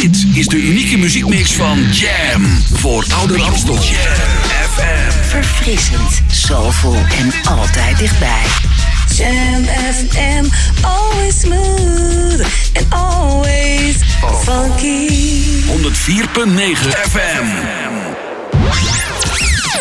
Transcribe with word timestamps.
Dit 0.00 0.26
is 0.32 0.46
de 0.46 0.56
unieke 0.56 0.98
muziekmix 0.98 1.52
van 1.52 1.78
Jam. 1.92 2.62
Voor 2.72 3.04
Ouder 3.18 3.42
Amstel. 3.42 3.74
Jam 3.74 3.82
FM. 4.70 5.28
Verfrissend, 5.28 6.22
soulful 6.30 6.94
en 6.94 7.32
altijd 7.44 7.98
dichtbij. 7.98 8.42
Jam 9.16 9.64
FM, 9.64 10.44
always 10.80 11.40
smooth 11.40 12.46
and 12.74 12.86
always 12.88 13.96
funky. 14.44 15.08
104.9 15.66 16.90
FM. 17.10 17.46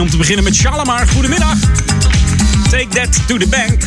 Om 0.00 0.10
te 0.10 0.16
beginnen 0.16 0.44
met 0.44 0.54
Shalimar. 0.54 1.08
Goedemiddag. 1.08 1.58
Take 2.70 2.88
that 2.88 3.26
to 3.26 3.36
the 3.36 3.46
bank. 3.48 3.82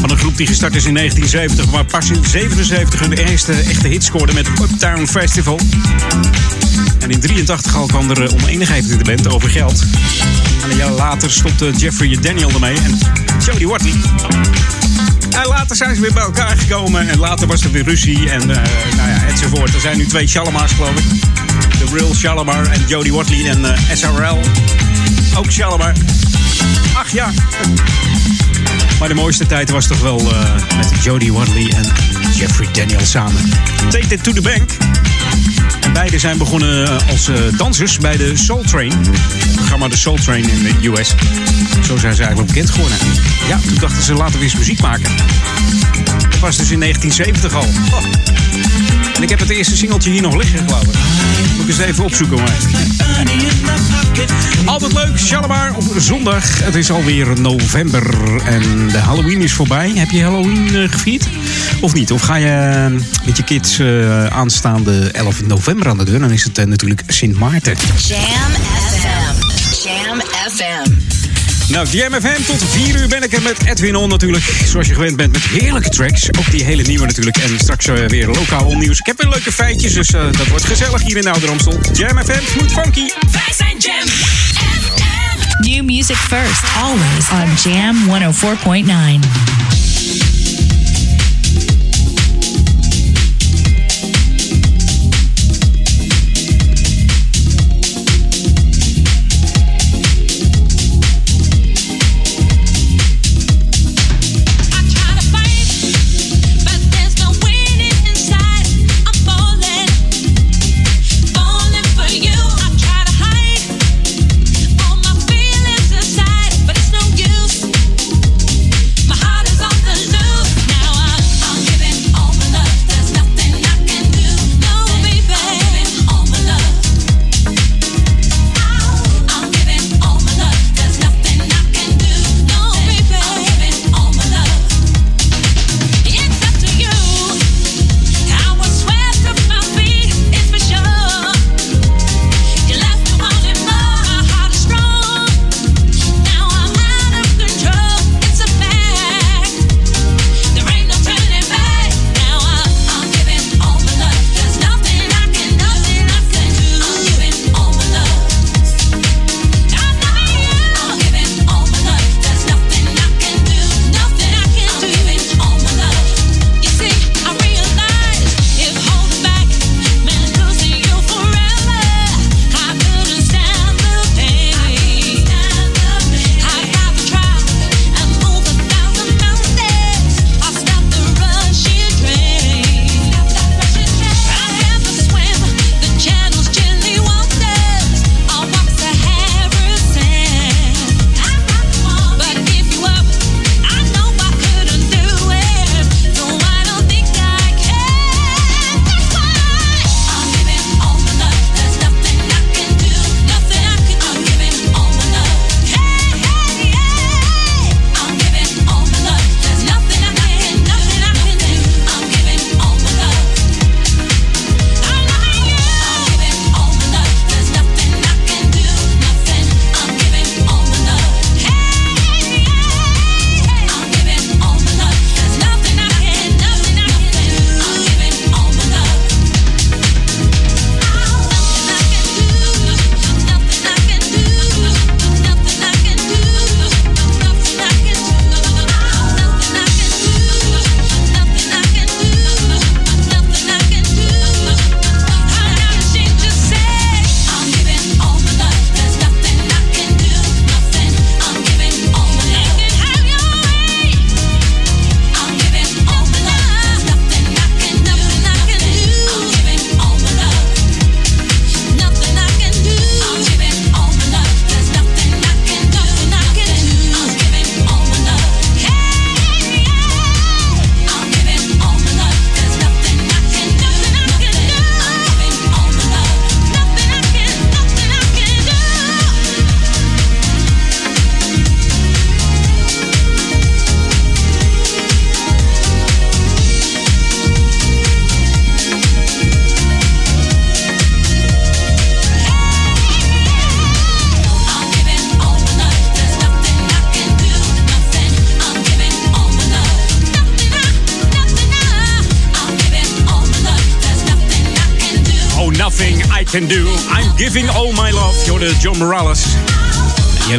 Van 0.00 0.10
een 0.10 0.18
groep 0.18 0.36
die 0.36 0.46
gestart 0.46 0.74
is 0.74 0.84
in 0.84 0.94
1970, 0.94 1.70
maar 1.74 1.84
pas 1.84 2.10
in 2.10 2.24
77 2.24 3.00
hun 3.00 3.12
eerste 3.12 3.52
echte 3.52 3.88
hit 3.88 4.04
scoorde 4.04 4.32
met 4.32 4.48
Uptown 4.48 5.06
Festival. 5.06 5.60
En 6.98 7.10
in 7.10 7.20
83 7.20 7.76
al 7.76 7.86
kwam 7.86 8.10
er 8.10 8.22
eh, 8.22 8.32
oneenigheid 8.32 8.84
in 8.84 8.98
de 8.98 9.04
band 9.04 9.28
over 9.28 9.50
geld. 9.50 9.84
En 10.62 10.70
een 10.70 10.76
jaar 10.76 10.90
later 10.90 11.30
stopte 11.30 11.70
Jeffrey 11.76 12.18
Daniel 12.20 12.50
ermee 12.50 12.76
en 12.76 12.98
Jody 13.46 13.66
Watley. 13.66 13.94
En 15.30 15.46
later 15.46 15.76
zijn 15.76 15.94
ze 15.94 16.00
weer 16.00 16.12
bij 16.12 16.22
elkaar 16.22 16.56
gekomen. 16.56 17.08
En 17.08 17.18
later 17.18 17.46
was 17.46 17.64
er 17.64 17.70
weer 17.70 17.84
ruzie 17.84 18.30
en 18.30 18.40
uh, 18.40 18.56
nou 18.96 19.08
ja, 19.08 19.26
enzovoort. 19.28 19.74
Er 19.74 19.80
zijn 19.80 19.96
nu 19.96 20.06
twee 20.06 20.26
Shalimars, 20.26 20.72
geloof 20.72 20.98
ik. 20.98 21.20
De 21.78 21.96
Real 21.96 22.14
Shalimar 22.14 22.66
en 22.66 22.84
Jody 22.86 23.10
Watley 23.10 23.48
en 23.48 23.64
eh, 23.64 23.78
SRL 23.94 24.38
ook 25.36 25.50
Shalimar. 25.50 25.92
Ach 26.94 27.12
ja. 27.12 27.30
Maar 28.98 29.08
de 29.08 29.14
mooiste 29.14 29.46
tijd 29.46 29.70
was 29.70 29.86
toch 29.86 30.00
wel 30.00 30.20
eh, 30.20 30.54
met 30.76 30.90
Jody 31.02 31.30
Wadley 31.30 31.72
en 31.76 31.84
Jeffrey 32.34 32.68
Daniel 32.72 33.00
samen. 33.06 33.50
Take 33.90 34.14
it 34.14 34.22
to 34.22 34.32
the 34.32 34.40
bank. 34.40 34.70
En 35.80 35.92
beide 35.92 36.18
zijn 36.18 36.38
begonnen 36.38 36.86
eh, 36.86 37.08
als 37.08 37.28
eh, 37.28 37.36
dansers 37.56 37.98
bij 37.98 38.16
de 38.16 38.36
Soul 38.36 38.62
Train. 38.62 38.92
Het 38.92 39.54
programma 39.54 39.88
de 39.88 39.96
Soul 39.96 40.16
Train 40.16 40.48
in 40.48 40.62
de 40.62 40.88
US. 40.88 41.14
Zo 41.86 41.96
zijn 41.96 42.14
ze 42.14 42.22
eigenlijk 42.22 42.52
bekend 42.52 42.70
geworden. 42.70 42.98
Ja, 43.48 43.58
toen 43.58 43.78
dachten 43.78 44.02
ze 44.02 44.14
laten 44.14 44.38
we 44.38 44.44
eens 44.44 44.56
muziek 44.56 44.80
maken. 44.80 45.10
Dat 46.30 46.40
was 46.40 46.56
dus 46.56 46.70
in 46.70 46.80
1970 46.80 47.54
al 47.54 48.33
ik 49.24 49.30
heb 49.30 49.38
het 49.38 49.50
eerste 49.50 49.76
singeltje 49.76 50.10
hier 50.10 50.22
nog 50.22 50.36
liggen, 50.36 50.58
geloof 50.58 50.82
ik. 50.82 50.94
Moet 51.56 51.62
ik 51.62 51.68
eens 51.68 51.78
even 51.78 52.04
opzoeken, 52.04 52.36
maar. 52.36 52.56
Altijd 54.64 54.92
leuk, 54.92 55.18
Shalabar 55.18 55.74
op 55.76 55.84
zondag. 55.98 56.64
Het 56.64 56.74
is 56.74 56.90
alweer 56.90 57.40
november 57.40 58.14
en 58.44 58.88
de 58.88 58.98
Halloween 58.98 59.42
is 59.42 59.52
voorbij. 59.52 59.92
Heb 59.94 60.10
je 60.10 60.22
Halloween 60.22 60.74
eh, 60.74 60.90
gevierd? 60.90 61.28
Of 61.80 61.94
niet? 61.94 62.12
Of 62.12 62.20
ga 62.22 62.36
je 62.36 62.46
eh, 62.46 63.26
met 63.26 63.36
je 63.36 63.44
kids 63.44 63.78
uh, 63.78 64.26
aanstaande 64.26 65.10
11 65.10 65.46
november 65.46 65.88
aan 65.88 65.98
de 65.98 66.04
deur? 66.04 66.20
Dan 66.20 66.30
is 66.30 66.44
het 66.44 66.68
natuurlijk 66.68 67.02
Sint 67.06 67.38
Maarten. 67.38 67.76
Jam 67.96 68.20
FM. 68.90 69.88
Jam 69.88 70.20
FM. 70.50 71.13
Nou, 71.68 71.86
DMFM, 71.86 72.42
tot 72.46 72.64
4 72.70 73.00
uur 73.00 73.08
ben 73.08 73.22
ik 73.22 73.32
er 73.32 73.42
met 73.42 73.66
Edwin 73.66 73.96
On 73.96 74.08
natuurlijk. 74.08 74.44
Zoals 74.64 74.86
je 74.86 74.94
gewend 74.94 75.16
bent 75.16 75.32
met 75.32 75.42
heerlijke 75.42 75.88
tracks. 75.88 76.28
Ook 76.38 76.50
die 76.50 76.64
hele 76.64 76.82
nieuwe 76.82 77.06
natuurlijk. 77.06 77.36
En 77.36 77.58
straks 77.58 77.86
eh, 77.86 78.06
weer 78.06 78.26
lokaal 78.26 78.66
onnieuws. 78.66 78.98
Ik 78.98 79.06
heb 79.06 79.22
een 79.22 79.28
leuke 79.28 79.52
feitjes, 79.52 79.92
dus 79.92 80.12
eh, 80.12 80.22
dat 80.32 80.46
wordt 80.46 80.64
gezellig 80.64 81.02
hier 81.02 81.16
in 81.16 81.26
Ouder 81.26 81.50
Amstel. 81.50 81.78
Jam 81.92 82.18
funky. 82.68 83.08
Wij 83.30 83.52
zijn 83.56 83.76
Jam 83.78 84.06
New 85.60 85.84
music 85.84 86.16
first, 86.16 86.62
always 86.82 87.30
on 87.30 87.72
Jam 87.72 87.96
104.9. 88.08 89.73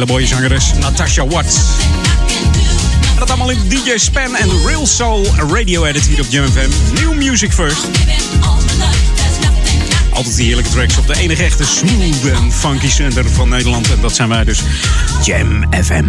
hele 0.06 0.78
Natasha 0.80 1.26
Watts. 1.26 1.56
En 3.12 3.18
dat 3.18 3.28
allemaal 3.28 3.50
in 3.50 3.68
DJ 3.68 3.96
Span 3.96 4.36
en 4.36 4.66
Real 4.66 4.86
Soul 4.86 5.26
Radio 5.52 5.84
Edit 5.84 6.06
hier 6.06 6.20
op 6.20 6.26
JamFM. 6.28 6.68
New 6.94 7.14
Music 7.14 7.52
First. 7.52 7.86
Altijd 10.10 10.36
die 10.36 10.46
heerlijke 10.46 10.70
tracks 10.70 10.98
op 10.98 11.06
de 11.06 11.16
enige 11.16 11.42
echte 11.42 11.64
smooth 11.64 12.24
en 12.24 12.52
funky 12.52 12.88
center 12.88 13.30
van 13.30 13.48
Nederland. 13.48 13.90
En 13.90 14.00
dat 14.00 14.14
zijn 14.14 14.28
wij 14.28 14.44
dus, 14.44 14.62
Jam 15.22 15.64
FM. 15.84 16.04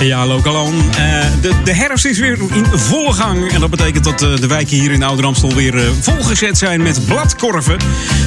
Ja, 0.00 0.26
Lokalon. 0.26 0.74
Eh 0.90 1.26
de, 1.40 1.52
de 1.64 1.74
herfst 1.74 2.04
is 2.04 2.18
weer 2.18 2.38
in 2.52 2.66
volle 2.72 3.12
gang. 3.12 3.52
En 3.52 3.60
dat 3.60 3.70
betekent 3.70 4.04
dat 4.04 4.22
eh, 4.22 4.36
de 4.36 4.46
wijken 4.46 4.76
hier 4.76 4.92
in 4.92 5.02
Ouder 5.02 5.24
Amstel 5.24 5.54
weer 5.54 5.76
eh, 5.76 5.84
volgezet 6.00 6.58
zijn 6.58 6.82
met 6.82 7.06
bladkorven. 7.06 7.78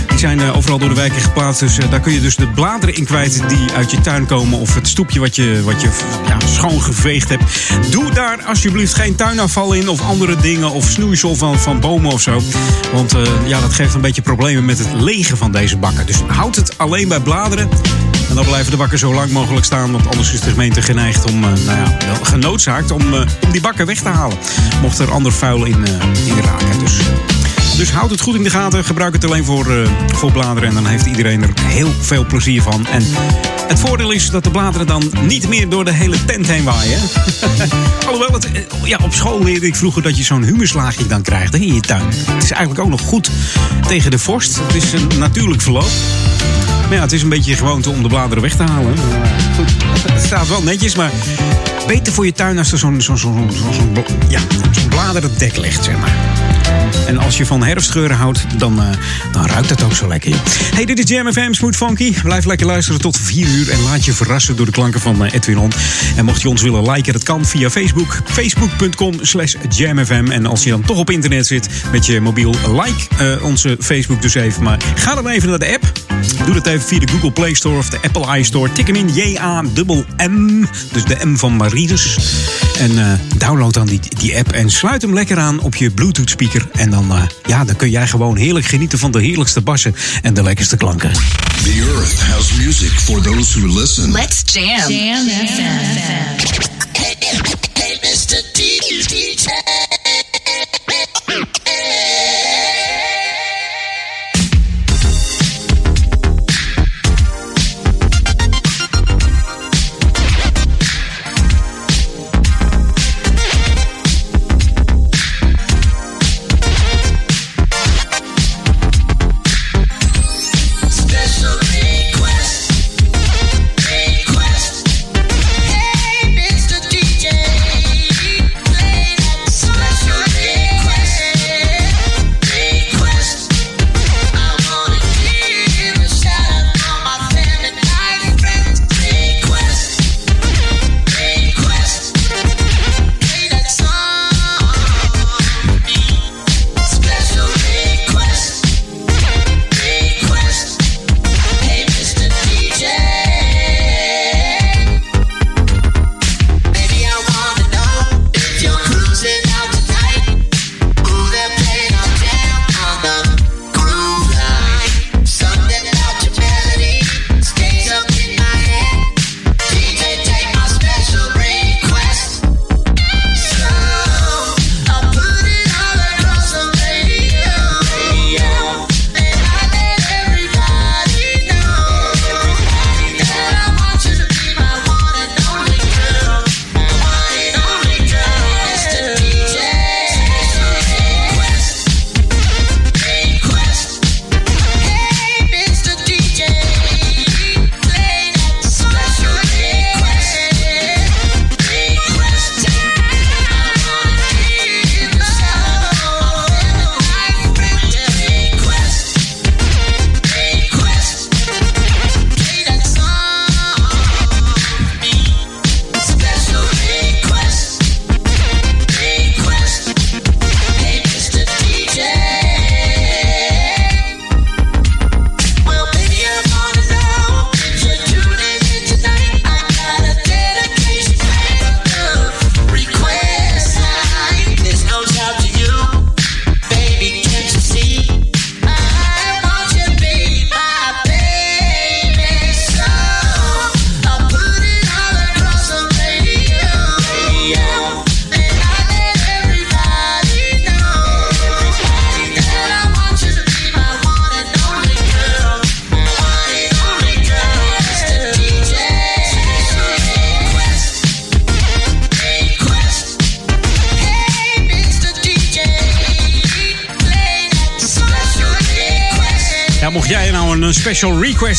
Die 0.08 0.18
zijn 0.18 0.42
overal 0.42 0.78
door 0.78 0.90
de 0.90 0.96
wijken 0.96 1.22
geplaatst. 1.22 1.60
Dus 1.60 1.78
daar 1.90 2.00
kun 2.00 2.14
je 2.14 2.22
dus 2.22 2.36
de 2.36 2.48
bladeren 2.48 2.96
in 2.96 3.06
kwijt 3.06 3.42
die 3.48 3.72
uit 3.76 3.92
je 3.92 4.02
tuin 4.02 4.26
komen. 4.26 4.60
Of 4.60 4.76
het 4.76 4.88
stoepje 4.88 5.20
wat 5.20 5.36
je, 5.36 5.62
wat 5.64 5.82
je 5.82 5.90
ja, 6.28 6.38
schoongeveegd 6.48 7.30
hebt. 7.30 7.44
Doe 7.90 8.12
daar 8.12 8.44
alsjeblieft 8.44 8.94
geen 8.94 9.16
tuinafval 9.16 9.74
in 9.74 9.90
of 9.90 10.02
andere 10.02 10.36
dingen. 10.36 10.72
Of 10.72 10.90
snoeisel 10.90 11.36
van, 11.36 11.60
van 11.60 11.80
bomen 11.80 12.12
of 12.12 12.22
zo. 12.22 12.42
Want 12.94 13.14
ja, 13.46 13.62
dat 13.62 13.74
geeft 13.74 13.94
een 13.94 14.02
beetje 14.02 14.22
problemen 14.22 14.66
met 14.66 14.78
het 14.78 14.94
legen 14.94 15.38
van 15.38 15.52
deze 15.52 15.78
bakken. 15.78 16.06
Dus 16.06 16.22
houd 16.28 16.56
het 16.56 16.78
alleen 16.78 17.08
bij 17.08 17.20
bladeren. 17.20 17.70
Dan 18.40 18.48
blijven 18.48 18.72
de 18.72 18.78
bakken 18.78 19.00
zo 19.00 19.14
lang 19.14 19.32
mogelijk 19.32 19.66
staan. 19.66 19.92
Want 19.92 20.08
anders 20.08 20.34
is 20.34 20.42
de 20.42 20.50
gemeente 20.50 20.82
geneigd 20.82 21.32
om, 21.32 21.44
eh, 21.44 21.50
nou 21.66 21.80
ja, 21.80 21.98
genoodzaakt 22.22 22.92
om, 22.92 23.14
eh, 23.14 23.22
om 23.42 23.52
die 23.52 23.62
bakken 23.62 23.86
weg 23.86 24.02
te 24.02 24.10
halen. 24.10 24.38
Mocht 24.82 25.00
er 25.00 25.12
ander 25.12 25.32
vuil 25.32 25.66
in, 25.66 25.86
eh, 25.86 26.28
in 26.28 26.40
raken. 26.44 26.80
Dus, 26.80 26.98
dus 27.78 27.92
houd 27.92 28.10
het 28.10 28.22
goed 28.22 28.36
in 28.36 28.44
de 28.44 28.50
gaten. 28.50 28.86
Gebruik 28.86 29.14
het 29.14 29.26
alleen 29.26 29.46
voor, 29.46 29.90
voor 30.08 30.32
bladeren. 30.32 30.70
En 30.70 30.76
dan 30.76 30.86
heeft 30.86 31.06
iedereen 31.06 31.44
er 31.44 31.50
heel 31.64 31.92
veel 32.02 32.26
plezier 32.26 32.62
van. 32.62 32.88
En 32.88 33.04
het 33.70 33.80
voordeel 33.80 34.12
is 34.12 34.30
dat 34.30 34.44
de 34.44 34.50
bladeren 34.50 34.88
dan 34.88 35.12
niet 35.22 35.48
meer 35.48 35.70
door 35.70 35.86
de 35.86 35.94
hele 35.94 36.26
tent 36.26 36.48
heen 36.48 36.64
waaien. 36.64 37.00
Alhoewel, 38.08 38.34
het, 38.34 38.52
eh, 38.52 38.62
ja, 38.84 39.00
op 39.04 39.14
school 39.14 39.44
leerde 39.44 39.66
ik 39.66 39.76
vroeger 39.76 40.02
dat 40.02 40.18
je 40.18 40.24
zo'n 40.24 40.44
humuslaagje 40.44 41.08
dan 41.08 41.22
krijgt 41.22 41.54
hè, 41.54 41.60
in 41.60 41.74
je 41.74 41.82
tuin. 41.82 42.06
Het 42.06 42.44
is 42.44 42.52
eigenlijk 42.52 42.82
ook 42.82 42.90
nog 42.90 43.02
goed 43.02 43.30
tegen 43.88 44.12
de 44.12 44.20
vorst. 44.20 44.60
Het 44.60 44.76
is 44.76 44.92
een 44.92 45.08
natuurlijk 45.20 45.62
verloop. 45.62 45.90
Maar 46.88 46.98
ja, 46.98 47.02
het 47.02 47.12
is 47.12 47.22
een 47.22 47.30
beetje 47.30 47.56
gewoonte 47.56 47.90
om 47.90 48.02
de 48.02 48.08
bladeren 48.08 48.44
weg 48.44 48.56
te 48.56 48.64
halen. 48.64 48.94
Goed, 49.56 49.72
het 50.14 50.26
staat 50.26 50.48
wel 50.48 50.64
netjes, 50.64 50.96
maar 50.96 51.12
beter 51.88 52.14
voor 52.14 52.26
je 52.26 52.34
tuin 52.34 52.58
als 52.58 52.72
er 52.72 52.78
zo'n 52.78 52.98
bla- 53.94 54.04
ja, 54.28 54.40
zo'n 54.72 54.88
bladerdek 54.90 55.58
ligt, 55.58 55.84
zeg 55.84 56.00
maar. 56.00 56.39
En 57.08 57.18
als 57.18 57.38
je 57.38 57.46
van 57.46 57.64
herfstgeuren 57.64 58.18
houdt, 58.18 58.46
dan, 58.58 58.82
eh, 58.82 58.88
dan 59.32 59.46
ruikt 59.46 59.70
het 59.70 59.84
ook 59.84 59.94
zo 59.94 60.08
lekker. 60.08 60.36
Hey, 60.76 60.86
dit 60.86 61.00
is 61.00 61.10
Jam 61.10 61.32
FM 61.34 61.54
Smooth 61.54 61.76
Funky. 61.76 62.14
Blijf 62.24 62.46
lekker 62.46 62.68
luisteren 62.68 63.02
tot 63.02 63.18
4 63.18 63.48
uur 63.48 63.72
en 63.72 63.82
laat 63.82 64.06
je 64.06 64.14
verrassen 64.14 64.56
door 64.56 64.66
de 64.66 64.72
klanken 64.72 65.00
van 65.00 65.26
eh, 65.26 65.34
Edwin 65.34 65.58
On. 65.58 65.72
En 66.16 66.26
mocht 66.26 66.42
je 66.42 66.50
ons 66.50 66.62
willen 66.62 66.92
liken, 66.92 67.14
dat 67.14 67.24
kan 67.24 67.46
via 67.46 67.70
Facebook. 67.70 68.20
Facebook.com 68.26 69.14
slash 69.22 69.56
jamfm. 69.70 70.28
En 70.32 70.46
als 70.46 70.64
je 70.64 70.70
dan 70.70 70.82
toch 70.82 70.98
op 70.98 71.10
internet 71.10 71.48
zit 71.48 71.70
met 71.92 72.06
je 72.06 72.22
mobiel, 72.22 72.56
like 72.68 73.08
eh, 73.18 73.44
onze 73.44 73.78
Facebook 73.80 74.22
dus 74.22 74.34
even. 74.34 74.64
Maar 74.64 74.80
ga 74.96 75.16
dan 75.16 75.28
even 75.28 75.50
naar 75.50 75.60
de 75.60 75.74
app. 75.74 76.09
Doe 76.46 76.54
dat 76.54 76.68
even 76.68 76.88
via 76.88 77.00
de 77.00 77.08
Google 77.08 77.32
Play 77.32 77.54
Store 77.54 77.78
of 77.78 77.90
de 77.90 78.00
Apple 78.02 78.38
iStore. 78.38 78.72
Tik 78.72 78.88
hem 78.88 78.96
in 78.96 79.14
J-A-M-M. 79.14 80.68
Dus 80.92 81.04
de 81.04 81.18
M 81.26 81.36
van 81.36 81.56
Maridus. 81.56 82.18
En 82.80 83.00
eh, 83.00 83.38
download 83.38 83.74
dan 83.74 83.88
die, 83.88 84.00
die 84.18 84.38
app 84.38 84.52
en 84.52 84.70
sluit 84.70 85.02
hem 85.02 85.14
lekker 85.14 85.38
aan 85.38 85.60
op 85.60 85.76
je 85.76 85.92
Bluetooth 85.92 86.30
speaker. 86.30 86.68
En 86.74 86.90
dan, 86.90 87.12
eh, 87.12 87.22
ja, 87.46 87.64
dan 87.66 87.76
kun 87.76 87.90
jij 87.90 88.08
gewoon 88.08 88.38
heerlijk 88.38 88.66
genieten 88.66 89.00
van 89.00 89.12
de 89.12 89.22
heerlijkste 89.22 89.62
bassen 89.62 89.96
en 90.22 90.34
de 90.34 90.44
lekkerste 90.44 90.78
klanken. 90.78 91.12
The 91.64 91.94
earth 91.96 92.22
has 92.22 92.54
music 92.54 92.92
for 92.92 93.22
those 93.22 93.60
who 93.60 93.80
listen. 93.80 94.12
Let's 94.12 94.42
jam. 94.46 94.92
Jam 94.92 95.28
FM. 95.28 96.30
Special 96.38 96.70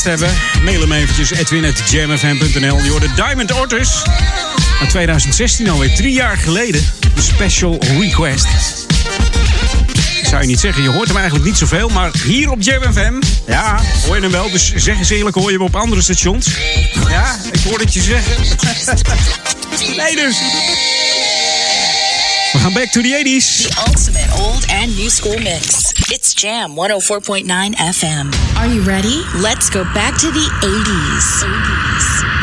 hebben, 0.04 0.30
mail 0.62 0.80
hem 0.80 0.92
eventjes 0.92 1.30
edwin.jamfm.nl. 1.30 2.84
Je 2.84 2.90
hoorde 2.90 3.14
Diamond 3.14 3.52
Otters. 3.52 4.02
Uit 4.80 4.90
2016 4.90 5.68
alweer, 5.68 5.94
drie 5.94 6.12
jaar 6.12 6.36
geleden. 6.36 6.84
De 7.14 7.22
special 7.22 7.78
request. 7.98 8.46
Ik 10.20 10.26
zou 10.26 10.40
je 10.40 10.46
niet 10.46 10.60
zeggen, 10.60 10.82
je 10.82 10.88
hoort 10.88 11.08
hem 11.08 11.16
eigenlijk 11.16 11.46
niet 11.46 11.56
zoveel. 11.56 11.88
Maar 11.88 12.10
hier 12.24 12.50
op 12.50 12.62
Jam 12.62 12.92
FM, 12.92 13.20
ja, 13.46 13.80
hoor 14.06 14.16
je 14.16 14.22
hem 14.22 14.30
wel. 14.30 14.50
Dus 14.50 14.72
zeg 14.74 14.98
eens 14.98 15.10
eerlijk, 15.10 15.36
hoor 15.36 15.50
je 15.50 15.56
hem 15.56 15.66
op 15.66 15.76
andere 15.76 16.02
stations? 16.02 16.46
Ja, 17.08 17.36
ik 17.52 17.60
hoor 17.60 17.78
het 17.78 17.94
je 17.94 18.02
zeggen. 18.02 18.34
nee 19.96 20.16
dus. 20.16 20.36
We 22.52 22.58
gaan 22.58 22.72
back 22.72 22.90
to 22.90 23.00
the 23.00 23.22
80s. 23.24 23.62
The 23.62 23.82
ultimate 23.86 24.42
old 24.42 24.66
and 24.68 24.96
new 24.96 25.08
school 25.08 25.38
mix. 25.38 25.89
It's 26.12 26.34
Jam 26.34 26.74
104.9 26.74 27.46
FM. 27.76 28.56
Are 28.56 28.66
you 28.66 28.82
ready? 28.82 29.22
Let's 29.36 29.70
go 29.70 29.84
back 29.94 30.18
to 30.18 30.26
the 30.32 30.40
80s. 30.60 31.44
80s. 31.44 32.39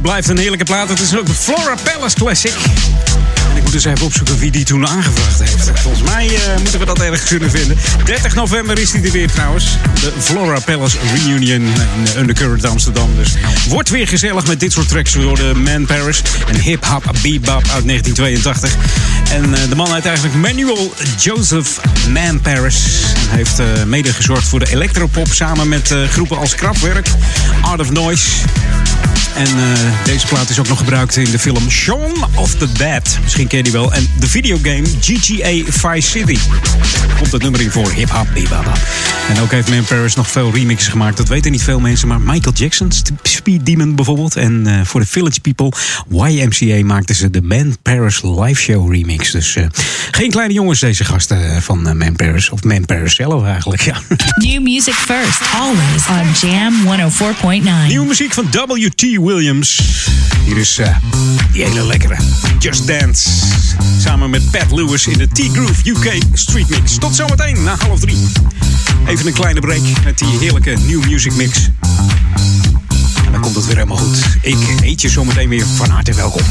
En 0.00 0.06
het 0.06 0.14
blijft 0.14 0.28
een 0.28 0.38
heerlijke 0.38 0.64
plaat. 0.64 0.88
Het 0.88 1.00
is 1.00 1.16
ook 1.16 1.26
de 1.26 1.34
Flora 1.34 1.74
Palace 1.82 2.16
Classic. 2.16 2.52
En 3.50 3.56
ik 3.56 3.62
moet 3.62 3.72
dus 3.72 3.84
even 3.84 4.06
opzoeken 4.06 4.38
wie 4.38 4.50
die 4.50 4.64
toen 4.64 4.86
aangevraagd 4.86 5.38
heeft. 5.38 5.80
Volgens 5.80 6.10
mij 6.10 6.26
eh, 6.26 6.60
moeten 6.62 6.78
we 6.78 6.84
dat 6.84 7.00
ergens 7.00 7.24
kunnen 7.24 7.50
vinden. 7.50 7.76
30 8.04 8.34
november 8.34 8.78
is 8.78 8.90
die 8.90 9.02
er 9.02 9.10
weer 9.10 9.30
trouwens. 9.30 9.64
De 9.94 10.12
Flora 10.18 10.60
Palace 10.60 10.96
Reunion 11.14 11.50
in 11.50 11.74
Undercurrent 12.16 12.64
Amsterdam. 12.64 13.10
Dus 13.16 13.34
wordt 13.68 13.88
weer 13.88 14.08
gezellig 14.08 14.46
met 14.46 14.60
dit 14.60 14.72
soort 14.72 14.88
tracks 14.88 15.12
door 15.12 15.36
de 15.36 15.52
Man 15.54 15.86
Paris. 15.86 16.22
Een 16.48 16.60
hip-hop 16.60 17.04
bebop 17.22 17.64
uit 17.74 17.86
1982. 17.86 18.76
En 19.32 19.54
eh, 19.54 19.68
de 19.68 19.76
man 19.76 19.94
heet 19.94 20.06
eigenlijk 20.06 20.36
Manuel 20.36 20.94
Joseph 21.18 21.80
Man 22.12 22.40
Paris. 22.40 22.76
Hij 23.28 23.36
heeft 23.36 23.58
eh, 23.58 23.66
mede 23.86 24.12
gezorgd 24.12 24.48
voor 24.48 24.58
de 24.58 24.70
electropop 24.70 25.28
samen 25.32 25.68
met 25.68 25.90
eh, 25.90 26.04
groepen 26.04 26.38
als 26.38 26.54
Krapwerk, 26.54 27.08
Art 27.62 27.80
of 27.80 27.90
Noise. 27.90 28.28
En 29.34 29.46
eh, 29.46 30.04
deze 30.04 30.26
plaat 30.26 30.50
is 30.50 30.58
ook 30.58 30.68
nog 30.68 30.78
gebruikt 30.78 31.16
in 31.16 31.30
de 31.30 31.38
film 31.38 31.70
Shaun 31.70 32.24
of 32.34 32.54
the 32.54 32.72
Dead. 32.72 33.18
Misschien 33.22 33.46
ken 33.46 33.58
je 33.58 33.64
die 33.64 33.72
wel. 33.72 33.92
En 33.92 34.08
de 34.18 34.28
videogame 34.28 34.86
GTA 35.00 35.72
Vice 35.72 36.08
City. 36.08 36.38
Komt 37.18 37.32
het 37.32 37.42
nummer 37.42 37.60
in 37.60 37.70
voor 37.70 37.90
hip 37.90 38.10
hop 38.10 38.26
bebop. 38.34 38.72
En 39.28 39.40
ook 39.40 39.50
heeft 39.50 39.70
Man 39.70 39.84
Paris 39.84 40.14
nog 40.14 40.30
veel 40.30 40.52
remixes 40.54 40.88
gemaakt. 40.88 41.16
Dat 41.16 41.28
weten 41.28 41.50
niet 41.50 41.62
veel 41.62 41.80
mensen. 41.80 42.08
Maar 42.08 42.20
Michael 42.20 42.54
Jackson, 42.54 42.90
Speed 43.22 43.66
Demon 43.66 43.94
bijvoorbeeld. 43.94 44.36
En 44.36 44.66
eh, 44.66 44.80
voor 44.84 45.00
de 45.00 45.06
Village 45.06 45.40
People, 45.40 45.72
YMCA 46.08 46.84
maakten 46.84 47.14
ze 47.14 47.30
de 47.30 47.42
Man 47.42 47.76
Paris 47.82 48.22
live 48.22 48.60
show 48.60 48.92
remix. 48.92 49.30
Dus 49.30 49.56
eh, 49.56 49.66
geen 50.10 50.30
kleine 50.30 50.54
jongens 50.54 50.80
deze 50.80 51.04
gasten 51.04 51.62
van 51.62 51.96
Man 51.98 52.16
Paris. 52.16 52.50
Of 52.50 52.64
Man 52.64 52.84
Paris 52.84 53.14
zelf 53.14 53.44
eigenlijk, 53.44 53.82
ja. 53.82 53.96
New 54.34 54.62
music 54.62 54.94
first, 54.94 55.40
always 55.54 56.06
on 56.08 56.48
Jam 56.50 56.74
104.9. 57.84 57.86
Nieuwe 57.86 58.06
muziek 58.06 58.32
van 58.32 58.46
W.T. 58.90 59.18
Williams. 59.18 59.80
Hier 60.44 60.56
is 60.56 60.78
eh, 60.78 60.96
die 61.52 61.64
hele 61.64 61.86
lekkere 61.86 62.16
Just 62.58 62.86
Dance. 62.86 63.30
Samen 64.00 64.30
met 64.30 64.50
Pat 64.50 64.70
Lewis 64.70 65.06
in 65.06 65.18
de 65.18 65.28
T-Groove 65.28 65.90
UK 65.90 66.22
Street 66.32 66.68
Mix. 66.68 66.98
Tot 66.98 67.14
zometeen 67.14 67.62
na 67.62 67.76
half 67.76 68.00
drie. 68.00 68.18
Even 69.06 69.26
een 69.26 69.32
kleine 69.32 69.60
break 69.60 69.80
met 70.04 70.18
die 70.18 70.38
heerlijke 70.38 70.76
New 70.86 71.04
Music 71.04 71.34
Mix. 71.34 71.68
En 73.24 73.32
dan 73.32 73.40
komt 73.40 73.54
het 73.54 73.66
weer 73.66 73.76
helemaal 73.76 73.96
goed. 73.96 74.18
Ik 74.42 74.58
eet 74.82 75.00
je 75.00 75.08
zometeen 75.08 75.48
weer 75.48 75.66
van 75.66 75.88
harte 75.88 76.12
welkom. 76.12 76.42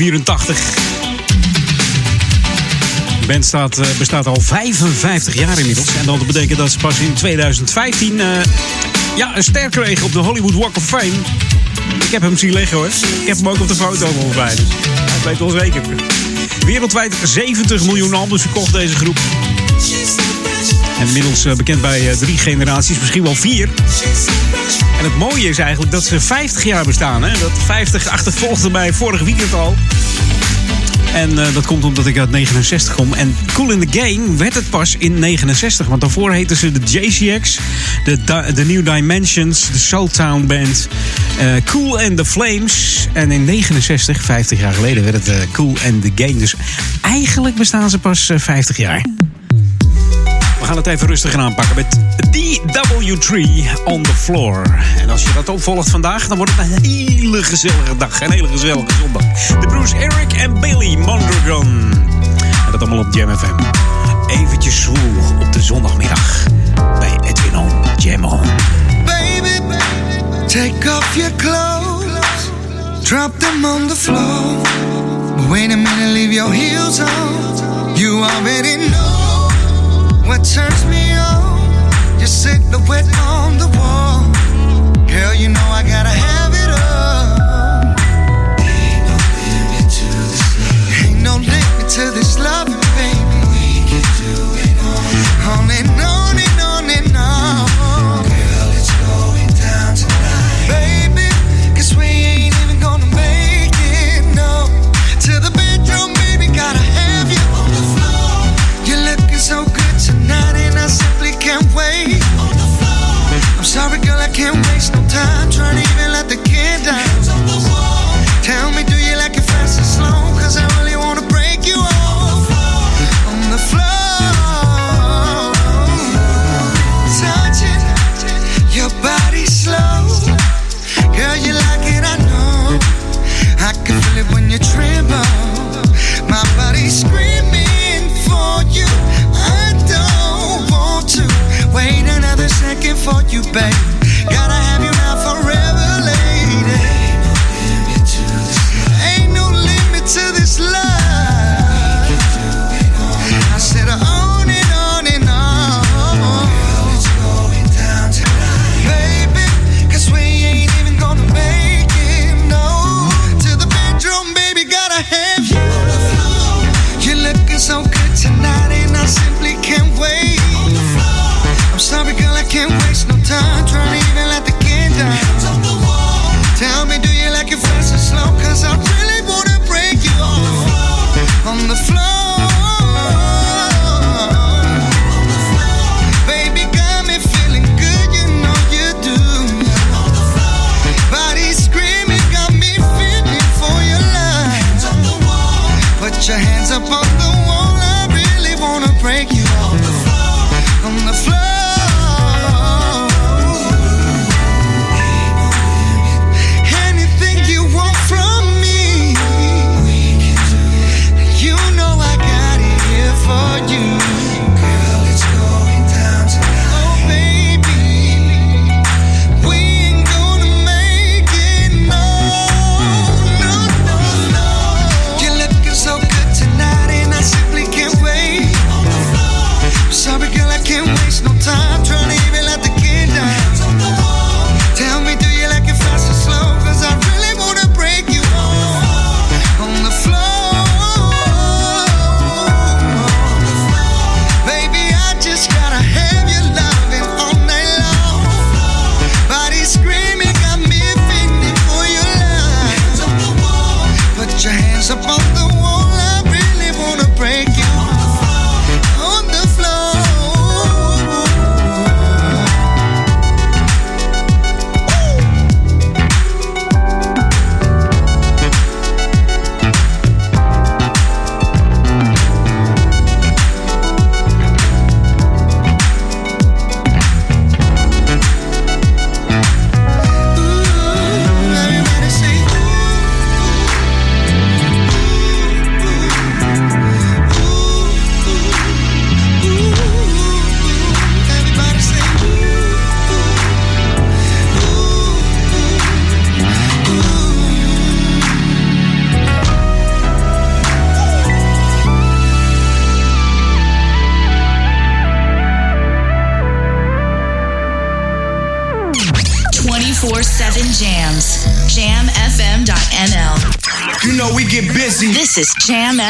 1984. 0.00 0.56
De 3.20 3.26
band 3.26 3.78
eh, 3.78 3.98
bestaat 3.98 4.26
al 4.26 4.40
55 4.40 5.34
jaar 5.34 5.58
inmiddels. 5.58 5.88
En 5.98 6.06
dat 6.06 6.26
betekent 6.26 6.58
dat 6.58 6.72
ze 6.72 6.78
pas 6.78 6.98
in 6.98 7.14
2015 7.14 8.20
eh, 8.20 8.26
ja, 9.16 9.36
een 9.36 9.42
ster 9.42 9.68
kregen 9.68 10.04
op 10.04 10.12
de 10.12 10.18
Hollywood 10.18 10.54
Walk 10.54 10.76
of 10.76 10.84
Fame. 10.84 11.12
Ik 12.04 12.10
heb 12.10 12.22
hem 12.22 12.36
zien 12.36 12.52
liggen 12.52 12.76
hoor. 12.76 12.86
Ik 12.86 13.26
heb 13.26 13.36
hem 13.36 13.48
ook 13.48 13.60
op 13.60 13.68
de 13.68 13.74
foto 13.74 14.06
volgens 14.06 14.36
mij. 14.36 14.54
Dus 14.54 14.68
dat 15.06 15.24
weet 15.24 15.38
wel 15.38 15.50
zeker. 15.50 15.82
Wereldwijd 16.66 17.14
70 17.24 17.84
miljoen 17.84 18.14
albums 18.14 18.42
verkocht 18.42 18.72
deze 18.72 18.96
groep. 18.96 19.18
En 20.98 21.06
inmiddels 21.06 21.44
eh, 21.44 21.54
bekend 21.54 21.80
bij 21.80 22.16
drie 22.18 22.38
generaties, 22.38 22.98
misschien 22.98 23.22
wel 23.22 23.34
vier. 23.34 23.68
En 25.00 25.06
het 25.06 25.16
mooie 25.16 25.48
is 25.48 25.58
eigenlijk 25.58 25.92
dat 25.92 26.04
ze 26.04 26.20
50 26.20 26.64
jaar 26.64 26.84
bestaan. 26.84 27.22
Hè? 27.22 27.38
Dat 27.38 27.52
50 27.64 28.08
achtervolgde 28.08 28.70
mij 28.70 28.92
vorig 28.92 29.22
weekend 29.22 29.54
al. 29.54 29.74
En 31.14 31.38
eh, 31.38 31.54
dat 31.54 31.66
komt 31.66 31.84
omdat 31.84 32.06
ik 32.06 32.18
uit 32.18 32.30
69 32.30 32.94
kom. 32.94 33.12
En 33.12 33.36
Cool 33.52 33.70
in 33.70 33.88
the 33.88 33.98
Game 34.00 34.36
werd 34.36 34.54
het 34.54 34.70
pas 34.70 34.96
in 34.98 35.18
69. 35.18 35.86
Want 35.86 36.00
daarvoor 36.00 36.32
heten 36.32 36.56
ze 36.56 36.72
de 36.72 36.80
JCX, 36.80 37.58
de, 38.04 38.18
de 38.54 38.64
New 38.64 38.84
Dimensions, 38.84 39.70
de 39.72 39.78
Soultown 39.78 40.46
Band, 40.46 40.88
eh, 41.38 41.46
Cool 41.64 42.00
and 42.00 42.16
the 42.16 42.24
Flames. 42.24 43.06
En 43.12 43.30
in 43.30 43.44
69, 43.44 44.22
50 44.22 44.60
jaar 44.60 44.72
geleden, 44.72 45.02
werd 45.02 45.14
het 45.14 45.28
eh, 45.28 45.36
Cool 45.52 45.76
and 45.86 46.02
the 46.02 46.12
Game. 46.14 46.36
Dus 46.36 46.54
eigenlijk 47.00 47.54
bestaan 47.54 47.90
ze 47.90 47.98
pas 47.98 48.28
eh, 48.28 48.38
50 48.38 48.76
jaar. 48.76 49.04
Gaan 50.70 50.78
het 50.78 50.88
even 50.88 51.06
rustig 51.06 51.34
aanpakken 51.34 51.76
met 51.76 51.98
DW3 52.26 53.38
on 53.84 54.02
the 54.02 54.14
floor. 54.14 54.62
En 54.98 55.10
als 55.10 55.22
je 55.22 55.32
dat 55.32 55.48
opvolgt 55.48 55.90
vandaag, 55.90 56.28
dan 56.28 56.36
wordt 56.36 56.52
het 56.56 56.66
een 56.66 56.84
hele 56.84 57.42
gezellige 57.42 57.96
dag. 57.96 58.20
Een 58.20 58.30
hele 58.30 58.48
gezellige 58.48 58.92
zondag. 59.00 59.22
De 59.60 59.66
Bruce 59.66 59.96
Eric 59.96 60.32
en 60.32 60.60
Billy 60.60 60.96
Mondragon. 60.96 61.90
En 62.66 62.70
dat 62.70 62.80
allemaal 62.80 62.98
op 62.98 63.14
Jam 63.14 63.36
FM. 63.36 63.54
Eventjes 64.26 64.80
zwoel 64.80 65.38
op 65.40 65.52
de 65.52 65.62
zondagmiddag. 65.62 66.46
Bij 66.98 67.18
Edwin 67.28 67.56
On 67.56 67.70
Jam 67.96 68.24
On. 68.24 68.40
Baby, 69.04 69.74
take 70.46 70.96
off 70.96 71.16
your 71.16 71.32
clothes, 71.36 72.50
drop 73.02 73.38
them 73.38 73.64
on 73.64 73.86
the 73.88 73.96
floor. 73.96 74.60
Wait 75.48 75.72
a 75.72 75.76
minute, 75.76 76.12
leave 76.12 76.32
your 76.32 76.52
heels 76.52 77.00
on. 77.00 77.96
You 77.96 78.22
already 78.22 78.76
know 78.76 79.19
what 80.30 80.44
turns 80.44 80.84
me 80.84 81.12
on. 81.12 81.58
Your 82.20 82.28
silhouette 82.28 83.10
on 83.18 83.58
the 83.58 83.66
wall. 83.76 84.09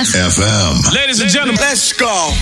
FM. 0.09 0.95
Ladies 0.95 1.21
and 1.21 1.31
gentlemen, 1.31 1.57
let's 1.61 1.93
go. 1.93 2.33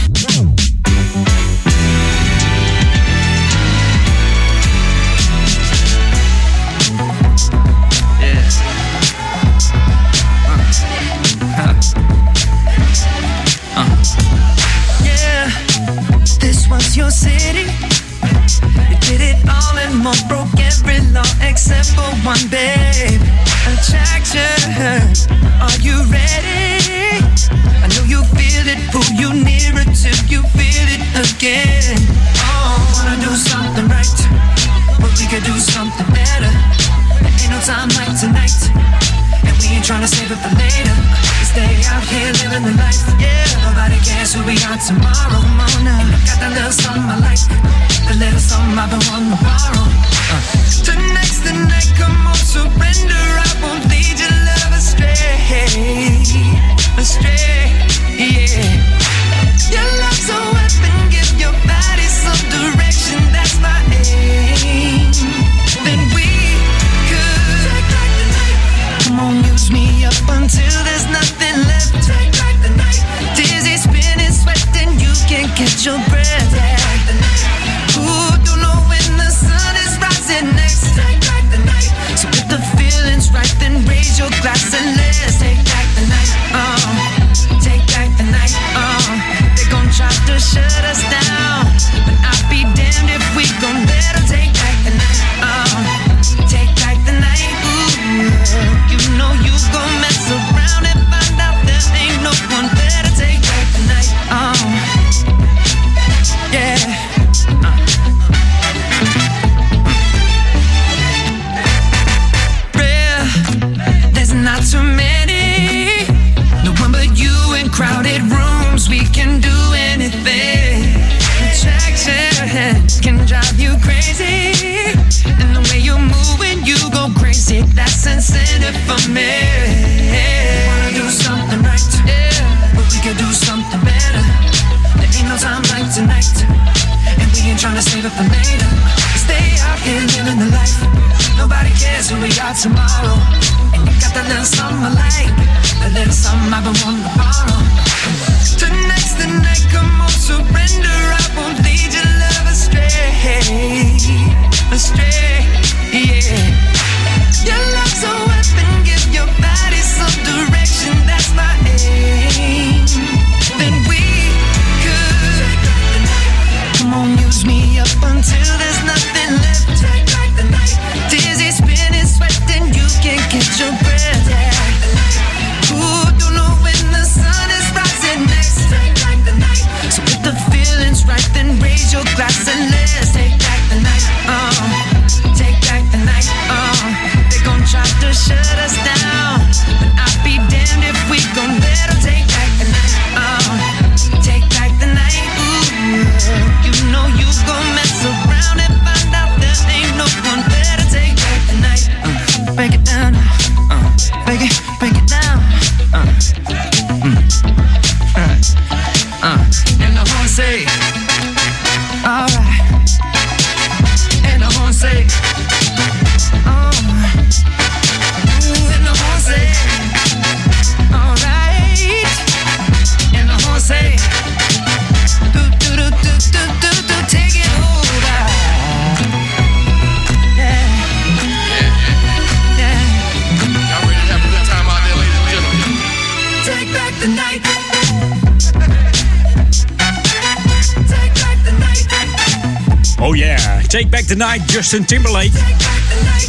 the 244.08 244.40
Justin 244.46 244.84
Timberlake. 244.84 245.30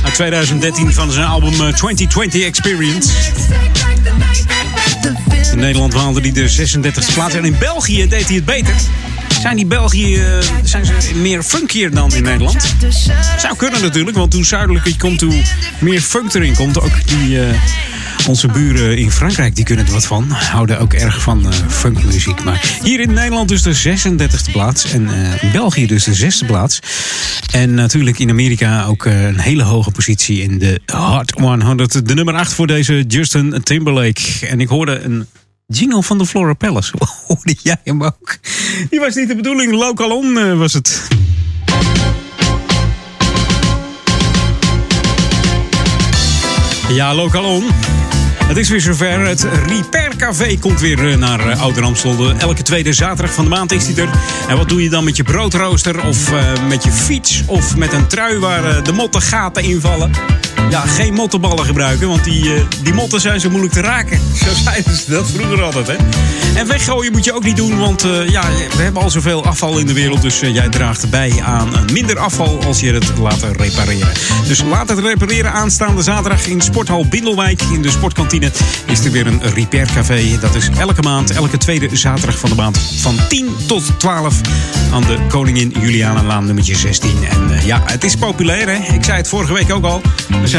Uit 0.04 0.14
2013 0.14 0.94
van 0.94 1.12
zijn 1.12 1.26
album 1.26 1.52
eh, 1.52 1.74
2020 1.74 2.44
Experience. 2.44 3.10
In 5.52 5.60
Nederland 5.60 5.94
haalde 5.94 6.22
hij 6.22 6.32
de 6.32 6.50
36e 6.50 7.14
plaats 7.14 7.34
en 7.34 7.46
in 7.46 7.56
België 7.60 8.08
deed 8.08 8.26
hij 8.26 8.36
het 8.36 8.46
beter. 8.46 8.76
Zijn 9.42 9.56
die 9.56 9.66
België 9.66 10.16
eh, 10.16 10.38
zijn 10.64 10.86
ze 10.86 11.16
meer 11.16 11.44
funkier 11.44 11.92
dan 11.92 12.14
in 12.14 12.24
Nederland? 12.24 12.76
Zou 13.38 13.56
kunnen 13.56 13.82
natuurlijk, 13.82 14.18
want 14.18 14.34
hoe 14.34 14.46
zuidelijker 14.46 14.92
je 14.92 14.98
komt, 14.98 15.22
hoe 15.22 15.42
meer 15.80 16.02
funk 16.02 16.34
erin 16.34 16.56
komt. 16.56 16.82
Ook 16.82 17.08
die... 17.08 17.42
Eh, 17.42 17.56
onze 18.28 18.48
buren 18.48 18.98
in 18.98 19.12
Frankrijk 19.12 19.56
die 19.56 19.66
kunnen 19.66 19.86
er 19.86 19.92
wat 19.92 20.06
van. 20.06 20.30
Houden 20.30 20.80
ook 20.80 20.94
erg 20.94 21.22
van 21.22 21.46
uh, 21.46 21.54
funkmuziek. 21.68 22.44
Maar 22.44 22.78
hier 22.84 23.00
in 23.00 23.14
Nederland 23.14 23.50
dus 23.50 23.62
de 23.62 24.00
36e 24.48 24.52
plaats. 24.52 24.92
En 24.92 25.10
eh, 25.10 25.44
in 25.44 25.52
België 25.52 25.88
dus 25.88 26.04
de 26.04 26.14
zesde 26.14 26.46
plaats. 26.46 26.80
En 27.52 27.74
natuurlijk 27.74 28.20
in 28.20 28.30
Amerika 28.30 28.86
ook 28.86 29.06
eh, 29.06 29.24
een 29.24 29.40
hele 29.40 29.64
hoge 29.64 29.92
positie 29.92 30.42
in 30.42 30.60
de 30.60 30.82
Hot 30.86 31.32
100. 31.32 32.08
De 32.08 32.14
nummer 32.14 32.34
8 32.34 32.54
voor 32.54 32.68
deze 32.68 33.04
Justin 33.08 33.62
Timberlake. 33.64 34.22
En 34.48 34.60
ik 34.60 34.68
hoorde 34.68 35.00
een 35.00 35.28
jingle 35.66 36.04
van 36.04 36.18
de 36.18 36.26
Flora 36.26 36.54
Palace. 36.54 36.94
Oh, 37.00 37.10
hoorde 37.28 37.56
jij 37.64 37.78
hem 37.84 38.04
ook? 38.04 38.38
Die 38.90 39.00
was 39.00 39.16
niet 39.16 39.28
de 39.28 39.36
bedoeling. 39.36 39.72
Lokalon 39.72 40.58
was 40.58 40.74
het. 40.74 41.08
Ja, 46.90 47.14
Lokalon 47.16 47.64
is 48.58 48.70
weer 48.70 48.82
zover. 48.82 49.20
Het 49.28 49.48
Repair 49.68 50.16
Café 50.16 50.58
komt 50.60 50.80
weer 50.80 51.10
eh, 51.12 51.18
naar 51.18 51.40
eh, 51.50 51.62
Ouder 51.62 51.84
Amstel. 51.84 52.16
De- 52.16 52.34
Elke 52.38 52.62
tweede 52.62 52.94
zaterdag 52.94 53.34
van 53.36 53.44
de 53.44 53.50
maand 53.50 53.72
is 53.72 53.86
die 53.86 54.02
er. 54.02 54.10
En 54.48 54.58
wat 54.58 54.70
doe 54.70 54.84
je 54.84 54.90
dan 54.90 55.04
met 55.04 55.18
je 55.18 55.24
broodrooster 55.24 56.04
of 56.08 56.32
eh, 56.32 56.40
met 56.68 56.84
je 56.84 56.92
fiets 56.92 57.44
of 57.46 57.76
met 57.76 57.94
een 57.94 58.08
trui 58.08 58.40
waar 58.40 58.84
de 58.84 58.92
motten 58.92 59.22
gaten 59.22 59.64
invallen? 59.64 60.12
Ja, 60.70 60.80
geen 60.86 61.14
mottenballen 61.14 61.66
gebruiken, 61.66 62.08
want 62.08 62.24
die, 62.24 62.56
eh, 62.56 62.62
die 62.84 62.94
motten 62.94 63.22
zijn 63.22 63.40
zo 63.40 63.50
moeilijk 63.50 63.74
te 63.74 63.82
raken. 63.82 64.20
Zo 64.46 64.54
zeiden 64.64 64.96
ze 64.96 65.12
dat 65.12 65.32
vroeger 65.32 65.62
altijd, 65.62 65.88
hè? 65.88 65.96
En 66.56 66.68
weggooien 66.68 67.12
moet 67.12 67.26
je 67.26 67.34
ook 67.34 67.44
niet 67.44 67.56
doen, 67.56 67.78
want 67.78 68.04
eh, 68.04 68.30
ja, 68.30 68.42
we 68.76 68.82
hebben 68.82 69.02
al 69.02 69.10
zoveel 69.10 69.46
afval 69.46 69.78
in 69.78 69.86
de 69.86 69.94
wereld. 69.94 70.22
Dus 70.22 70.42
eh, 70.42 70.54
jij 70.54 70.70
draagt 70.70 71.10
bij 71.10 71.42
aan 71.44 71.70
minder 71.92 72.20
afval 72.20 72.64
als 72.66 72.80
je 72.80 72.94
het 72.94 73.18
laat 73.18 73.44
repareren. 73.58 74.08
Dus 74.48 74.64
laat 74.64 74.90
het 74.90 75.00
repareren 75.00 75.52
aanstaande 75.52 76.02
zaterdag 76.02 76.48
in 76.48 76.62
Sporthal 76.62 77.06
Bindelwijk. 77.08 77.62
In 77.62 77.82
de 77.82 77.90
sportkantine 77.90 78.52
is 78.86 79.06
er 79.06 79.12
weer 79.12 79.28
een 79.28 79.42
repaircafé. 79.54 80.38
Dat 80.42 80.56
is 80.56 80.70
elke 80.78 81.02
maand, 81.02 81.32
elke 81.32 81.58
tweede 81.58 81.96
zaterdag 81.96 82.40
van 82.40 82.50
de 82.50 82.56
maand. 82.56 82.80
Van 83.02 83.16
10 83.30 83.56
tot 83.68 84.00
12 84.00 84.42
aan 84.94 85.02
de 85.02 85.18
Koningin 85.28 85.74
Julianenlaan 85.80 86.46
nummertje 86.46 86.76
16. 86.76 87.10
En 87.30 87.66
ja, 87.66 87.82
het 87.86 88.04
is 88.04 88.16
populair, 88.16 88.68
hè? 88.68 88.94
Ik 88.94 89.04
zei 89.04 89.18
het 89.18 89.28
vorige 89.28 89.54
week 89.54 89.72
ook 89.72 89.86
al. 89.86 90.02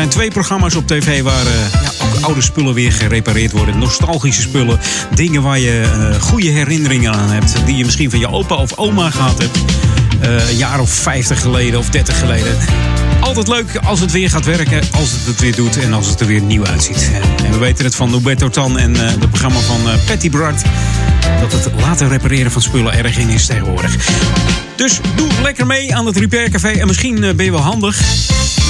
Twee 0.09 0.31
programma's 0.31 0.75
op 0.75 0.87
tv 0.87 1.23
waar 1.23 1.47
eh, 1.47 1.83
ja, 1.83 1.91
ook 2.07 2.25
oude 2.25 2.41
spullen 2.41 2.75
weer 2.75 2.93
gerepareerd 2.93 3.53
worden. 3.53 3.79
Nostalgische 3.79 4.43
spullen. 4.43 4.79
Dingen 5.15 5.43
waar 5.43 5.59
je 5.59 5.81
eh, 5.81 6.21
goede 6.23 6.49
herinneringen 6.49 7.13
aan 7.13 7.31
hebt. 7.31 7.55
Die 7.67 7.77
je 7.77 7.85
misschien 7.85 8.11
van 8.11 8.19
je 8.19 8.29
opa 8.29 8.55
of 8.55 8.77
oma 8.77 9.11
gehad 9.11 9.39
hebt. 9.39 9.59
Eh, 10.21 10.49
een 10.49 10.57
jaar 10.57 10.81
of 10.81 10.91
50 10.91 11.41
geleden 11.41 11.79
of 11.79 11.91
30 11.91 12.19
geleden. 12.19 12.57
Altijd 13.21 13.49
leuk 13.49 13.77
als 13.85 14.01
het 14.01 14.13
weer 14.13 14.31
gaat 14.31 14.45
werken, 14.45 14.83
als 14.91 15.11
het 15.11 15.27
het 15.27 15.41
weer 15.41 15.55
doet 15.55 15.79
en 15.79 15.93
als 15.93 16.07
het 16.07 16.21
er 16.21 16.27
weer 16.27 16.43
nieuw 16.43 16.67
uitziet. 16.67 17.11
En 17.45 17.51
we 17.51 17.59
weten 17.59 17.85
het 17.85 17.95
van 17.95 18.13
Roberto 18.13 18.49
Tan 18.49 18.79
en 18.79 18.95
het 18.95 19.29
programma 19.31 19.59
van 19.59 19.81
Patty 20.07 20.31
Bart. 20.31 20.63
Dat 21.41 21.53
het 21.53 21.69
laten 21.81 22.09
repareren 22.09 22.51
van 22.51 22.63
spullen 22.63 23.05
erg 23.05 23.19
in 23.19 23.29
is 23.29 23.47
tegenwoordig. 23.47 23.97
Dus 24.81 25.01
doe 25.17 25.29
lekker 25.43 25.67
mee 25.67 25.95
aan 25.95 26.07
het 26.07 26.17
Repair 26.17 26.51
Café. 26.51 26.69
En 26.69 26.87
misschien 26.87 27.25
eh, 27.25 27.35
ben 27.35 27.45
je 27.45 27.51
wel 27.51 27.61
handig. 27.61 27.97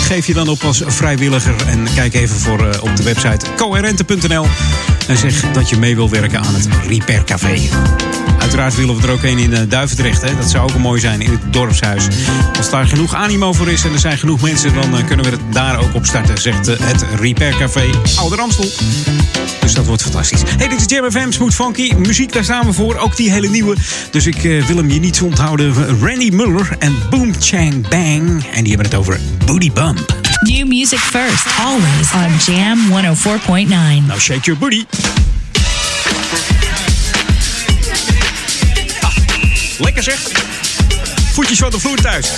Geef 0.07 0.27
je 0.27 0.35
dan 0.35 0.49
op 0.49 0.63
als 0.63 0.83
vrijwilliger. 0.87 1.55
En 1.67 1.87
kijk 1.95 2.15
even 2.15 2.37
voor, 2.37 2.69
eh, 2.69 2.83
op 2.83 2.97
de 2.97 3.03
website 3.03 3.47
coherente.nl. 3.57 4.47
En 5.09 5.17
zeg 5.17 5.53
dat 5.53 5.69
je 5.69 5.77
mee 5.77 5.95
wil 5.95 6.11
werken 6.11 6.41
aan 6.41 6.55
het 6.55 6.69
Repair 6.87 7.25
Café. 7.25 7.59
Uiteraard 8.39 8.77
willen 8.77 8.97
we 8.97 9.07
er 9.07 9.13
ook 9.13 9.23
een 9.23 9.39
in 9.39 9.55
eh, 9.55 9.61
Duivendrecht. 9.69 10.23
Hè. 10.23 10.37
Dat 10.37 10.51
zou 10.51 10.71
ook 10.71 10.79
mooi 10.79 11.01
zijn 11.01 11.21
in 11.21 11.31
het 11.31 11.53
dorpshuis. 11.53 12.07
Als 12.57 12.71
daar 12.71 12.87
genoeg 12.87 13.15
animo 13.15 13.53
voor 13.53 13.69
is 13.69 13.85
en 13.85 13.93
er 13.93 13.99
zijn 13.99 14.19
genoeg 14.19 14.41
mensen... 14.41 14.75
dan 14.75 15.05
kunnen 15.07 15.25
we 15.25 15.31
het 15.31 15.41
daar 15.53 15.79
ook 15.79 15.95
op 15.95 16.07
starten, 16.07 16.39
zegt 16.39 16.67
het 16.67 17.05
Repair 17.21 17.57
Café 17.57 17.91
Ouder 18.17 18.41
Amstel. 18.41 18.71
Dus 19.61 19.75
dat 19.75 19.87
wordt 19.87 20.03
fantastisch. 20.03 20.43
Hey, 20.57 20.69
dit 20.69 20.81
is 20.81 20.85
Jam 20.87 21.11
FM, 21.11 21.31
Smooth 21.31 21.55
Funky. 21.55 21.93
Muziek, 21.95 22.33
daar 22.33 22.65
we 22.67 22.73
voor. 22.73 22.97
Ook 22.97 23.17
die 23.17 23.31
hele 23.31 23.49
nieuwe. 23.49 23.77
Dus 24.11 24.27
ik 24.27 24.43
wil 24.67 24.77
hem 24.77 24.91
je 24.91 25.01
niet 25.01 25.23
onthouden. 25.23 25.99
Randy 26.01 26.31
Muller 26.31 26.69
en 26.79 26.97
Boom 27.11 27.35
Chang 27.41 27.89
Bang. 27.89 28.47
En 28.53 28.63
die 28.65 28.75
hebben 28.75 28.91
het 28.91 28.95
over 28.95 29.21
Booty 29.47 29.73
Bump. 29.73 30.19
New 30.41 30.67
music 30.67 30.99
first, 30.99 31.47
always 31.59 32.13
on 32.13 32.55
Jam 32.55 32.79
104.9. 32.89 34.07
Nou, 34.07 34.21
shake 34.21 34.41
your 34.41 34.59
booty. 34.61 34.85
Ah, 39.01 39.13
lekker 39.79 40.03
zeg. 40.03 40.19
Voetjes 41.33 41.59
van 41.59 41.71
de 41.71 41.81
vloer 41.81 41.97
thuis. 41.97 42.27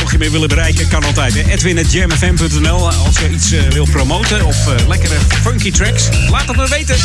Mocht 0.00 0.12
je 0.12 0.18
meer 0.18 0.30
willen 0.30 0.48
bereiken, 0.48 0.88
kan 0.88 1.04
altijd. 1.04 1.34
Edwin.jamfm.nl 1.34 2.90
Als 2.90 3.18
je 3.18 3.30
iets 3.30 3.52
eh, 3.52 3.62
wil 3.62 3.86
promoten 3.90 4.44
of 4.46 4.66
eh, 4.66 4.88
lekkere 4.88 5.16
funky 5.42 5.70
tracks, 5.70 6.08
laat 6.30 6.46
het 6.46 6.56
me 6.56 6.68
weten. 6.68 6.96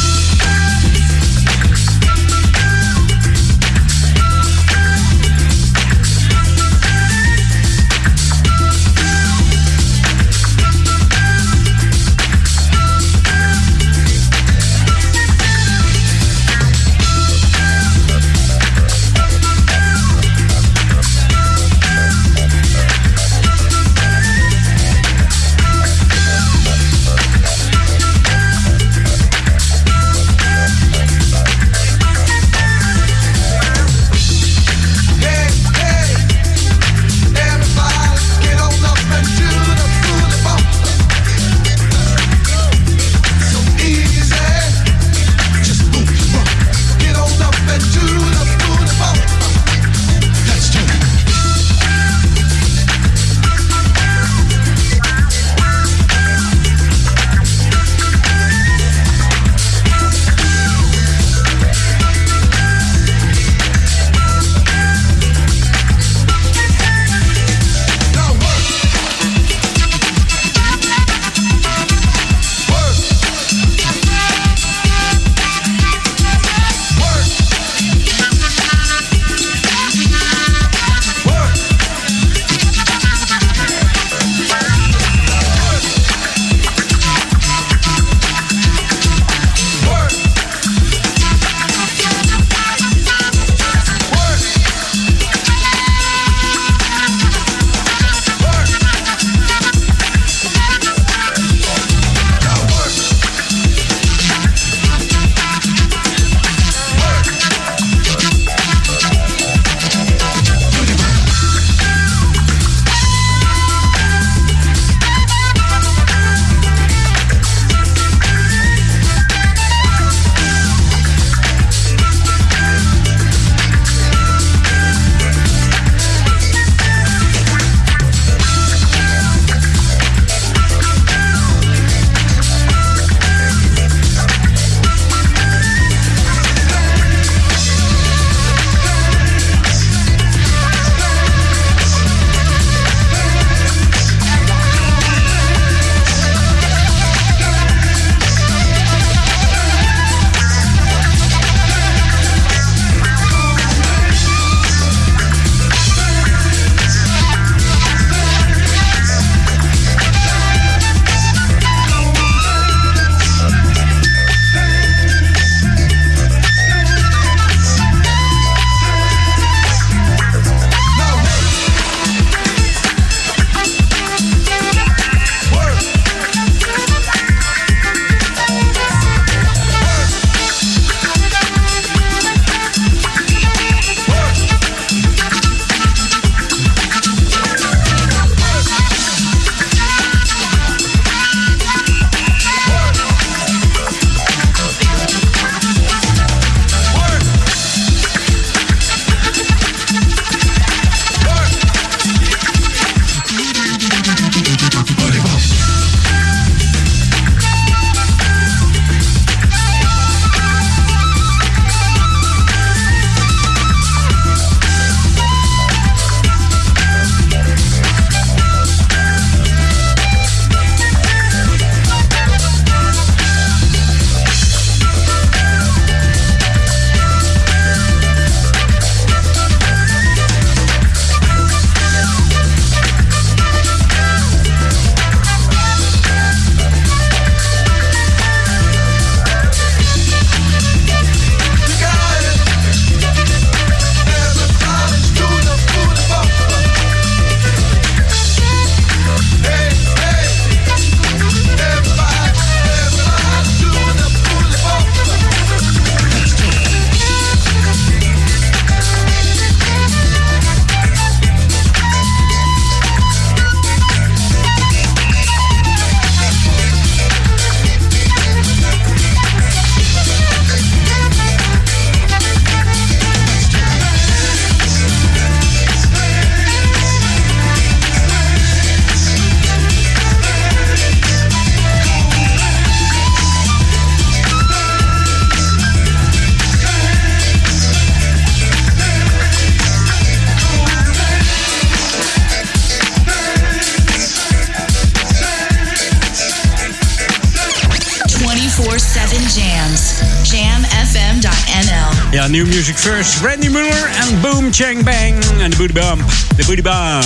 New 302.39 302.47
Music 302.47 302.77
First. 302.77 303.21
Randy 303.21 303.47
Muller 303.47 303.89
en 303.99 304.21
Boom 304.21 304.53
Chang 304.53 304.83
Bang. 304.83 305.41
En 305.41 305.49
de 305.49 305.57
Booty 305.57 305.73
Bump. 305.73 306.01
De 306.35 306.45
Booty 306.45 306.61
Bump. 306.61 307.03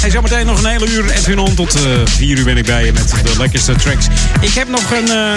Hey, 0.00 0.10
zometeen 0.10 0.46
nog 0.46 0.58
een 0.58 0.70
hele 0.70 0.86
uur. 0.86 1.10
Edwin 1.10 1.38
On 1.38 1.54
tot 1.54 1.78
4 2.04 2.38
uur 2.38 2.44
ben 2.44 2.56
ik 2.56 2.66
bij 2.66 2.84
je 2.84 2.92
met 2.92 3.14
de 3.22 3.38
lekkerste 3.38 3.74
tracks. 3.74 4.06
Ik 4.40 4.54
heb 4.54 4.68
nog 4.68 4.90
een, 4.90 5.08
eh, 5.08 5.32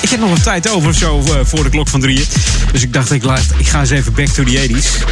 ik 0.00 0.08
heb 0.08 0.20
nog 0.20 0.30
een 0.30 0.42
tijd 0.42 0.68
over 0.68 0.94
zo 0.94 1.22
eh, 1.24 1.32
voor 1.42 1.62
de 1.62 1.68
klok 1.68 1.88
van 1.88 2.00
drieën. 2.00 2.24
Dus 2.72 2.82
ik 2.82 2.92
dacht, 2.92 3.10
ik, 3.10 3.24
laat, 3.24 3.44
ik 3.56 3.68
ga 3.68 3.80
eens 3.80 3.90
even 3.90 4.12
back 4.12 4.28
to 4.28 4.44
the 4.44 4.68
80s. 4.68 5.04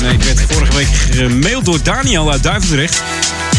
En 0.00 0.06
eh, 0.06 0.12
ik 0.12 0.22
werd 0.22 0.40
vorige 0.48 0.76
week 0.76 0.88
gemaild 1.10 1.64
door 1.64 1.82
Daniel 1.82 2.30
uit 2.30 2.42
Duivendrecht. 2.42 3.02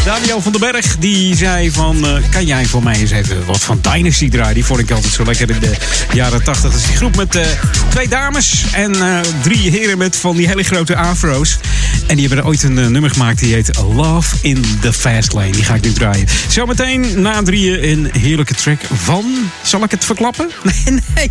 Daniel 0.04 0.40
van 0.40 0.52
den 0.52 0.60
Berg, 0.60 0.96
die 0.98 1.36
zei 1.36 1.70
van... 1.70 2.06
eh, 2.06 2.22
kan 2.30 2.46
jij 2.46 2.64
voor 2.66 2.82
mij 2.82 2.94
eens 2.94 3.10
even 3.10 3.44
wat 3.46 3.60
van 3.60 3.78
Dynasty 3.80 4.28
draaien? 4.28 4.54
Die 4.54 4.64
vond 4.64 4.78
ik 4.78 4.90
altijd 4.90 5.12
zo 5.12 5.24
lekker 5.24 5.50
in 5.50 5.60
de 5.60 5.76
jaren 6.12 6.44
80. 6.44 6.70
Dat 6.70 6.80
is 6.80 6.86
die 6.86 6.96
groep 6.96 7.16
met 7.16 7.34
eh, 7.34 7.46
twee 7.88 8.08
dames 8.08 8.64
en 8.72 8.94
eh, 8.94 9.18
drie 9.42 9.70
heren 9.70 9.98
met 9.98 10.16
van 10.16 10.36
die 10.36 10.46
hele 10.46 10.62
grote 10.62 10.96
afro's. 10.96 11.58
En 12.06 12.16
die 12.16 12.26
hebben 12.26 12.44
er 12.44 12.50
ooit 12.50 12.62
een 12.62 12.74
nummer 12.74 13.10
gemaakt 13.10 13.38
die 13.38 13.54
heet 13.54 13.70
Love 13.76 14.36
in 14.40 14.64
the 14.80 14.92
Fast 14.92 15.32
Lane. 15.32 15.50
Die 15.50 15.64
ga 15.64 15.74
ik 15.74 15.82
nu 15.82 15.92
draaien. 15.92 16.26
Zometeen 16.48 17.22
na 17.22 17.42
drieën 17.42 17.90
een 17.90 18.10
heerlijke 18.20 18.54
track 18.54 18.80
van... 18.92 19.50
Zal 19.62 19.82
ik 19.82 19.90
het 19.90 20.04
verklappen? 20.04 20.50
Nee, 20.84 21.00
nee. 21.14 21.30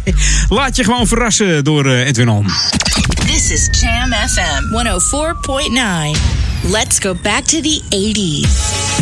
Laat 0.50 0.76
je 0.76 0.84
gewoon 0.84 1.08
verrassen 1.08 1.64
door 1.64 1.88
Edwin 1.88 2.30
On. 2.30 2.46
This 3.26 3.50
is 3.50 3.68
Jam 3.80 4.14
FM 4.30 4.64
104.9. 6.20 6.41
Let's 6.64 7.00
go 7.00 7.16
back 7.16 7.46
to 7.46 7.60
the 7.60 7.80
80s. 7.90 9.01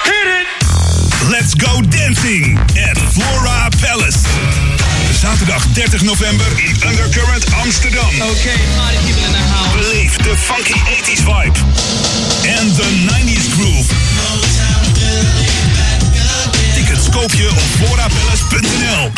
Hit 0.00 0.26
it! 0.26 0.46
Let's 1.28 1.54
go 1.54 1.68
dancing 1.92 2.56
at 2.80 2.96
Flora 3.12 3.68
Palace. 3.84 4.24
Zaterdag 5.20 5.60
30 5.76 6.04
november 6.04 6.48
in 6.64 6.72
Undercurrent 6.88 7.44
Amsterdam. 7.60 8.08
Okay, 8.32 8.56
party 8.80 8.98
people 9.04 9.24
in 9.28 9.32
the 9.32 9.44
house. 9.52 9.72
Beleef 9.76 10.16
de 10.16 10.36
funky 10.36 10.74
80s 10.88 11.22
vibe 11.24 11.58
en 12.48 12.72
de 12.72 12.88
90s 13.04 13.48
groove. 13.52 13.92
Koop 17.14 17.34
je 17.34 17.48
op 17.50 17.86
florapalace.nl. 17.86 19.10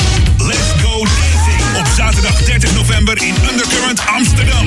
Let's 0.46 0.82
go 0.82 1.04
dancing 1.04 1.76
op 1.76 1.86
zaterdag 1.96 2.42
30 2.42 2.74
november 2.74 3.22
in 3.22 3.34
Undercurrent 3.50 4.00
Amsterdam. 4.06 4.66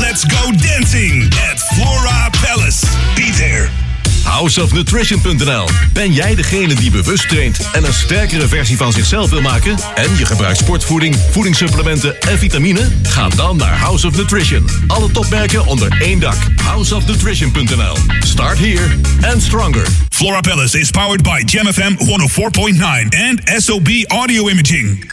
Let's 0.00 0.24
go 0.28 0.50
dancing 0.50 1.34
at 1.52 1.60
Flora 1.74 2.30
Palace. 2.42 2.86
Be 3.14 3.30
there. 3.36 3.68
Houseofnutrition.nl. 4.24 5.68
Ben 5.92 6.12
jij 6.12 6.34
degene 6.34 6.74
die 6.74 6.90
bewust 6.90 7.28
traint 7.28 7.70
en 7.72 7.84
een 7.84 7.92
sterkere 7.92 8.48
versie 8.48 8.76
van 8.76 8.92
zichzelf 8.92 9.30
wil 9.30 9.40
maken? 9.40 9.76
En 9.94 10.16
je 10.16 10.26
gebruikt 10.26 10.58
sportvoeding, 10.58 11.16
voedingssupplementen 11.30 12.20
en 12.20 12.38
vitamine? 12.38 12.88
Ga 13.02 13.28
dan 13.28 13.56
naar 13.56 13.78
House 13.78 14.06
of 14.06 14.16
Nutrition. 14.16 14.68
Alle 14.86 15.10
topmerken 15.10 15.66
onder 15.66 15.96
één 16.00 16.20
dak. 16.20 16.38
Houseofnutrition.nl. 16.62 17.96
Start 18.20 18.58
here 18.58 18.96
and 19.32 19.42
stronger. 19.42 20.07
Flora 20.18 20.42
Palace 20.42 20.74
is 20.74 20.90
powered 20.90 21.22
by 21.22 21.46
Jam 21.46 21.66
FM 21.66 21.94
104.9 22.10 22.74
and 23.14 23.38
SOB 23.62 23.86
Audio 24.10 24.50
Imaging. 24.50 25.06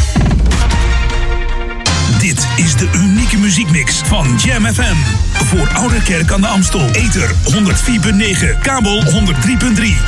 de 2.82 2.89
unieke 2.97 3.38
muziekmix 3.38 4.01
van 4.05 4.27
Jam 4.38 4.65
FM. 4.65 4.95
Voor 5.34 5.69
Oude 5.73 6.01
Kerk 6.03 6.32
aan 6.32 6.41
de 6.41 6.47
Amstel. 6.47 6.89
Ether 6.91 7.29
104.9, 7.29 8.59
kabel 8.61 9.03
103.3 9.03 9.11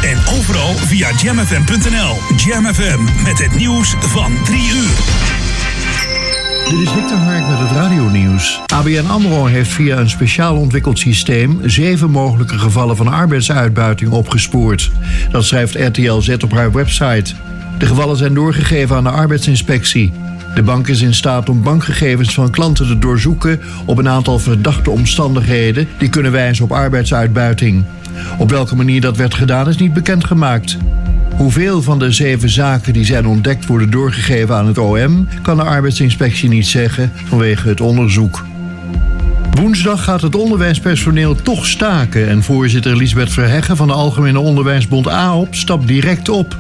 en 0.02 0.18
overal 0.38 0.74
via 0.74 1.10
jamfm.nl. 1.22 2.36
Jam 2.36 2.74
FM 2.74 3.24
met 3.24 3.40
het 3.40 3.56
nieuws 3.56 3.96
van 4.00 4.32
3 4.44 4.60
uur. 4.76 4.90
Dit 6.70 6.80
is 6.80 6.90
Victor 6.90 7.18
Hark 7.18 7.48
met 7.48 7.60
het 7.60 7.72
radionieuws. 7.72 8.62
ABN 8.74 9.06
AMRO 9.08 9.46
heeft 9.46 9.72
via 9.72 9.98
een 9.98 10.10
speciaal 10.10 10.56
ontwikkeld 10.56 11.00
systeem... 11.00 11.60
zeven 11.64 12.10
mogelijke 12.10 12.58
gevallen 12.58 12.98
van 12.98 13.08
arbeidsuitbuiting 13.08 14.12
opgespoord. 14.12 14.92
Dat 15.32 15.46
schrijft 15.46 15.76
RTL 15.76 16.20
Z 16.20 16.30
op 16.30 16.52
haar 16.52 16.72
website. 16.72 17.34
De 17.78 17.86
gevallen 17.86 18.18
zijn 18.18 18.34
doorgegeven 18.34 18.96
aan 18.96 19.04
de 19.04 19.10
arbeidsinspectie. 19.10 20.14
De 20.56 20.64
bank 20.64 20.88
is 20.88 21.02
in 21.02 21.14
staat 21.14 21.50
om 21.50 21.64
bankgegevens 21.64 22.34
van 22.34 22.52
klanten 22.52 22.88
te 22.88 23.00
doorzoeken... 23.00 23.60
op 23.86 23.98
een 23.98 24.10
aantal 24.10 24.40
verdachte 24.40 24.90
omstandigheden... 24.90 25.88
die 25.98 26.10
kunnen 26.10 26.32
wijzen 26.32 26.64
op 26.64 26.72
arbeidsuitbuiting. 26.72 27.84
Op 28.38 28.50
welke 28.50 28.76
manier 28.76 29.02
dat 29.02 29.18
werd 29.18 29.34
gedaan 29.34 29.70
is 29.70 29.78
niet 29.78 29.94
bekendgemaakt. 29.94 30.78
Hoeveel 31.36 31.82
van 31.82 32.00
de 32.00 32.12
zeven 32.12 32.50
zaken 32.50 32.94
die 32.94 33.06
zijn 33.06 33.28
ontdekt 33.28 33.66
worden 33.66 33.90
doorgegeven 33.90 34.56
aan 34.56 34.68
het 34.68 34.78
OM, 34.78 35.28
kan 35.42 35.58
de 35.58 35.64
arbeidsinspectie 35.64 36.50
niet 36.50 36.68
zeggen 36.68 37.12
vanwege 37.26 37.68
het 37.68 37.82
onderzoek. 37.82 38.46
Woensdag 39.52 40.04
gaat 40.04 40.22
het 40.22 40.36
onderwijspersoneel 40.36 41.36
toch 41.36 41.66
staken 41.66 42.30
en 42.30 42.44
voorzitter 42.44 42.98
Lisbeth 42.98 43.32
Verheggen 43.32 43.78
van 43.78 43.88
de 43.88 43.94
Algemene 43.94 44.40
Onderwijsbond 44.40 45.08
AOP 45.08 45.56
stapt 45.56 45.88
direct 45.88 46.30
op. 46.30 46.58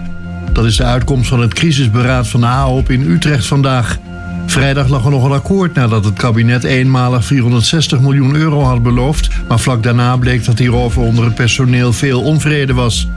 Dat 0.54 0.66
is 0.66 0.76
de 0.76 0.84
uitkomst 0.84 1.30
van 1.30 1.42
het 1.42 1.54
crisisberaad 1.54 2.28
van 2.28 2.40
de 2.40 2.46
AOP 2.46 2.90
in 2.90 3.12
Utrecht 3.12 3.46
vandaag. 3.46 3.98
Vrijdag 4.46 4.88
lag 4.88 5.06
er 5.06 5.12
nog 5.12 5.24
een 5.24 5.32
akkoord 5.32 5.74
nadat 5.74 6.06
het 6.06 6.14
kabinet 6.14 6.64
eenmalig 6.64 7.26
460 7.26 8.00
miljoen 8.00 8.36
euro 8.36 8.62
had 8.62 8.84
beloofd, 8.84 9.30
maar 9.48 9.60
vlak 9.60 9.84
daarna 9.84 10.18
bleek 10.18 10.46
dat 10.46 10.60
hierover 10.60 11.02
onder 11.02 11.26
het 11.26 11.36
personeel 11.36 11.94
veel 11.94 12.22
onvrede 12.22 12.74
was. 12.74 13.08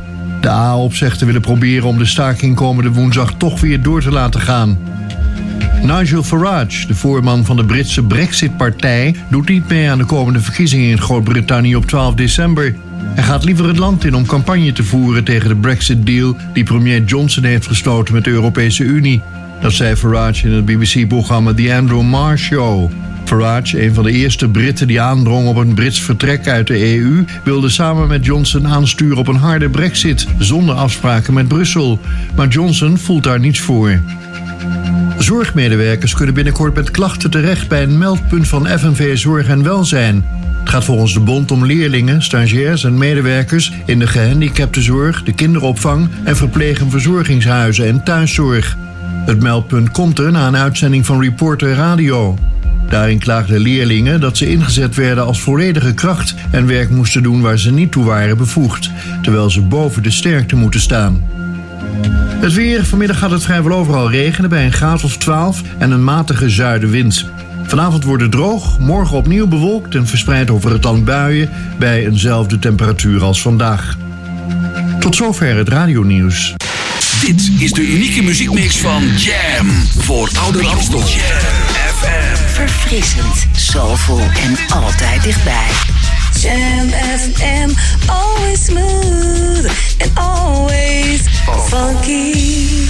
De 0.41 0.49
AOP 0.49 0.95
zegt 0.95 1.19
te 1.19 1.25
willen 1.25 1.41
proberen 1.41 1.89
om 1.89 1.99
de 1.99 2.05
staking 2.05 2.57
komende 2.57 2.91
woensdag 2.91 3.35
toch 3.35 3.61
weer 3.61 3.83
door 3.83 4.03
te 4.03 4.11
laten 4.11 4.41
gaan. 4.41 4.79
Nigel 5.83 6.23
Farage, 6.23 6.87
de 6.87 6.95
voorman 6.95 7.45
van 7.45 7.57
de 7.57 7.65
Britse 7.65 8.03
Brexit-partij, 8.03 9.15
doet 9.29 9.49
niet 9.49 9.69
mee 9.69 9.91
aan 9.91 9.99
de 9.99 10.05
komende 10.05 10.41
verkiezingen 10.41 10.91
in 10.91 11.01
Groot-Brittannië 11.01 11.77
op 11.77 11.87
12 11.87 12.15
december. 12.15 12.75
Hij 13.15 13.25
gaat 13.25 13.45
liever 13.45 13.67
het 13.67 13.79
land 13.79 14.05
in 14.05 14.15
om 14.15 14.27
campagne 14.27 14.73
te 14.73 14.85
voeren 14.85 15.25
tegen 15.25 15.49
de 15.49 15.57
Brexit-deal 15.57 16.37
die 16.53 16.65
premier 16.65 17.05
Johnson 17.05 17.45
heeft 17.45 17.67
gesloten 17.67 18.15
met 18.15 18.25
de 18.25 18.31
Europese 18.31 18.85
Unie. 18.85 19.23
Dat 19.61 19.73
zei 19.73 19.97
Farage 19.97 20.47
in 20.47 20.53
het 20.53 20.65
BBC-programma 20.65 21.55
The 21.55 21.75
Andrew 21.75 22.03
Marr 22.03 22.39
Show. 22.39 22.91
Farage, 23.25 23.85
een 23.85 23.95
van 23.95 24.05
de 24.05 24.13
eerste 24.13 24.49
Britten 24.49 24.87
die 24.87 25.01
aandrong 25.01 25.49
op 25.49 25.57
een 25.57 25.75
Brits 25.75 26.01
vertrek 26.01 26.49
uit 26.49 26.67
de 26.67 26.97
EU, 26.97 27.25
wilde 27.45 27.69
samen 27.69 28.09
met 28.09 28.25
Johnson 28.25 28.67
aansturen 28.67 29.17
op 29.17 29.29
een 29.29 29.37
harde 29.37 29.69
brexit, 29.69 30.27
zonder 30.39 30.75
afspraken 30.75 31.35
met 31.35 31.49
Brussel. 31.49 31.99
Maar 32.35 32.49
Johnson 32.49 32.99
voelt 32.99 33.25
daar 33.25 33.41
niets 33.41 33.61
voor. 33.61 34.01
Zorgmedewerkers 35.19 36.15
kunnen 36.15 36.35
binnenkort 36.35 36.75
met 36.75 36.91
klachten 36.91 37.31
terecht 37.31 37.69
bij 37.69 37.83
een 37.83 37.99
meldpunt 37.99 38.49
van 38.49 38.67
FNV 38.67 39.19
Zorg 39.19 39.49
en 39.49 39.63
Welzijn. 39.63 40.25
Het 40.67 40.75
gaat 40.75 40.85
volgens 40.85 41.13
de 41.13 41.21
bond 41.21 41.51
om 41.51 41.67
leerlingen, 41.67 42.23
stagiairs 42.23 42.85
en 42.85 42.99
medewerkers 42.99 43.73
in 43.85 43.99
de 43.99 44.07
gehandicaptenzorg, 44.07 45.23
de 45.23 45.33
kinderopvang 45.33 46.09
en 46.25 46.37
verpleeg- 46.37 46.81
en 46.81 46.91
verzorgingshuizen 46.91 47.87
en 47.87 48.05
thuiszorg. 48.05 48.77
Het 49.27 49.43
meldpunt 49.43 49.91
komt 49.91 50.19
er 50.19 50.33
na 50.33 50.47
een 50.47 50.57
uitzending 50.57 51.07
van 51.07 51.21
Reporter 51.23 51.75
Radio. 51.75 52.39
Daarin 52.89 53.19
klaagden 53.19 53.61
leerlingen 53.61 54.21
dat 54.21 54.37
ze 54.37 54.51
ingezet 54.51 54.95
werden 54.95 55.25
als 55.25 55.41
volledige 55.41 55.95
kracht 55.95 56.35
en 56.51 56.67
werk 56.67 56.91
moesten 56.91 57.23
doen 57.23 57.41
waar 57.41 57.59
ze 57.59 57.73
niet 57.73 57.93
toe 57.93 58.05
waren 58.05 58.37
bevoegd, 58.37 58.91
terwijl 59.23 59.51
ze 59.51 59.61
boven 59.61 60.03
de 60.03 60.11
sterkte 60.11 60.57
moeten 60.57 60.81
staan. 60.81 61.23
Het 62.41 62.53
weer. 62.53 62.85
Vanmiddag 62.85 63.19
gaat 63.19 63.31
het 63.31 63.43
vrijwel 63.43 63.79
overal 63.79 64.11
regenen 64.11 64.51
bij 64.51 64.65
een 64.65 64.73
graad 64.73 65.05
of 65.05 65.17
12 65.17 65.63
en 65.79 65.91
een 65.91 66.05
matige 66.05 66.51
zuidenwind. 66.51 67.31
Vanavond 67.67 68.05
wordt 68.05 68.23
het 68.23 68.33
droog, 68.33 68.79
morgen 68.79 69.17
opnieuw 69.17 69.47
bewolkt 69.47 69.95
en 69.95 70.07
verspreid 70.07 70.51
over 70.51 70.71
het 70.71 70.85
land 70.85 71.05
buien 71.05 71.51
bij 71.79 72.07
eenzelfde 72.07 72.59
temperatuur 72.59 73.23
als 73.23 73.43
vandaag. 73.43 73.97
Tot 75.01 75.17
zover 75.17 75.57
het 75.57 75.69
radionieuws. 75.69 76.55
Dit 77.21 77.51
is 77.59 77.73
de 77.73 77.83
unieke 77.83 78.23
muziekmix 78.23 78.77
van 78.77 79.03
Jam 79.17 79.71
voor 79.99 80.31
Oude 80.39 80.67
Amstel. 80.67 80.99
Jam 80.99 81.09
FM. 81.97 82.37
Verfrissend, 82.53 83.47
soulful 83.57 84.21
en 84.21 84.75
altijd 84.75 85.23
dichtbij. 85.23 85.69
Jam 86.41 86.89
FM, 87.19 87.71
always 88.07 88.65
smooth 88.65 89.71
and 89.99 90.11
always 90.15 91.21
funky. 91.69 92.33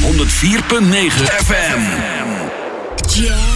104.9 0.02 1.24
FM. 1.44 1.80
Jam. 3.08 3.55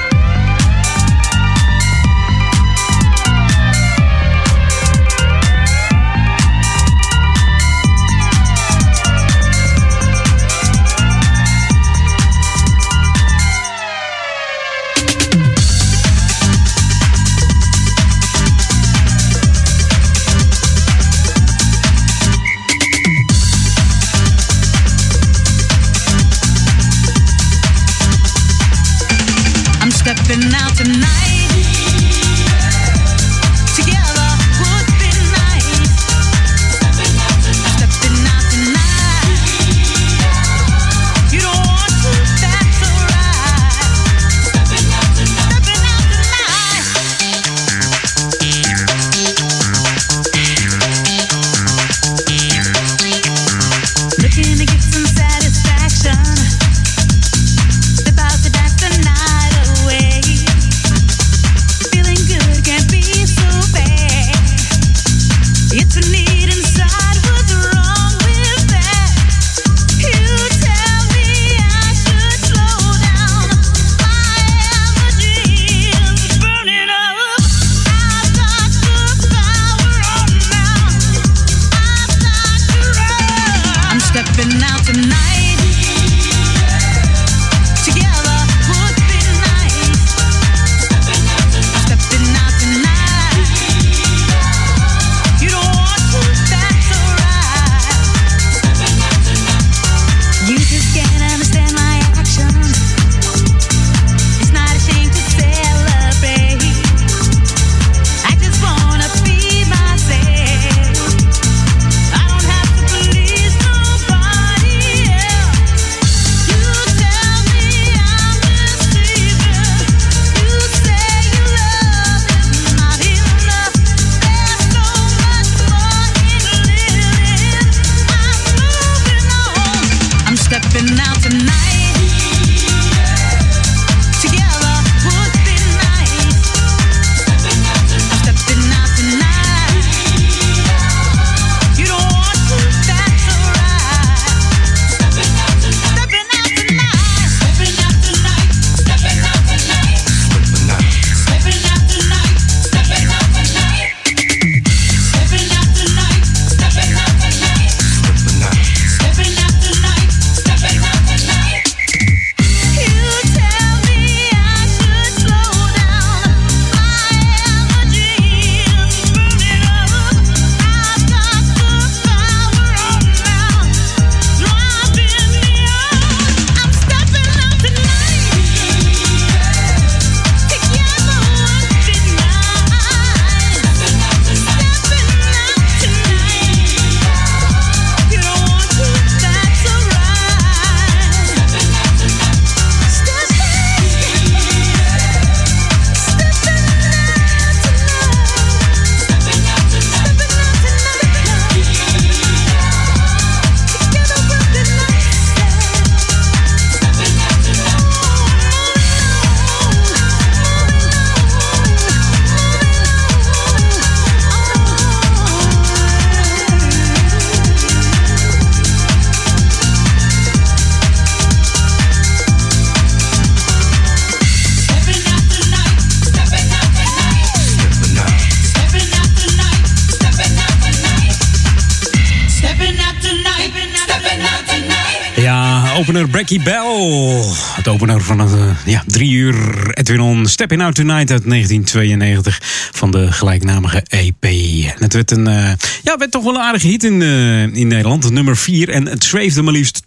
Bell. 236.39 237.23
Het 237.55 237.67
opener 237.67 238.01
van 238.01 238.19
het, 238.19 238.33
eh, 238.33 238.65
ja, 238.65 238.83
drie 238.85 239.11
uur 239.11 239.69
Edwin 239.73 239.99
On 239.99 240.25
Stepping 240.25 240.61
Out 240.61 240.75
Tonight 240.75 241.11
uit 241.11 241.25
1992 241.25 242.39
van 242.71 242.91
de 242.91 243.11
gelijknamige 243.11 243.83
EP. 243.89 244.23
En 244.23 244.83
het 244.83 244.93
werd, 244.93 245.11
een, 245.11 245.27
eh, 245.27 245.51
ja, 245.83 245.97
werd 245.97 246.11
toch 246.11 246.23
wel 246.23 246.35
een 246.35 246.41
aardige 246.41 246.67
hit 246.67 246.83
in, 246.83 247.01
eh, 247.01 247.41
in 247.41 247.67
Nederland, 247.67 248.11
nummer 248.11 248.37
4. 248.37 248.69
En 248.69 248.87
het 248.87 249.03
zweefde 249.03 249.41
maar 249.41 249.53
liefst 249.53 249.80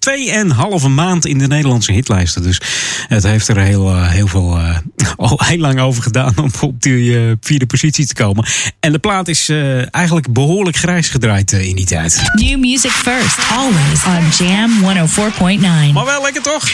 2,5 0.83 0.89
maand 0.89 1.27
in 1.27 1.39
de 1.39 1.47
Nederlandse 1.47 1.93
hitlijsten. 1.93 2.43
Dus 2.43 2.61
het 3.09 3.23
heeft 3.23 3.49
er 3.49 3.59
heel, 3.59 3.91
eh, 3.91 4.09
heel 4.09 4.27
veel, 4.27 4.59
eh, 4.59 4.77
al 5.17 5.41
heel 5.45 5.59
lang 5.59 5.81
over 5.81 6.03
gedaan 6.03 6.33
om 6.37 6.51
op 6.61 6.83
die 6.83 7.17
eh, 7.17 7.33
vierde 7.41 7.67
positie 7.67 8.07
te 8.07 8.15
komen. 8.15 8.47
En 8.81 8.93
de 8.93 8.99
plaat 8.99 9.29
is 9.29 9.49
eigenlijk 9.91 10.33
behoorlijk 10.33 10.77
grijs 10.77 11.09
gedraaid 11.09 11.53
in 11.53 11.77
die 11.77 11.87
tijd. 11.87 12.23
New 12.33 12.59
music 12.59 12.91
first, 12.91 13.39
always 13.51 14.05
on 14.05 14.47
Jam 14.47 14.71
104.9. 14.83 15.93
Maar 15.93 16.05
wel 16.05 16.23
lekker 16.23 16.43
toch? 16.43 16.71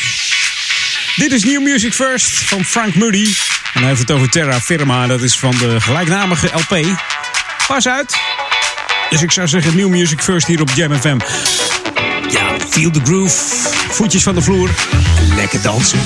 Dit 1.16 1.32
is 1.32 1.44
New 1.44 1.62
Music 1.62 1.92
First 1.92 2.28
van 2.28 2.64
Frank 2.64 2.94
Moody. 2.94 3.34
En 3.74 3.80
hij 3.80 3.88
heeft 3.88 4.00
het 4.00 4.10
over 4.10 4.30
Terra 4.30 4.60
Firma. 4.60 5.06
Dat 5.06 5.22
is 5.22 5.38
van 5.38 5.50
de 5.50 5.80
gelijknamige 5.80 6.46
LP. 6.46 6.86
Pas 7.66 7.88
uit. 7.88 8.16
Dus 9.10 9.22
ik 9.22 9.32
zou 9.32 9.48
zeggen 9.48 9.76
New 9.76 9.88
Music 9.88 10.20
First 10.20 10.46
hier 10.46 10.60
op 10.60 10.70
Jam 10.74 10.94
FM. 11.00 11.18
Feel 12.70 12.90
the 12.90 13.00
groove. 13.04 13.32
Voetjes 13.90 14.22
van 14.22 14.34
de 14.34 14.42
vloer. 14.42 14.70
Lekker 15.36 15.62
dansen. 15.62 15.98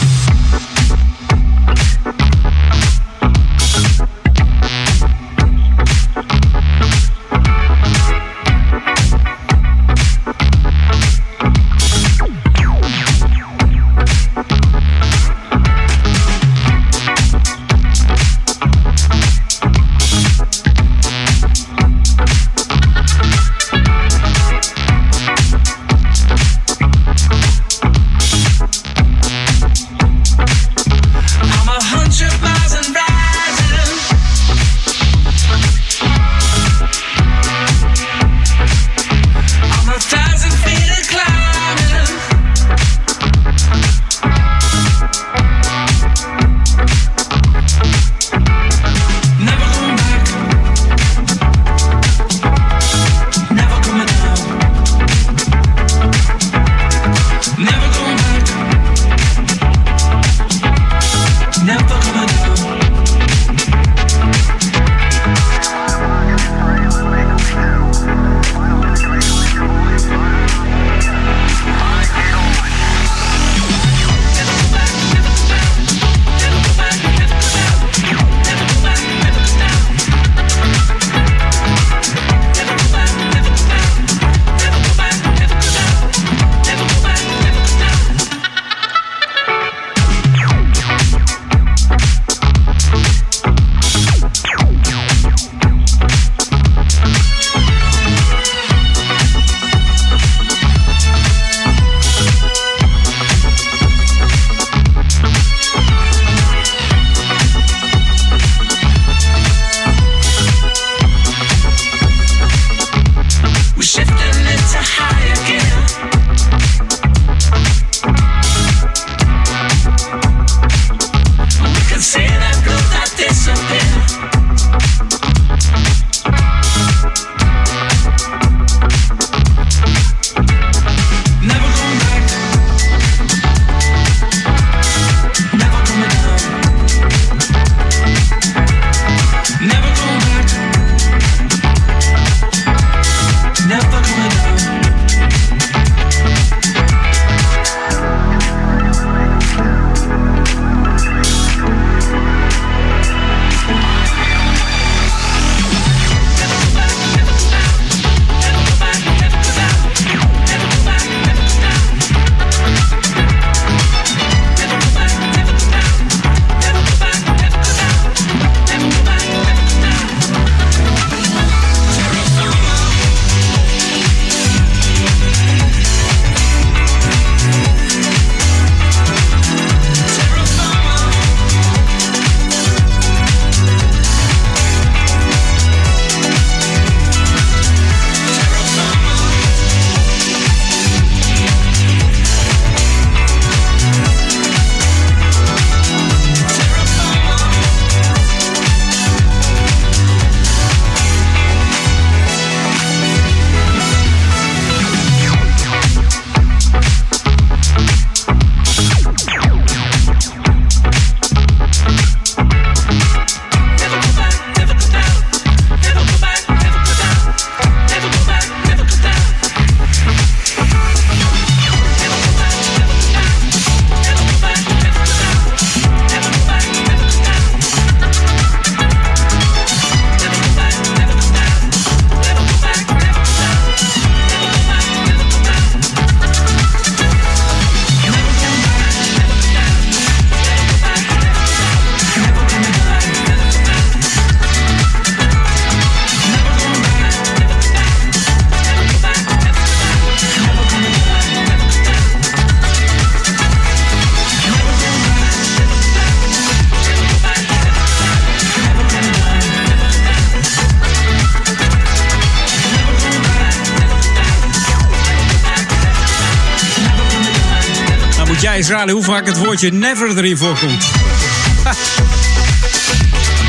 Eens 268.71 268.91
hoe 268.93 269.03
vaak 269.03 269.27
het 269.27 269.39
woordje 269.39 269.73
never 269.73 270.19
erin 270.19 270.37
voorkomt. 270.37 270.85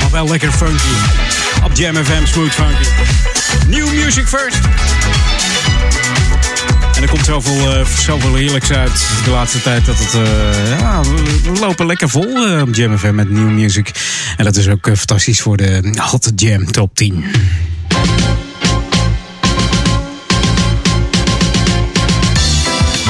Maar 0.02 0.12
wel 0.12 0.28
lekker 0.28 0.52
funky. 0.52 0.94
Op 1.64 1.72
Jam 1.74 1.96
FM 1.96 2.26
Smooth 2.26 2.54
Funky. 2.54 2.90
New 3.68 3.94
music 3.94 4.28
first. 4.28 4.60
En 6.96 7.02
er 7.02 7.10
komt 7.10 7.26
zoveel, 7.26 7.74
eh, 7.74 7.86
zoveel 7.86 8.36
heerlijks 8.36 8.72
uit 8.72 9.08
de 9.24 9.30
laatste 9.32 9.62
tijd 9.62 9.86
dat 9.86 9.98
het. 10.00 10.14
eh, 10.14 10.80
ja, 10.80 11.02
we 11.44 11.60
lopen 11.60 11.86
lekker 11.86 12.10
vol 12.10 12.48
eh, 12.48 12.62
op 12.62 12.76
Jam 12.76 12.98
FM 12.98 13.16
met 13.16 13.30
new 13.30 13.50
music. 13.50 13.92
En 14.38 14.46
dat 14.46 14.56
is 14.56 14.68
ook 14.68 14.86
fantastisch 14.86 15.42
voor 15.42 15.58
de 15.58 15.94
Hot 16.12 16.32
Jam 16.36 16.72
Top 16.72 16.96
10. 16.96 17.26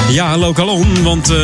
Ja, 0.09 0.27
hallo 0.27 0.53
Calon, 0.53 1.03
want 1.03 1.29
eh, 1.29 1.37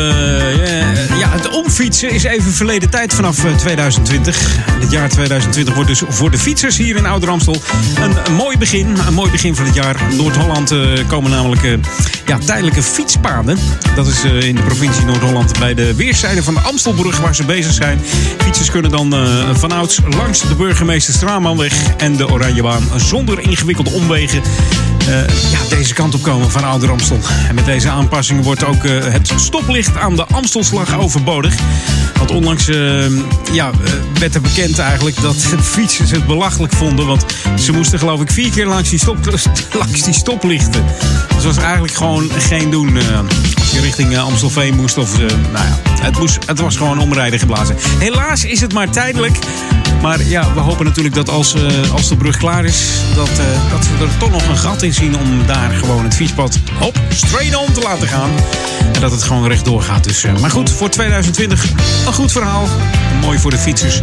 ja, 0.56 1.16
ja, 1.18 1.28
het 1.28 1.48
omfietsen 1.48 2.10
is 2.10 2.22
even 2.22 2.52
verleden 2.52 2.90
tijd 2.90 3.14
vanaf 3.14 3.44
eh, 3.44 3.56
2020. 3.56 4.56
Het 4.80 4.90
jaar 4.90 5.08
2020 5.08 5.74
wordt 5.74 5.88
dus 5.88 6.02
voor 6.08 6.30
de 6.30 6.38
fietsers 6.38 6.76
hier 6.76 6.96
in 6.96 7.06
Ouder-Amstel 7.06 7.62
een, 8.00 8.34
mooi 8.34 8.58
begin. 8.58 8.96
Een 9.06 9.14
mooi 9.14 9.30
begin 9.30 9.56
van 9.56 9.64
het 9.64 9.74
jaar. 9.74 9.96
Noord-Holland 10.16 10.70
eh, 10.70 10.78
komen 11.06 11.30
namelijk 11.30 11.62
eh, 11.62 11.72
ja, 12.26 12.38
tijdelijke 12.38 12.82
fietspaden. 12.82 13.58
Dat 13.94 14.06
is 14.06 14.24
eh, 14.24 14.40
in 14.40 14.54
de 14.54 14.62
provincie 14.62 15.04
Noord-Holland 15.04 15.58
bij 15.58 15.74
de 15.74 15.94
weerszijde 15.94 16.42
van 16.42 16.54
de 16.54 16.60
Amstelbrug 16.60 17.18
waar 17.18 17.34
ze 17.34 17.44
bezig 17.44 17.72
zijn. 17.72 18.00
Fietsers 18.38 18.70
kunnen 18.70 18.90
dan 18.90 19.14
eh, 19.14 19.54
vanouds 19.54 20.00
langs 20.16 20.40
de 20.40 20.54
burgemeester 20.54 21.14
Stramanweg 21.14 21.94
en 21.96 22.16
de 22.16 22.28
Oranjebaan 22.28 22.82
zonder 22.96 23.40
ingewikkelde 23.40 23.90
omwegen 23.90 24.42
eh, 25.08 25.50
ja, 25.50 25.76
deze 25.76 25.94
kant 25.94 26.14
op 26.14 26.22
komen 26.22 26.50
van 26.50 26.64
Ouder 26.64 26.90
Amstel. 26.90 27.18
En 27.48 27.54
met 27.54 27.64
deze 27.64 27.88
aanpassingen 27.88 28.42
wordt 28.42 28.61
ook 28.64 28.84
eh, 28.84 29.12
het 29.12 29.32
stoplicht 29.36 29.96
aan 29.96 30.16
de 30.16 30.24
Amstelslag 30.26 30.98
overbodig. 30.98 31.54
Want 32.18 32.30
onlangs 32.30 32.68
eh, 32.68 33.06
ja, 33.52 33.70
eh, 33.70 33.92
werd 34.18 34.34
er 34.34 34.40
bekend 34.40 34.78
eigenlijk 34.78 35.20
dat 35.20 35.36
fietsers 35.74 36.10
het 36.10 36.26
belachelijk 36.26 36.72
vonden. 36.72 37.06
Want 37.06 37.24
ze 37.58 37.72
moesten 37.72 37.98
geloof 37.98 38.20
ik 38.20 38.30
vier 38.30 38.50
keer 38.50 38.66
langs 38.66 38.90
die, 38.90 39.00
die 40.04 40.14
stoplichten. 40.14 40.84
Dus 41.28 41.42
dat 41.42 41.54
was 41.54 41.56
eigenlijk 41.56 41.94
gewoon 41.94 42.30
geen 42.30 42.70
doen. 42.70 42.98
Je 43.70 43.80
richting 43.80 44.12
eh, 44.12 44.24
Amstelveen 44.24 44.74
moest 44.74 44.98
of... 44.98 45.12
eh, 45.14 45.26
nou 45.52 45.66
ja, 45.66 45.78
het, 46.00 46.18
moest, 46.18 46.38
het 46.46 46.60
was 46.60 46.76
gewoon 46.76 46.98
omrijden 46.98 47.38
geblazen. 47.38 47.76
Helaas 47.98 48.44
is 48.44 48.60
het 48.60 48.72
maar 48.72 48.90
tijdelijk. 48.90 49.38
Maar 50.02 50.22
ja, 50.26 50.54
we 50.54 50.60
hopen 50.60 50.84
natuurlijk 50.84 51.14
dat 51.14 51.28
als, 51.28 51.54
eh, 51.54 51.92
als 51.92 52.08
de 52.08 52.16
brug 52.16 52.36
klaar 52.36 52.64
is... 52.64 52.86
Dat, 53.14 53.30
dat 53.70 53.86
we 53.98 54.04
er 54.04 54.16
toch 54.18 54.30
nog 54.30 54.48
een 54.48 54.56
gat 54.56 54.82
in 54.82 54.94
zien 54.94 55.16
om 55.18 55.46
daar 55.46 55.70
gewoon 55.70 56.04
het 56.04 56.14
fietspad 56.14 56.58
op 56.80 57.00
straight 57.08 57.56
on 57.56 57.72
te 57.72 57.80
laten 57.80 58.08
gaan. 58.08 58.30
En 58.92 59.00
dat 59.00 59.10
het 59.10 59.22
gewoon 59.22 59.46
rechtdoor 59.46 59.82
gaat. 59.82 60.04
Dus, 60.04 60.24
maar 60.40 60.50
goed, 60.50 60.70
voor 60.70 60.88
2020 60.88 61.64
een 62.06 62.12
goed 62.12 62.32
verhaal. 62.32 62.68
Mooi 63.20 63.38
voor 63.38 63.50
de 63.50 63.58
fietsers. 63.58 64.02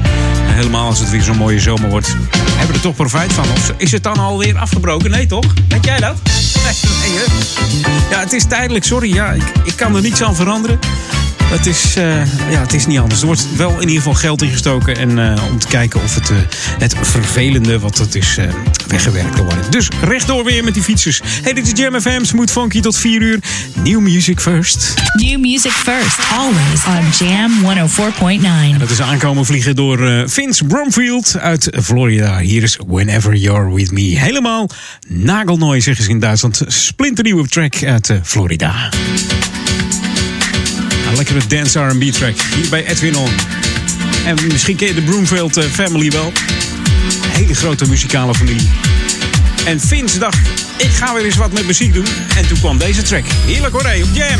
Helemaal 0.59 0.87
als 0.87 0.99
het 0.99 1.09
weer 1.09 1.21
zo'n 1.21 1.37
mooie 1.37 1.59
zomer 1.59 1.89
wordt. 1.89 2.07
Hebben 2.07 2.67
we 2.67 2.73
er 2.73 2.79
toch 2.79 2.95
profijt 2.95 3.33
van? 3.33 3.43
Of 3.51 3.73
is 3.77 3.91
het 3.91 4.03
dan 4.03 4.17
alweer 4.17 4.57
afgebroken? 4.57 5.11
Nee 5.11 5.25
toch? 5.25 5.53
Weet 5.67 5.85
jij 5.85 5.99
dat? 5.99 6.15
Nee, 6.23 6.73
nee, 7.01 7.17
hè? 7.17 7.25
Ja, 8.15 8.19
het 8.19 8.33
is 8.33 8.45
tijdelijk, 8.45 8.85
sorry. 8.85 9.13
Ja, 9.13 9.31
ik, 9.31 9.43
ik 9.63 9.75
kan 9.75 9.95
er 9.95 10.01
niets 10.01 10.23
aan 10.23 10.35
veranderen. 10.35 10.79
Het 11.43 11.65
is, 11.65 11.95
eh, 11.95 12.25
ja, 12.51 12.61
het 12.61 12.73
is 12.73 12.85
niet 12.85 12.99
anders. 12.99 13.19
Er 13.19 13.25
wordt 13.25 13.55
wel 13.55 13.71
in 13.71 13.79
ieder 13.79 13.95
geval 13.95 14.13
geld 14.13 14.41
ingestoken. 14.41 14.97
En 14.97 15.33
eh, 15.33 15.43
om 15.51 15.59
te 15.59 15.67
kijken 15.67 16.03
of 16.03 16.15
het, 16.15 16.29
eh, 16.29 16.37
het 16.79 16.95
vervelende 17.01 17.79
wat 17.79 17.97
het 17.97 18.15
is 18.15 18.37
weggewerkt 18.87 19.35
kan 19.35 19.45
worden. 19.45 19.71
Dus 19.71 19.87
rechtdoor 20.01 20.43
weer 20.43 20.63
met 20.63 20.73
die 20.73 20.83
fietsers. 20.83 21.21
Hey, 21.41 21.53
dit 21.53 21.71
is 21.71 21.79
Jam 21.79 22.01
FM. 22.01 22.23
Smooth 22.23 22.51
Funky 22.51 22.79
tot 22.79 22.97
4 22.97 23.21
uur. 23.21 23.39
New 23.83 23.99
music 23.99 24.39
first. 24.39 24.93
New 25.13 25.39
music 25.39 25.71
first, 25.71 26.19
always 26.37 26.85
on 26.85 27.27
Jam 27.27 27.51
104.9. 27.63 28.73
En 28.73 28.79
dat 28.79 28.89
is 28.89 29.01
aankomen 29.01 29.45
vliegen 29.45 29.75
door 29.75 30.07
eh, 30.07 30.21
Vince 30.49 30.65
Bromfield 30.65 31.35
uit 31.39 31.69
Florida. 31.81 32.39
Hier 32.39 32.63
is 32.63 32.79
Whenever 32.87 33.35
You're 33.35 33.73
With 33.73 33.91
Me. 33.91 34.01
Helemaal 34.01 34.69
nagelnooi, 35.07 35.81
zeggen 35.81 36.03
ze 36.03 36.09
in 36.09 36.19
Duitsland. 36.19 36.61
Splinternieuwe 36.67 37.47
track 37.47 37.83
uit 37.83 38.09
eh, 38.09 38.17
Florida. 38.23 38.89
Een 41.09 41.15
lekkere 41.15 41.47
dance 41.47 41.79
R&B 41.79 42.01
track. 42.01 42.35
Hier 42.55 42.69
bij 42.69 42.85
Edwin 42.85 43.15
On. 43.15 43.29
En 44.25 44.35
misschien 44.51 44.75
ken 44.75 44.87
je 44.87 44.93
de 44.93 45.01
Broomfield 45.01 45.57
eh, 45.57 45.63
family 45.63 46.11
wel. 46.11 46.31
Hele 47.27 47.53
grote 47.53 47.87
muzikale 47.87 48.35
familie. 48.35 48.69
En 49.65 49.79
Vince 49.79 50.19
dacht, 50.19 50.39
ik 50.77 50.91
ga 50.91 51.13
weer 51.13 51.25
eens 51.25 51.37
wat 51.37 51.51
met 51.51 51.65
muziek 51.65 51.93
doen. 51.93 52.07
En 52.37 52.47
toen 52.47 52.59
kwam 52.59 52.77
deze 52.77 53.01
track. 53.01 53.25
Heerlijk 53.45 53.73
hoor, 53.73 53.85
op 54.03 54.09
Jam. 54.13 54.39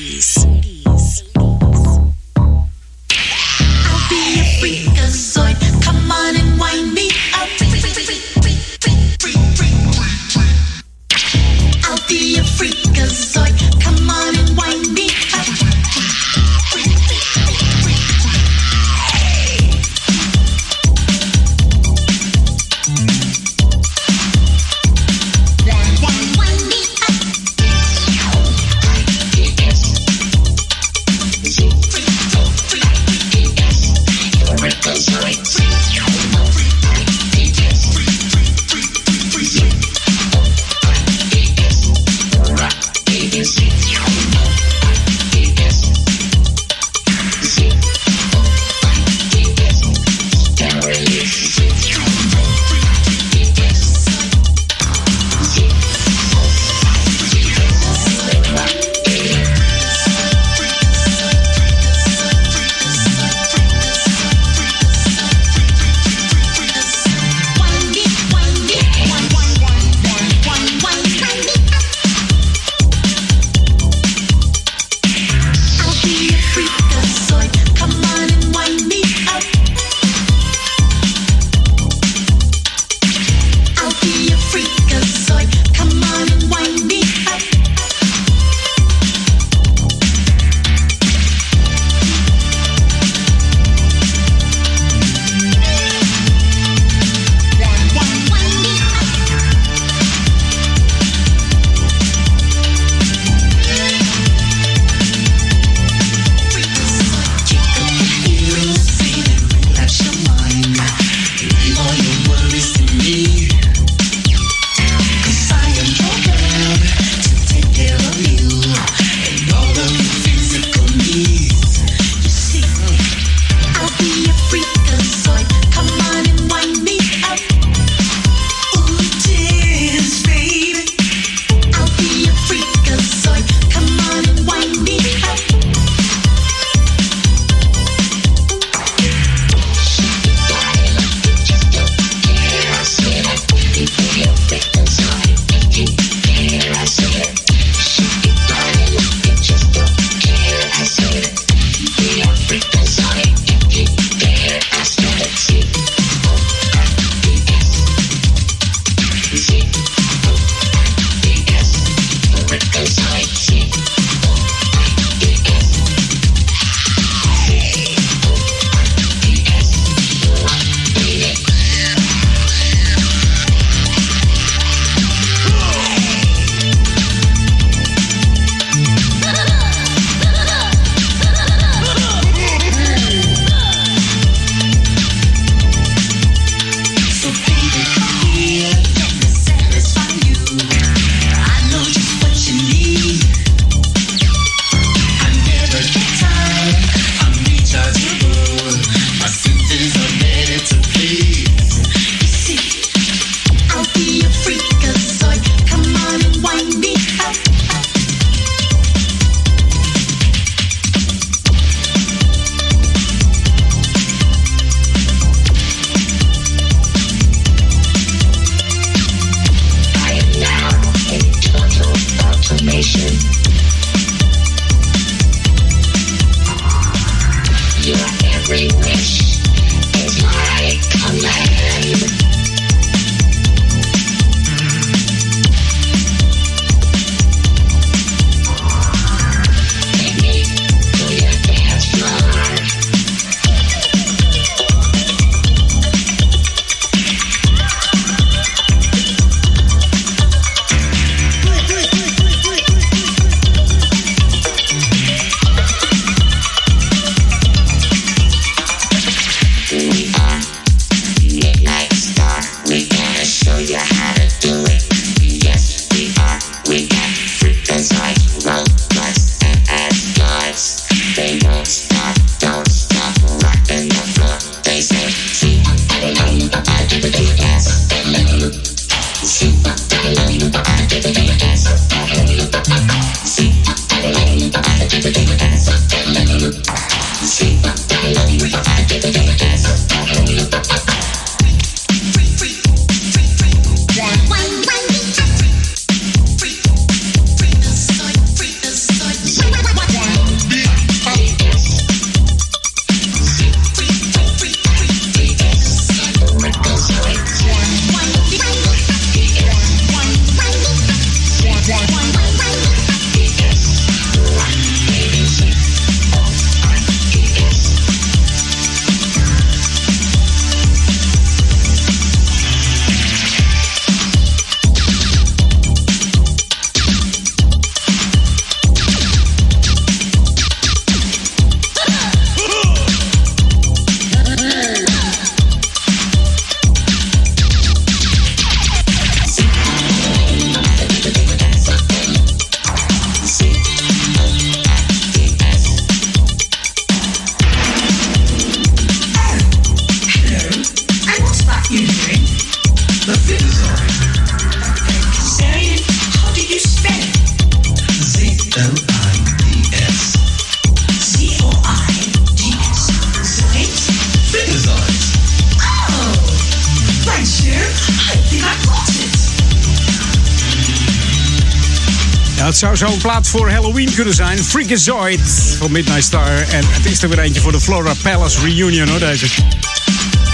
voor 373.31 373.51
Halloween 373.51 373.93
kunnen 373.93 374.13
zijn. 374.13 374.43
Freakazoid 374.43 375.55
van 375.57 375.71
Midnight 375.71 376.03
Star. 376.03 376.41
En 376.41 376.63
het 376.67 376.85
is 376.85 377.03
er 377.03 377.09
weer 377.09 377.19
eentje 377.19 377.41
voor 377.41 377.51
de 377.51 377.59
Flora 377.59 377.93
Palace 378.01 378.39
Reunion 378.39 378.87
hoor, 378.87 378.99
deze. 378.99 379.25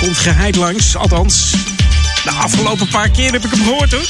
Komt 0.01 0.17
geheid 0.17 0.55
langs, 0.55 0.95
althans. 0.95 1.51
De 2.23 2.31
afgelopen 2.31 2.87
paar 2.87 3.09
keer 3.09 3.31
heb 3.31 3.45
ik 3.45 3.51
hem 3.51 3.63
gehoord 3.63 3.91
hoor. 3.91 4.05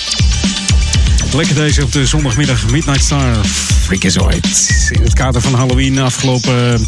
Lekker 1.34 1.56
deze 1.56 1.84
op 1.84 1.92
de 1.92 2.06
zondagmiddag 2.06 2.70
Midnight 2.70 3.04
Star. 3.04 3.46
Freakazoid. 3.84 4.90
In 4.90 5.04
het 5.04 5.14
kader 5.14 5.42
van 5.42 5.54
Halloween 5.54 6.00
afgelopen 6.00 6.88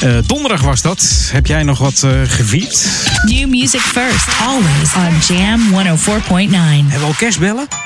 eh, 0.00 0.16
donderdag 0.26 0.60
was 0.60 0.82
dat. 0.82 1.28
Heb 1.32 1.46
jij 1.46 1.62
nog 1.62 1.78
wat 1.78 2.02
uh, 2.04 2.20
gevierd? 2.24 2.88
New 3.24 3.48
music 3.48 3.80
first, 3.80 4.26
always 4.46 4.94
on 4.94 5.36
Jam 5.36 5.60
104.9. 5.72 6.50
Hebben 6.50 6.98
we 6.98 7.04
al 7.04 7.14
kerstbellen? 7.16 7.77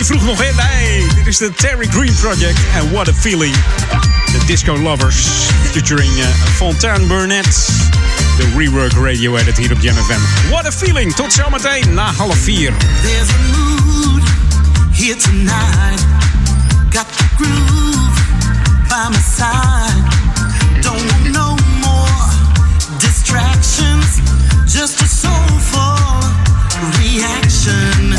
je 0.00 0.06
vroeg 0.06 0.24
nog 0.24 0.42
in. 0.42 0.56
Nee, 0.56 1.06
dit 1.14 1.26
is 1.26 1.36
de 1.36 1.52
Terry 1.52 1.86
Green 1.90 2.14
Project. 2.14 2.58
En 2.74 2.92
what 2.92 3.08
a 3.08 3.12
feeling. 3.12 3.54
The 4.24 4.46
Disco 4.46 4.78
Lovers 4.78 5.26
featuring 5.70 6.18
eh, 6.18 6.26
Fontaine 6.54 7.06
Burnett. 7.06 7.70
De 8.36 8.52
Rework 8.56 8.92
Radio 8.92 9.36
Edit 9.36 9.56
hier 9.56 9.72
op 9.72 9.80
JamFM. 9.80 10.48
What 10.50 10.66
a 10.66 10.72
feeling. 10.72 11.14
Tot 11.14 11.32
zometeen 11.32 11.94
na 11.94 12.12
half 12.12 12.36
vier. 12.38 12.72
There's 13.02 13.28
a 13.28 13.56
mood 13.56 14.22
here 14.92 15.16
tonight. 15.16 16.04
Got 16.90 17.06
the 17.16 17.24
groove 17.36 18.22
by 18.88 19.08
my 19.10 19.18
side. 19.36 20.02
Don't 20.80 21.10
want 21.10 21.30
no 21.30 21.56
more 21.80 22.30
distractions. 22.98 24.20
Just 24.66 25.00
a 25.00 25.06
soulful 25.06 25.98
reaction. 26.98 28.09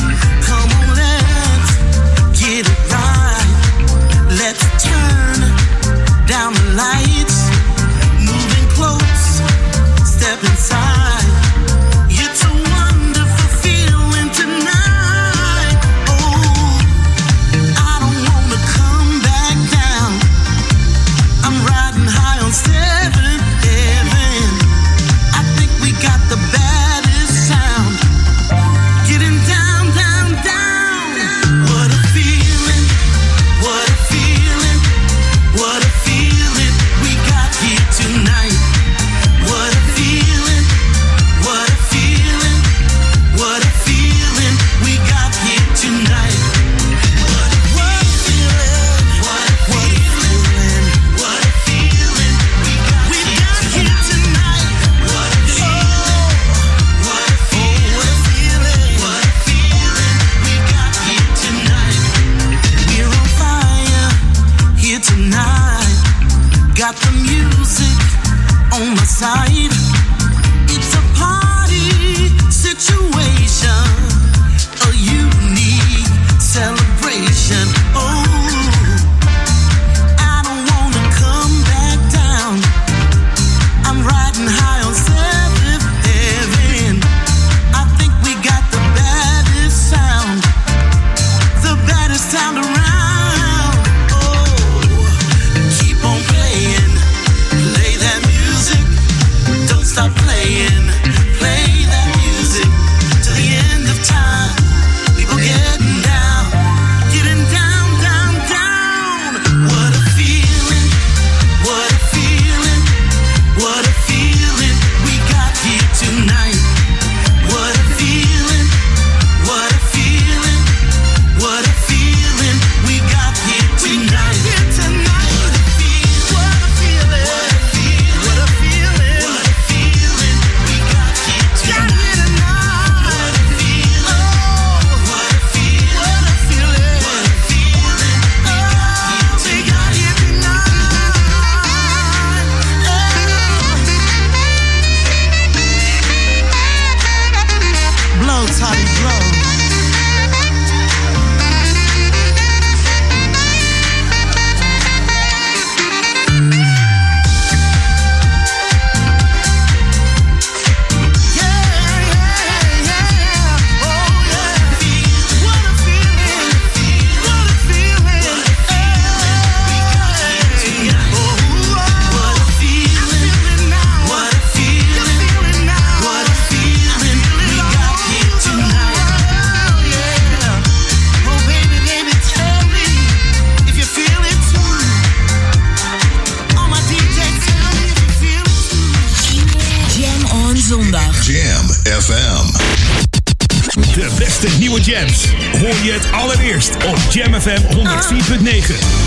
FM 197.42 197.62
104.9. 197.74 199.01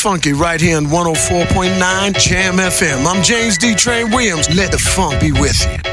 funky 0.00 0.32
right 0.32 0.60
here 0.60 0.78
on 0.78 0.86
104.9 0.86 2.18
Jam 2.18 2.54
FM. 2.54 3.04
I'm 3.04 3.22
James 3.22 3.58
D. 3.58 3.74
Train 3.74 4.10
Williams. 4.10 4.48
Let 4.54 4.72
the 4.72 4.78
funk 4.78 5.20
be 5.20 5.30
with 5.30 5.60
you. 5.66 5.89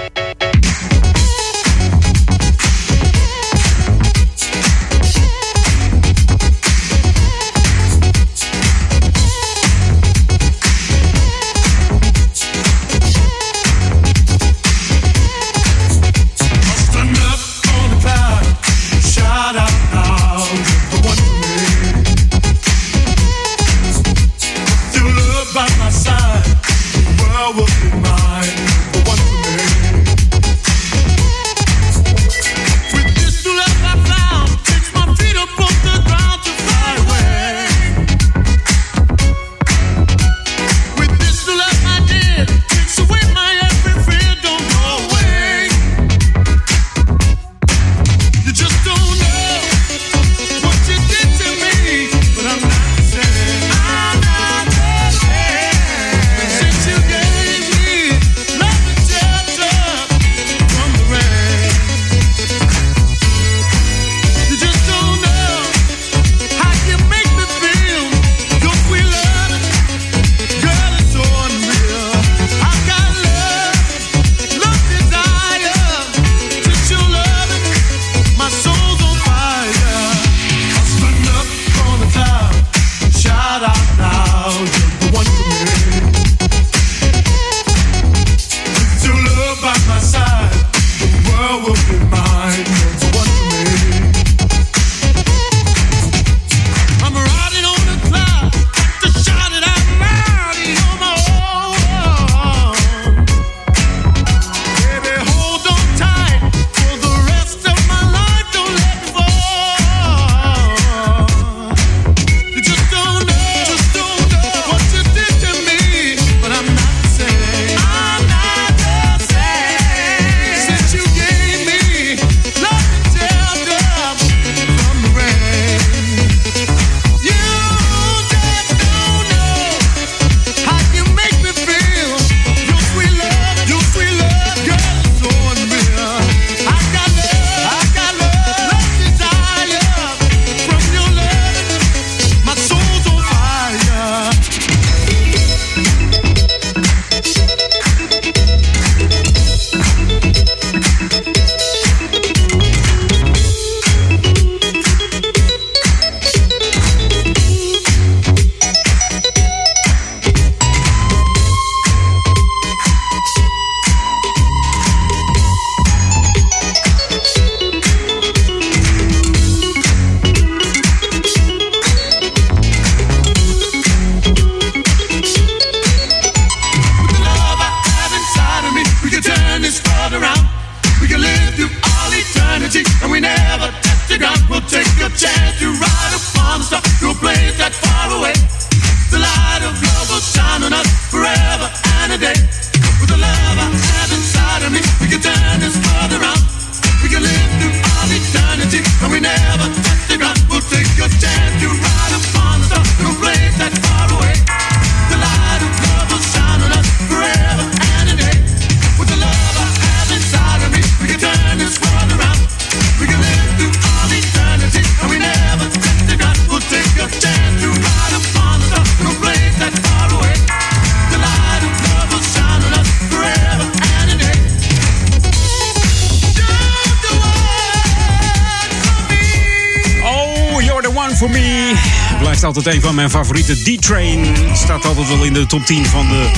De 233.47 233.77
D-Train. 233.77 234.35
Staat 234.53 234.85
altijd 234.85 235.07
wel 235.07 235.23
in 235.23 235.33
de 235.33 235.45
top 235.45 235.65
10 235.65 235.85
van 235.85 236.07
de 236.07 236.29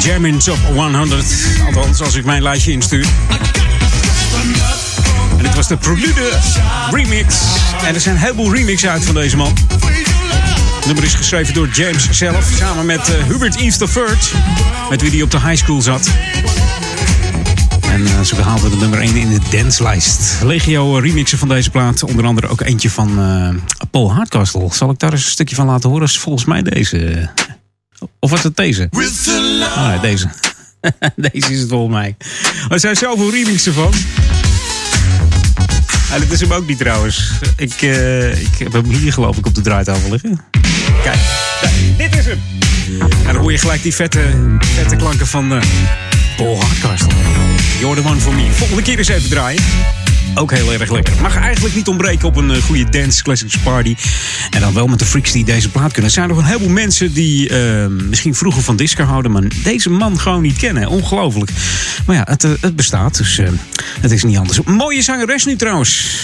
German 0.00 0.38
Top 0.38 0.58
100. 0.74 1.24
Althans, 1.66 2.00
als 2.00 2.14
ik 2.14 2.24
mijn 2.24 2.42
lijstje 2.42 2.72
instuur. 2.72 3.06
En 5.36 5.42
dit 5.42 5.54
was 5.54 5.68
de 5.68 5.76
Prelude 5.76 6.38
remix. 6.90 7.36
En 7.84 7.94
er 7.94 8.00
zijn 8.00 8.14
een 8.14 8.20
heleboel 8.20 8.54
remixen 8.54 8.90
uit 8.90 9.04
van 9.04 9.14
deze 9.14 9.36
man. 9.36 9.52
Het 10.76 10.86
nummer 10.86 11.04
is 11.04 11.14
geschreven 11.14 11.54
door 11.54 11.68
James 11.68 12.08
zelf. 12.10 12.50
Samen 12.56 12.86
met 12.86 13.08
uh, 13.08 13.24
Hubert 13.24 13.82
of 13.82 13.90
Furt. 13.90 14.32
Met 14.90 15.00
wie 15.00 15.10
hij 15.10 15.22
op 15.22 15.30
de 15.30 15.40
high 15.40 15.62
school 15.62 15.82
zat. 15.82 16.08
En 17.82 18.00
uh, 18.00 18.20
ze 18.20 18.34
behaalden 18.34 18.70
de 18.70 18.76
nummer 18.76 19.00
1 19.00 19.16
in 19.16 19.28
de 19.28 19.40
danslijst. 19.50 20.38
Legio 20.42 20.96
eh, 20.96 21.02
remixen 21.02 21.38
van 21.38 21.48
deze 21.48 21.70
plaat. 21.70 22.02
Onder 22.02 22.24
andere 22.24 22.48
ook 22.48 22.60
eentje 22.60 22.90
van... 22.90 23.18
Paul 23.90 24.12
Hardcastle. 24.12 24.68
Zal 24.72 24.90
ik 24.90 24.98
daar 24.98 25.12
eens 25.12 25.24
een 25.24 25.30
stukje 25.30 25.54
van 25.54 25.66
laten 25.66 25.90
horen? 25.90 26.04
Is 26.04 26.18
volgens 26.18 26.44
mij 26.44 26.62
deze. 26.62 27.28
Of 28.18 28.30
was 28.30 28.42
het 28.42 28.56
deze? 28.56 28.88
Ah, 29.74 30.00
deze. 30.00 30.28
deze 31.30 31.52
is 31.52 31.60
het 31.60 31.68
volgens 31.68 31.94
mij. 31.94 32.16
Er 32.68 32.80
zijn 32.80 32.96
zoveel 32.96 33.30
remixen 33.30 33.74
van. 33.74 33.92
Ah, 36.12 36.20
dit 36.20 36.32
is 36.32 36.40
hem 36.40 36.52
ook 36.52 36.66
niet 36.66 36.78
trouwens. 36.78 37.32
Ik, 37.56 37.82
eh, 37.82 38.40
ik 38.40 38.58
heb 38.58 38.72
hem 38.72 38.84
hier 38.84 39.12
geloof 39.12 39.36
ik 39.36 39.46
op 39.46 39.54
de 39.54 39.60
draaitafel 39.60 40.10
liggen. 40.10 40.40
Kijk, 41.02 41.18
dit 41.96 42.16
is 42.16 42.24
hem. 42.24 42.40
En 43.00 43.32
dan 43.32 43.36
hoor 43.36 43.52
je 43.52 43.58
gelijk 43.58 43.82
die 43.82 43.94
vette, 43.94 44.20
vette 44.58 44.96
klanken 44.96 45.26
van 45.26 45.52
eh 45.52 45.62
Paul 46.36 46.60
Hardcastle. 46.60 47.12
You're 47.80 48.02
the 48.02 48.08
one 48.08 48.20
for 48.20 48.34
me. 48.34 48.48
Volgende 48.52 48.82
keer 48.82 48.98
eens 48.98 49.08
even 49.08 49.28
draaien. 49.28 49.62
Ook 50.38 50.50
heel 50.50 50.72
erg 50.72 50.90
lekker. 50.90 51.14
Mag 51.22 51.36
eigenlijk 51.36 51.74
niet 51.74 51.88
ontbreken 51.88 52.28
op 52.28 52.36
een 52.36 52.50
eh, 52.50 52.62
goede 52.62 52.90
dance 52.90 53.22
classics 53.22 53.58
party. 53.58 53.96
En 54.50 54.60
dan 54.60 54.74
wel 54.74 54.86
met 54.86 54.98
de 54.98 55.04
freaks 55.04 55.32
die 55.32 55.44
deze 55.44 55.70
plaat 55.70 55.92
kunnen. 55.92 56.04
Er 56.04 56.10
zijn 56.10 56.28
nog 56.28 56.38
een 56.38 56.44
heleboel 56.44 56.68
mensen 56.68 57.12
die 57.12 57.48
eh, 57.48 57.86
misschien 57.86 58.34
vroeger 58.34 58.62
van 58.62 58.76
disco 58.76 59.04
houden, 59.04 59.30
maar 59.30 59.42
deze 59.62 59.90
man 59.90 60.20
gewoon 60.20 60.42
niet 60.42 60.56
kennen. 60.56 60.88
Ongelooflijk. 60.88 61.50
Maar 62.06 62.16
ja, 62.16 62.22
het, 62.24 62.44
eh, 62.44 62.50
het 62.60 62.76
bestaat, 62.76 63.16
dus 63.16 63.40
het 64.00 64.10
is 64.10 64.22
niet 64.22 64.36
anders. 64.36 64.62
Mooie 64.62 65.02
zangeres 65.02 65.44
nu 65.44 65.56
trouwens. 65.56 66.22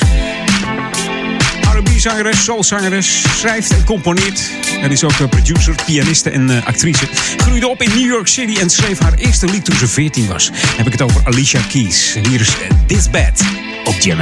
R&B-zangeres, 1.61 2.45
soulzangeres, 2.45 3.23
schrijft 3.39 3.71
en 3.71 3.85
componeert. 3.85 4.51
En 4.81 4.91
is 4.91 5.05
ook 5.05 5.29
producer, 5.31 5.75
pianiste 5.87 6.31
en 6.31 6.65
actrice. 6.65 7.07
Groeide 7.37 7.69
op 7.69 7.83
in 7.83 7.91
New 7.91 8.07
York 8.07 8.27
City 8.27 8.61
en 8.61 8.71
schreef 8.71 8.99
haar 8.99 9.15
eerste 9.15 9.47
lied 9.47 9.65
toen 9.65 9.77
ze 9.77 9.87
14 9.87 10.27
was. 10.27 10.47
Dan 10.47 10.77
heb 10.77 10.87
ik 10.87 10.93
het 10.93 11.03
over 11.03 11.21
Alicia 11.25 11.61
Keys. 11.69 12.17
Hier 12.29 12.41
is 12.41 12.51
This 12.87 13.11
Bad 13.11 13.74
op 13.85 14.01
Jam 14.01 14.21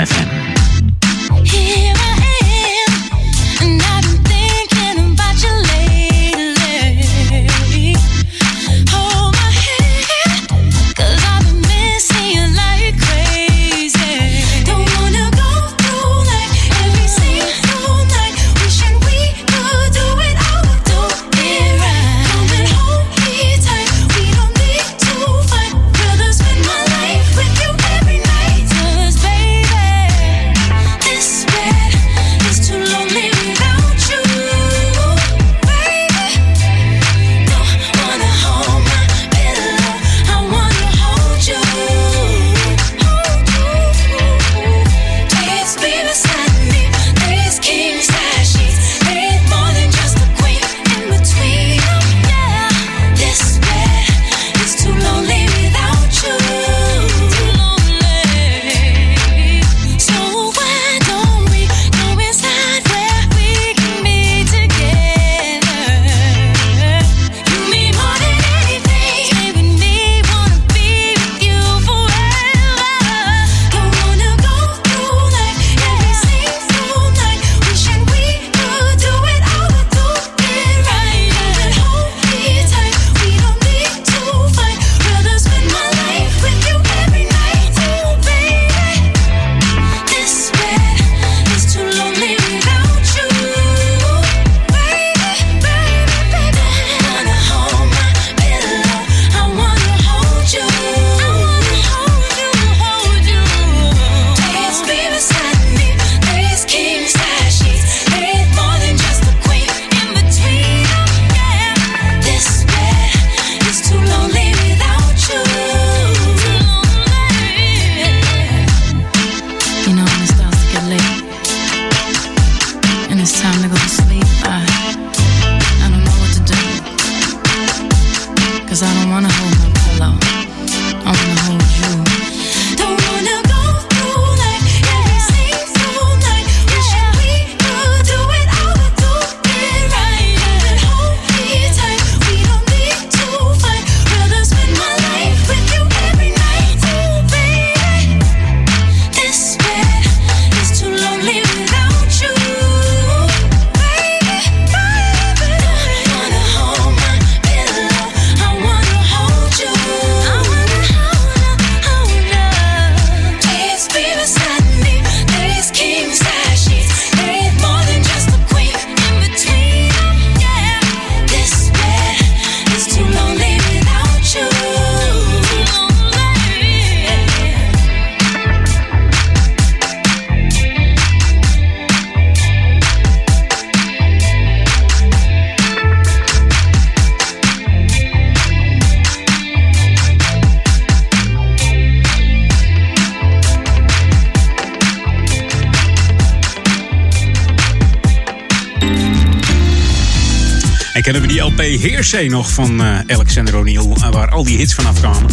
Heersee 201.82 202.30
nog 202.30 202.50
van 202.50 202.82
eh, 202.82 202.98
Alexander 203.06 203.56
O'Neill, 203.56 203.92
eh, 203.92 204.10
waar 204.10 204.30
al 204.30 204.44
die 204.44 204.56
hits 204.56 204.74
vanaf 204.74 204.98
kwamen. 204.98 205.30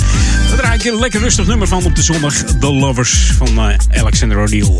Daar 0.47 0.57
draai 0.57 0.79
ik 0.79 0.85
een 0.85 0.99
lekker 0.99 1.19
rustig 1.19 1.47
nummer 1.47 1.67
van 1.67 1.85
op 1.85 1.95
de 1.95 2.01
zondag. 2.01 2.33
The 2.33 2.71
Lovers 2.71 3.31
van 3.37 3.47
eh, 3.59 3.99
Alexander 3.99 4.39
O'Neill. 4.39 4.75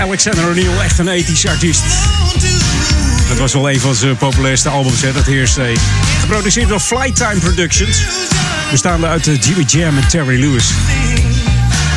Alexander 0.00 0.48
O'Neill, 0.48 0.78
echt 0.82 0.98
een 0.98 1.08
ethisch 1.08 1.46
artiest. 1.46 1.82
Dat 3.28 3.38
was 3.38 3.52
wel 3.52 3.70
een 3.70 3.80
van 3.80 3.94
zijn 3.94 4.16
populairste 4.16 4.68
albums, 4.68 5.00
dat 5.00 5.26
Hearsay. 5.26 5.76
Geproduceerd 6.20 6.68
door 6.68 6.80
Flytime 6.80 7.38
Productions. 7.40 8.02
Bestaande 8.70 9.06
uit 9.06 9.26
eh, 9.26 9.40
Jimmy 9.40 9.64
Jam 9.66 9.96
en 9.96 10.08
Terry 10.08 10.40
Lewis. 10.40 10.70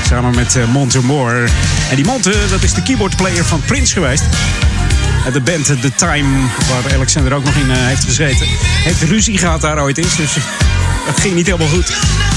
Samen 0.07 0.35
met 0.35 0.55
eh, 0.55 0.65
Monte 0.65 0.99
Moore. 0.99 1.47
En 1.89 1.95
die 1.95 2.05
Monte, 2.05 2.35
dat 2.49 2.63
is 2.63 2.73
de 2.73 2.83
keyboardplayer 2.83 3.45
van 3.45 3.61
Prince 3.65 3.93
geweest. 3.93 4.23
De 5.33 5.41
band 5.41 5.65
The 5.65 5.91
Time, 5.95 6.47
waar 6.69 6.93
Alexander 6.93 7.33
ook 7.33 7.43
nog 7.43 7.55
in 7.55 7.71
eh, 7.71 7.77
heeft 7.77 8.03
gezeten, 8.03 8.47
heeft 8.83 9.01
ruzie 9.01 9.37
gehad 9.37 9.61
daar 9.61 9.81
ooit 9.81 9.97
eens. 9.97 10.15
Dus 10.15 10.33
dat 11.05 11.19
ging 11.19 11.35
niet 11.35 11.45
helemaal 11.45 11.67
goed. 11.67 11.93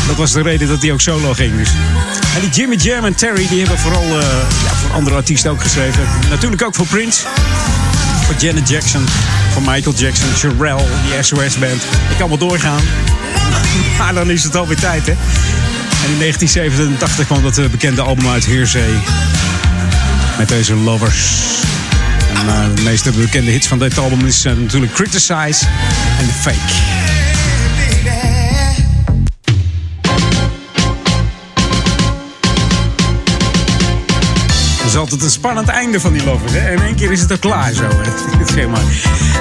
Dat 0.06 0.16
was 0.16 0.32
de 0.32 0.42
reden 0.42 0.68
dat 0.68 0.82
hij 0.82 0.92
ook 0.92 1.00
solo 1.00 1.32
ging. 1.32 1.56
Dus. 1.56 1.70
En 2.34 2.40
die 2.40 2.50
Jimmy 2.50 2.76
Jam 2.76 3.04
en 3.04 3.14
Terry, 3.14 3.46
die 3.48 3.58
hebben 3.58 3.78
vooral 3.78 4.20
eh, 4.20 4.26
andere 4.94 5.16
artiesten 5.16 5.50
ook 5.50 5.62
geschreven. 5.62 6.02
Natuurlijk 6.30 6.62
ook 6.62 6.74
voor 6.74 6.86
Prince. 6.86 7.20
Voor 8.24 8.34
Janet 8.38 8.68
Jackson, 8.68 9.06
voor 9.52 9.62
Michael 9.62 9.94
Jackson, 9.96 10.28
Sherelle, 10.36 10.82
die 11.04 11.22
SOS-band. 11.22 11.82
Ik 12.10 12.16
kan 12.18 12.28
wel 12.28 12.38
doorgaan. 12.38 12.80
Maar 13.98 14.14
dan 14.14 14.30
is 14.30 14.44
het 14.44 14.56
alweer 14.56 14.76
tijd, 14.76 15.06
hè? 15.06 15.12
En 16.04 16.10
in 16.10 16.18
1987 16.18 17.26
kwam 17.26 17.42
dat 17.42 17.58
eh, 17.58 17.66
bekende 17.66 18.02
album 18.02 18.28
uit 18.28 18.44
Heersay. 18.44 19.00
Met 20.38 20.48
deze 20.48 20.74
Lovers. 20.74 21.42
En 22.34 22.48
eh, 22.48 22.74
de 22.74 22.82
meeste 22.82 23.10
bekende 23.10 23.50
hits 23.50 23.66
van 23.66 23.78
dit 23.78 23.98
album 23.98 24.26
is 24.26 24.44
eh, 24.44 24.52
natuurlijk 24.52 24.92
Criticize 24.92 25.66
en 26.18 26.26
The 26.26 26.34
Fake. 26.40 27.33
Altijd 35.04 35.22
een 35.22 35.30
spannend 35.30 35.68
einde 35.68 36.00
van 36.00 36.12
die 36.12 36.24
lovers. 36.24 36.52
Hè? 36.52 36.72
In 36.72 36.82
één 36.82 36.94
keer 36.94 37.12
is 37.12 37.20
het 37.20 37.30
al 37.30 37.38
klaar 37.38 37.72
zo. 37.72 37.88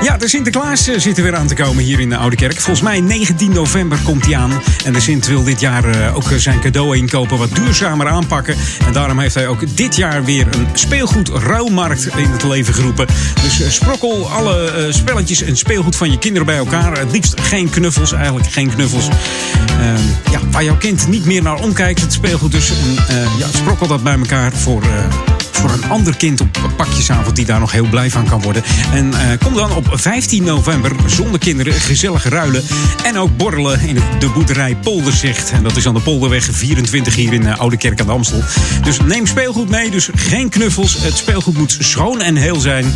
Ja, 0.03 0.17
de 0.17 0.27
Sinterklaas 0.27 0.87
eh, 0.87 0.99
zit 0.99 1.17
er 1.17 1.23
weer 1.23 1.35
aan 1.35 1.47
te 1.47 1.53
komen 1.53 1.83
hier 1.83 1.99
in 1.99 2.09
de 2.09 2.17
Oude 2.17 2.35
Kerk. 2.35 2.53
Volgens 2.53 2.81
mij 2.81 3.01
19 3.01 3.51
november 3.51 3.97
komt 4.03 4.25
hij 4.25 4.35
aan. 4.35 4.51
En 4.85 4.93
de 4.93 4.99
Sint 4.99 5.27
wil 5.27 5.43
dit 5.43 5.59
jaar 5.59 5.85
eh, 5.85 6.15
ook 6.15 6.23
zijn 6.37 6.59
cadeau 6.59 6.97
inkopen 6.97 7.37
wat 7.37 7.55
duurzamer 7.55 8.07
aanpakken. 8.07 8.55
En 8.85 8.93
daarom 8.93 9.19
heeft 9.19 9.35
hij 9.35 9.47
ook 9.47 9.77
dit 9.77 9.95
jaar 9.95 10.23
weer 10.23 10.47
een 10.51 10.67
speelgoedruilmarkt 10.73 12.05
in 12.15 12.29
het 12.29 12.43
leven 12.43 12.73
geroepen. 12.73 13.07
Dus 13.41 13.61
eh, 13.61 13.69
sprokkel 13.69 14.29
alle 14.29 14.71
eh, 14.71 14.93
spelletjes 14.93 15.41
en 15.41 15.57
speelgoed 15.57 15.95
van 15.95 16.11
je 16.11 16.17
kinderen 16.17 16.45
bij 16.45 16.57
elkaar. 16.57 16.97
Het 16.97 17.11
liefst 17.11 17.41
geen 17.41 17.69
knuffels, 17.69 18.11
eigenlijk 18.11 18.51
geen 18.51 18.73
knuffels. 18.73 19.07
Ehm, 19.79 20.31
ja, 20.31 20.39
waar 20.51 20.63
jouw 20.63 20.77
kind 20.77 21.07
niet 21.07 21.25
meer 21.25 21.41
naar 21.41 21.59
omkijkt, 21.59 22.01
het 22.01 22.13
speelgoed 22.13 22.51
dus. 22.51 22.69
En, 22.69 22.97
eh, 23.07 23.37
ja, 23.37 23.47
sprokkel 23.47 23.87
dat 23.87 24.03
bij 24.03 24.17
elkaar 24.17 24.51
voor... 24.53 24.81
eh, 24.81 25.42
voor 25.55 25.69
een 25.69 25.89
ander 25.89 26.17
kind 26.17 26.41
op 26.41 26.73
pakjesavond 26.77 27.35
die 27.35 27.45
daar 27.45 27.59
nog 27.59 27.71
heel 27.71 27.87
blij 27.89 28.09
van 28.09 28.25
kan 28.25 28.41
worden. 28.41 28.63
En 28.93 29.13
eh, 29.13 29.37
kom 29.39 29.53
dan 29.53 29.75
op 29.75 29.87
15 29.91 30.43
november 30.43 30.91
zonder 31.05 31.39
kinderen 31.39 31.73
gezellig 31.73 32.23
ruilen. 32.23 32.63
En 33.03 33.17
ook 33.17 33.37
borrelen 33.37 33.81
in 33.81 33.99
de 34.19 34.29
boerderij 34.29 34.75
Polderzicht. 34.75 35.51
En 35.51 35.63
dat 35.63 35.75
is 35.75 35.87
aan 35.87 35.93
de 35.93 35.99
Polderweg 35.99 36.47
24 36.51 37.15
hier 37.15 37.33
in 37.33 37.47
eh, 37.47 37.59
Oude 37.59 37.77
Kerk 37.77 37.99
aan 37.99 38.05
de 38.05 38.11
Amstel. 38.11 38.43
Dus 38.83 38.99
neem 38.99 39.27
speelgoed 39.27 39.69
mee, 39.69 39.91
dus 39.91 40.09
geen 40.15 40.49
knuffels. 40.49 40.97
Het 40.99 41.17
speelgoed 41.17 41.57
moet 41.57 41.77
schoon 41.79 42.21
en 42.21 42.35
heel 42.35 42.59
zijn. 42.59 42.93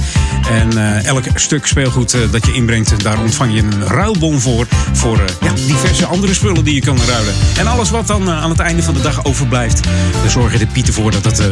En 0.50 0.78
eh, 0.78 1.06
elk 1.06 1.24
stuk 1.36 1.66
speelgoed 1.66 2.18
dat 2.32 2.46
je 2.46 2.54
inbrengt, 2.54 3.04
daar 3.04 3.20
ontvang 3.20 3.54
je 3.54 3.62
een 3.62 3.88
ruilbon 3.88 4.40
voor. 4.40 4.68
Voor 4.94 5.22
ja, 5.42 5.54
diverse 5.66 6.06
andere 6.06 6.34
spullen 6.34 6.64
die 6.64 6.74
je 6.74 6.82
kan 6.82 7.00
ruilen. 7.08 7.34
En 7.58 7.68
alles 7.68 7.90
wat 7.90 8.08
dan 8.08 8.30
aan 8.30 8.50
het 8.50 8.60
einde 8.60 8.84
van 8.84 8.94
de 8.94 9.02
dag 9.02 9.26
overblijft, 9.26 9.84
daar 10.22 10.32
zorgen 10.32 10.60
de 10.60 10.68
pieten 10.68 10.94
voor 10.94 11.12
dat 11.22 11.40
eh, 11.40 11.48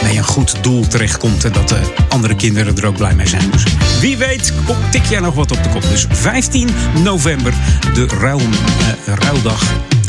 bij 0.00 0.14
een 0.20 0.26
goed 0.26 0.54
doel 0.60 0.86
terechtkomt 0.88 1.44
en 1.44 1.52
dat 1.52 1.68
de 1.68 1.80
andere 2.08 2.34
kinderen 2.34 2.76
er 2.76 2.86
ook 2.86 2.96
blij 2.96 3.14
mee 3.14 3.26
zijn. 3.28 3.50
Dus 3.50 3.62
wie 4.00 4.16
weet, 4.16 4.52
kom- 4.66 4.76
tik 4.90 5.04
jij 5.04 5.20
nog 5.20 5.34
wat 5.34 5.50
op 5.50 5.62
de 5.62 5.68
kop. 5.68 5.82
Dus 5.82 6.06
15 6.10 6.68
november, 7.02 7.54
de 7.94 8.06
ruil, 8.06 8.40
eh, 8.40 9.14
ruildag 9.14 9.62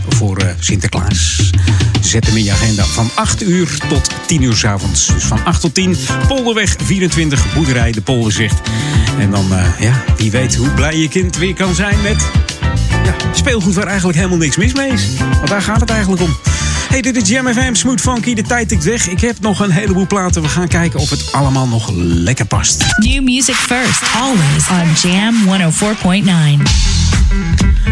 voor 0.09 0.37
eh, 0.37 0.47
Sinterklaas. 0.59 1.49
Zet 2.01 2.25
hem 2.27 2.37
in 2.37 2.43
je 2.43 2.51
agenda 2.51 2.83
van 2.83 3.09
8 3.15 3.43
uur 3.43 3.77
tot 3.89 4.09
10 4.27 4.41
uur 4.41 4.55
s 4.55 4.65
avonds. 4.65 5.07
Dus 5.07 5.23
van 5.23 5.45
8 5.45 5.61
tot 5.61 5.73
10, 5.73 5.95
Polderweg 6.27 6.75
24, 6.83 7.53
boerderij 7.53 7.91
De 7.91 8.01
Polderzicht. 8.01 8.59
En 9.19 9.31
dan, 9.31 9.53
eh, 9.53 9.65
ja, 9.79 10.03
wie 10.17 10.31
weet 10.31 10.55
hoe 10.55 10.69
blij 10.69 10.97
je 10.97 11.07
kind 11.07 11.37
weer 11.37 11.53
kan 11.53 11.75
zijn 11.75 12.01
met 12.01 12.25
ja, 13.03 13.13
speelgoed 13.33 13.73
waar 13.73 13.87
eigenlijk 13.87 14.17
helemaal 14.17 14.37
niks 14.37 14.55
mis 14.57 14.73
mee 14.73 14.91
is. 14.91 15.03
Want 15.37 15.47
daar 15.47 15.61
gaat 15.61 15.79
het 15.79 15.89
eigenlijk 15.89 16.21
om. 16.21 16.35
Hey, 16.91 17.01
dit 17.01 17.15
is 17.15 17.29
Jam 17.29 17.47
FM, 17.47 17.73
Smooth 17.73 18.01
Funky, 18.01 18.33
de 18.33 18.41
tijd 18.41 18.67
tikt 18.67 18.83
weg. 18.83 19.07
Ik 19.07 19.21
heb 19.21 19.39
nog 19.39 19.59
een 19.59 19.71
heleboel 19.71 20.07
platen. 20.07 20.41
We 20.41 20.47
gaan 20.47 20.67
kijken 20.67 20.99
of 20.99 21.09
het 21.09 21.31
allemaal 21.31 21.67
nog 21.67 21.91
lekker 21.95 22.45
past. 22.45 22.85
New 22.97 23.23
music 23.23 23.55
first, 23.55 24.01
always 24.15 24.69
on 24.69 25.09
Jam 25.11 25.35
104.9. 25.45 26.63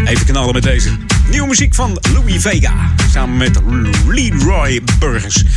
Even 0.04 0.26
knallen 0.26 0.54
met 0.54 0.62
deze. 0.62 0.90
Nieuwe 1.30 1.46
muziek 1.46 1.74
van 1.74 1.98
Louis 2.12 2.42
Vega. 2.42 2.74
Samen 3.12 3.36
met 3.36 3.60
Leroy 4.06 4.82
Burgers. 4.98 5.42
We 5.42 5.48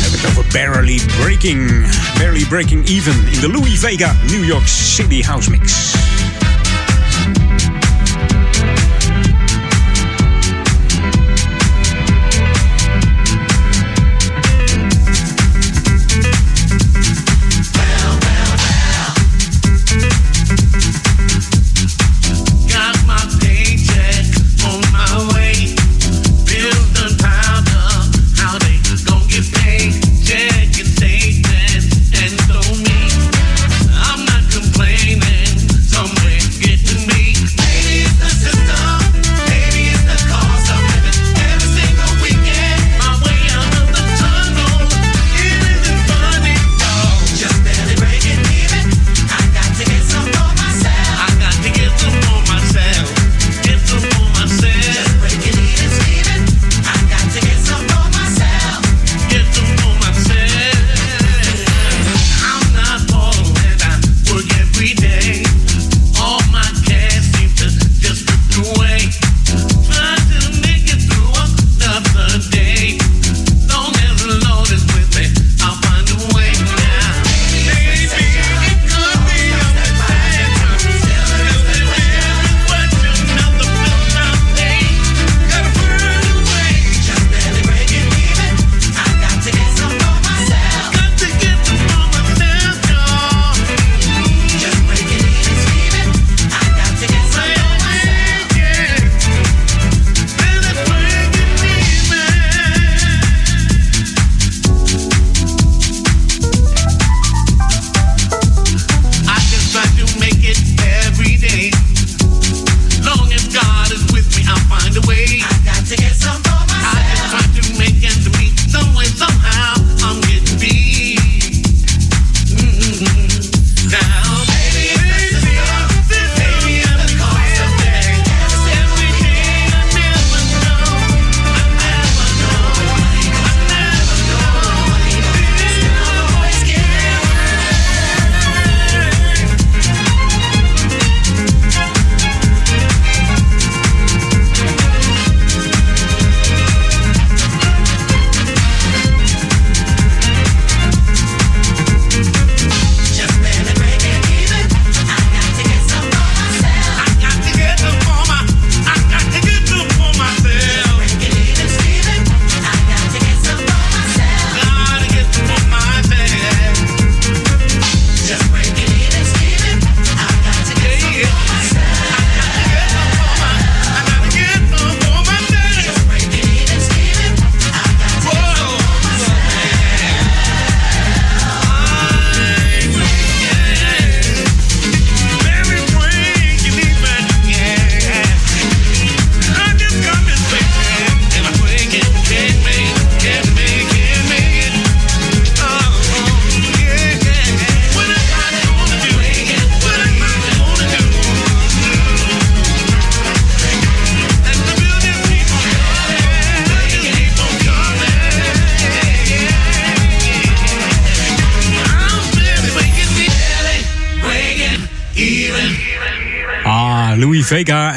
hebben 0.00 0.20
het 0.20 0.26
over 0.26 0.44
Barely 0.52 1.00
Breaking. 1.20 1.86
Barely 2.18 2.44
Breaking 2.44 2.88
Even. 2.88 3.14
In 3.32 3.40
de 3.40 3.48
Louis 3.50 3.78
Vega 3.78 4.16
New 4.26 4.44
York 4.44 4.68
City 4.68 5.22
House 5.22 5.50
Mix. 5.50 5.94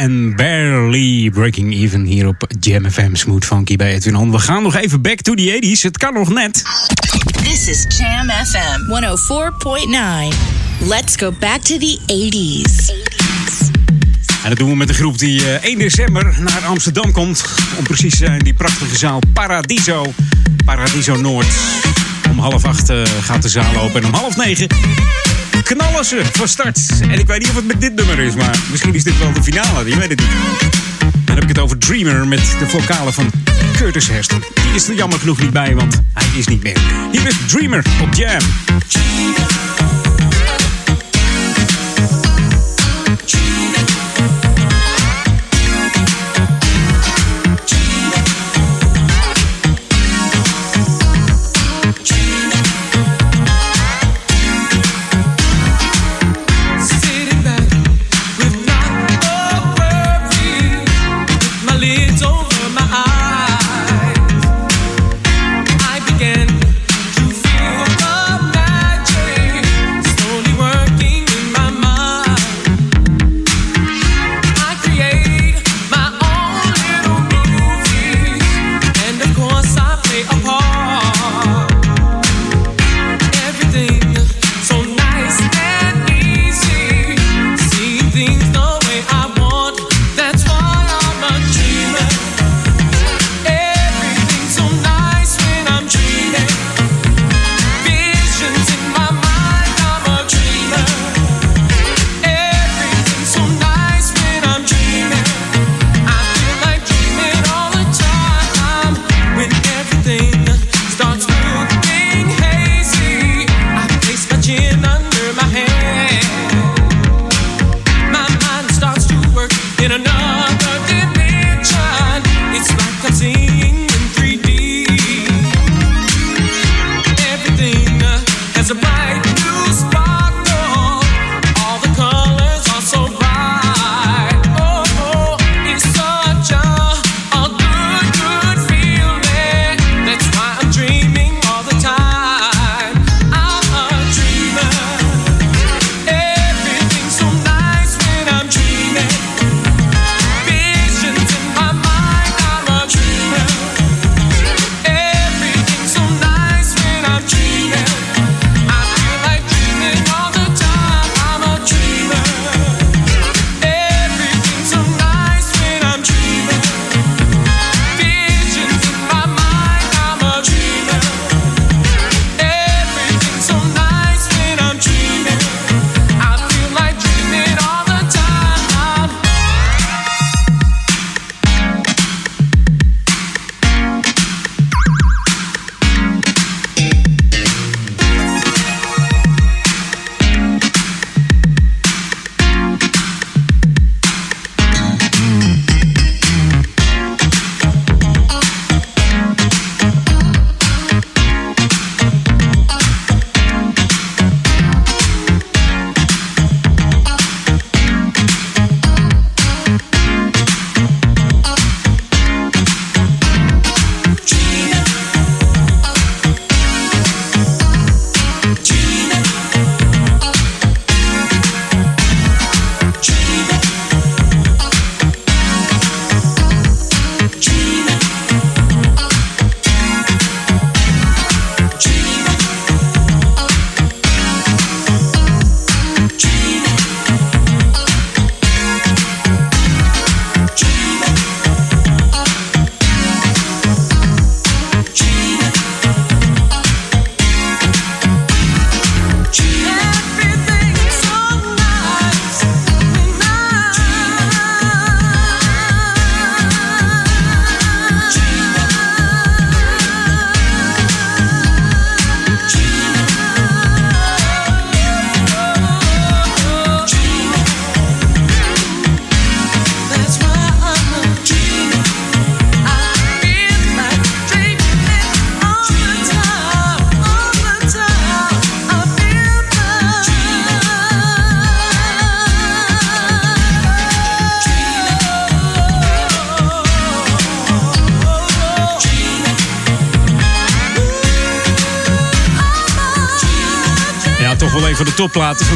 En 0.04 0.36
Barely 0.36 1.30
Breaking 1.30 1.74
Even 1.74 2.04
hier 2.06 2.28
op 2.28 2.48
Jam 2.60 2.92
FM 2.92 3.16
Smooth 3.16 3.46
Funky 3.46 3.76
bij 3.76 3.94
Edwin 3.94 4.16
On. 4.16 4.32
We 4.32 4.40
gaan 4.40 4.64
nog 4.64 4.76
even 4.76 5.02
back 5.02 5.22
to 5.22 5.34
the 5.34 5.60
80s. 5.62 5.82
Het 5.82 5.98
kan 5.98 6.14
nog 6.14 6.30
net. 6.30 6.62
This 7.44 7.68
is 7.68 7.86
Jam 7.98 8.30
FM 8.30 8.80
104.9. 10.32 10.88
Let's 10.88 11.16
go 11.16 11.34
back 11.40 11.62
to 11.62 11.78
the 11.78 12.00
80s. 12.08 12.92
En 14.44 14.50
dat 14.50 14.58
doen 14.58 14.70
we 14.70 14.76
met 14.76 14.90
een 14.90 14.96
groep 14.96 15.18
die 15.18 15.40
eh, 15.40 15.64
1 15.64 15.78
december 15.78 16.36
naar 16.40 16.66
Amsterdam 16.66 17.12
komt. 17.12 17.44
Om 17.78 17.84
precies 17.84 18.12
te 18.12 18.18
zijn, 18.18 18.40
die 18.40 18.54
prachtige 18.54 18.98
zaal 18.98 19.20
Paradiso. 19.34 20.14
Paradiso 20.66 21.16
Noord. 21.16 21.48
Om 22.30 22.40
half 22.40 22.66
acht 22.66 22.90
eh, 22.90 23.02
gaat 23.22 23.42
de 23.42 23.50
zaal 23.50 23.82
open. 23.82 24.02
En 24.02 24.08
om 24.08 24.14
half 24.14 24.36
negen 24.36 24.68
knallen 25.64 26.06
ze 26.06 26.22
van 26.32 26.48
start. 26.48 26.80
En 27.02 27.20
ik 27.20 27.28
weet 27.28 27.40
niet 27.40 27.50
of 27.50 27.56
het 27.56 27.66
met 27.68 27.82
dit 27.82 27.96
nummer 27.96 28.20
is, 28.20 28.36
maar 28.36 28.58
misschien 28.72 28.94
is 28.96 29.04
dit 29.04 29.20
wel 29.20 29.34
de 29.34 29.44
finale. 29.44 29.90
Je 29.90 29.98
weet 29.98 30.10
het 30.10 30.20
niet. 30.20 30.30
Dan 31.26 31.36
heb 31.36 31.44
ik 31.44 31.50
het 31.50 31.60
over 31.60 31.78
Dreamer 31.78 32.28
met 32.28 32.56
de 32.60 32.68
vocalen 32.68 33.14
van 33.14 33.32
Curtis 33.76 34.10
Heston. 34.10 34.44
Die 34.54 34.74
is 34.74 34.88
er 34.88 34.96
jammer 34.96 35.20
genoeg 35.20 35.40
niet 35.40 35.54
bij, 35.54 35.76
want 35.76 36.02
hij 36.14 36.40
is 36.40 36.48
niet 36.48 36.64
meer. 36.64 36.78
Hier 37.12 37.28
is 37.28 37.36
Dreamer 37.48 37.86
op 38.02 38.14
Jam. 38.14 38.42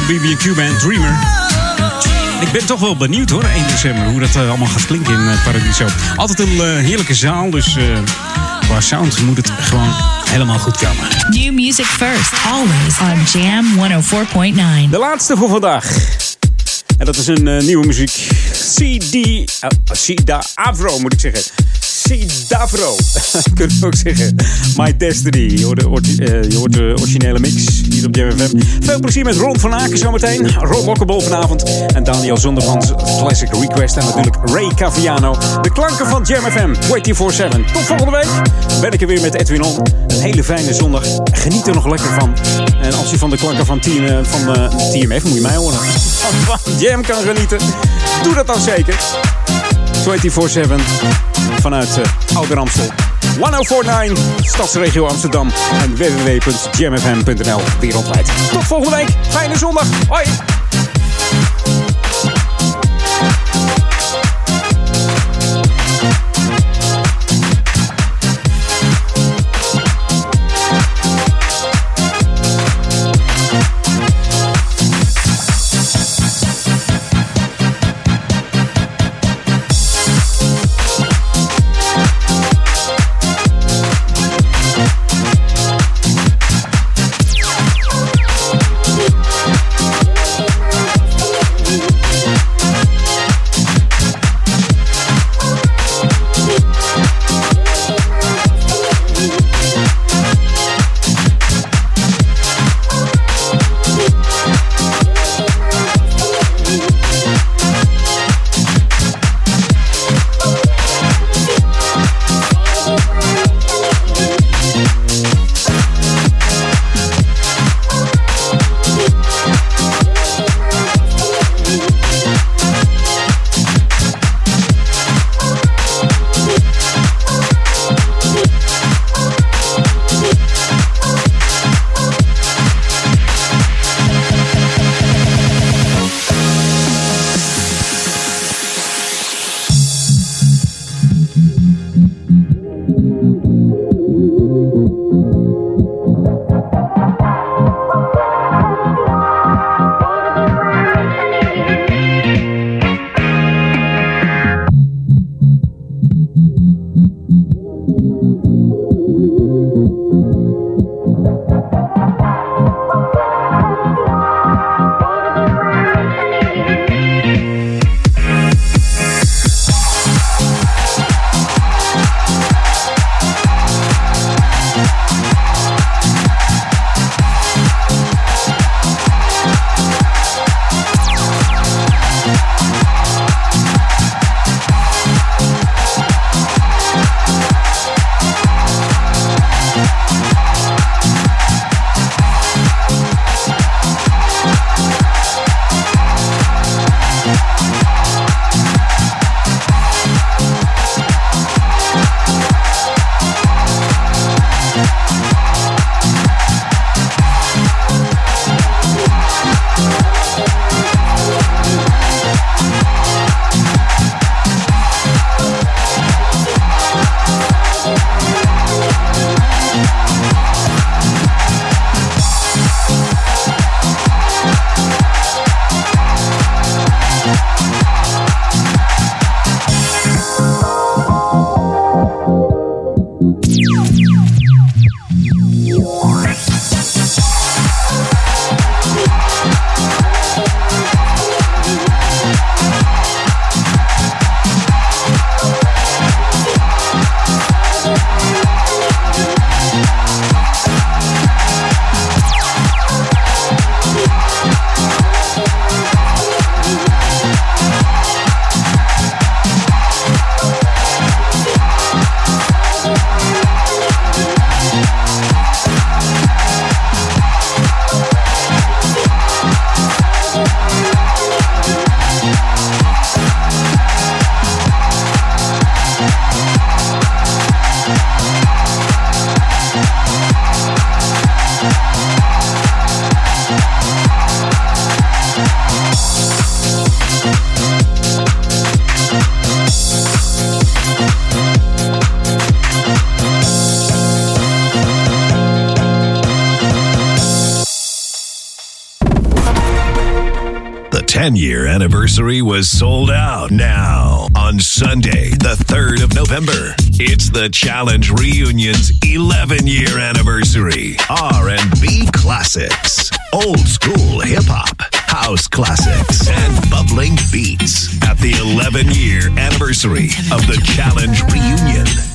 Band, 0.08 0.80
Dreamer. 0.80 1.18
Ik 2.42 2.52
ben 2.52 2.66
toch 2.66 2.80
wel 2.80 2.98
benieuwd 2.98 3.30
hoor, 3.30 3.44
1 3.44 3.68
december, 3.68 4.06
hoe 4.06 4.20
dat 4.20 4.36
eh, 4.36 4.50
allemaal 4.50 4.68
gaat 4.68 4.86
klinken 4.86 5.14
in 5.14 5.28
eh, 5.28 5.44
Paradiso. 5.44 5.86
Altijd 6.16 6.40
een 6.40 6.60
eh, 6.60 6.76
heerlijke 6.76 7.14
zaal, 7.14 7.50
dus 7.50 7.76
eh, 7.76 7.84
qua 8.60 8.82
sound 8.82 9.22
moet 9.22 9.38
het 9.38 9.52
gewoon 9.60 9.94
helemaal 10.30 10.60
goed 10.60 10.78
komen. 10.78 11.08
New 11.30 11.54
music 11.54 11.86
first, 11.86 12.34
always 12.46 13.00
on 13.00 13.42
Jam 13.42 13.66
104.9. 14.86 14.90
De 14.90 14.98
laatste 14.98 15.38
voor 15.38 15.50
vandaag. 15.50 15.86
En 16.98 17.06
dat 17.06 17.16
is 17.16 17.28
een 17.28 17.48
eh, 17.48 17.64
nieuwe 17.64 17.86
muziek. 17.86 18.28
CD... 18.76 19.14
Uh, 19.16 19.70
Sida 19.92 20.44
Avro 20.54 21.00
moet 21.00 21.14
ik 21.14 21.20
zeggen. 21.20 21.42
Sidavro. 22.08 22.96
Kunnen 23.54 23.80
we 23.80 23.86
ook 23.86 23.96
zeggen. 23.96 24.36
My 24.78 24.98
Destiny. 24.98 25.58
Je 25.58 25.66
hoort 25.66 26.18
de, 26.18 26.26
eh, 26.26 26.64
de 26.70 26.94
originele 27.00 27.40
mix 27.40 27.82
hier 27.90 28.06
op 28.06 28.16
JMFM. 28.16 28.60
Veel 28.80 29.00
plezier 29.00 29.24
met 29.24 29.36
Ron 29.36 29.60
van 29.60 29.74
Aken 29.74 29.98
zometeen. 29.98 30.54
Rob 30.54 30.86
Lockable 30.86 31.22
vanavond. 31.22 31.64
En 31.94 32.04
Daniel 32.04 32.38
Zondermans 32.38 32.92
Classic 32.96 33.50
Request. 33.54 33.98
En 33.98 34.06
natuurlijk 34.06 34.36
Ray 34.50 34.72
Caviano. 34.76 35.38
De 35.62 35.72
klanken 35.72 36.08
van 36.08 36.24
JMFM 36.24 36.74
24-7. 36.74 37.66
Tot 37.74 37.82
volgende 37.82 38.12
week 38.12 38.28
ben 38.82 38.92
ik 38.92 39.02
er 39.02 39.08
weer 39.08 39.22
met 39.22 39.34
Edwin 39.34 39.64
On. 39.64 39.78
Een 40.08 40.22
hele 40.22 40.44
fijne 40.44 40.74
zondag. 40.74 41.04
Geniet 41.32 41.68
er 41.68 41.74
nog 41.74 41.88
lekker 41.88 42.14
van. 42.20 42.34
En 42.82 42.94
als 42.94 43.10
je 43.10 43.18
van 43.18 43.30
de 43.30 43.38
klanken 43.38 43.66
van, 43.66 43.80
team, 43.80 44.06
eh, 44.06 44.18
van 44.22 44.56
eh, 44.56 44.70
TMF, 44.92 45.24
moet 45.24 45.34
je 45.34 45.42
mij 45.42 45.56
horen. 45.56 45.80
Van 46.48 46.78
Jam 46.80 47.02
kan 47.02 47.24
genieten. 47.24 47.58
Doe 48.24 48.34
dat 48.34 48.48
dan 48.48 48.62
zeker. 48.62 48.96
24-7 50.08 51.27
vanuit 51.70 51.98
uh, 51.98 52.38
Ouder 52.38 52.58
Amstel. 52.58 52.92
1049 53.40 54.18
Stadsregio 54.42 55.08
Amsterdam 55.08 55.50
en 55.82 55.96
www.jamfm.nl 55.96 57.62
wereldwijd. 57.80 58.32
Tot 58.52 58.64
volgende 58.64 58.96
week. 58.96 59.10
Fijne 59.30 59.58
zondag. 59.58 59.88
Hoi. 60.08 60.26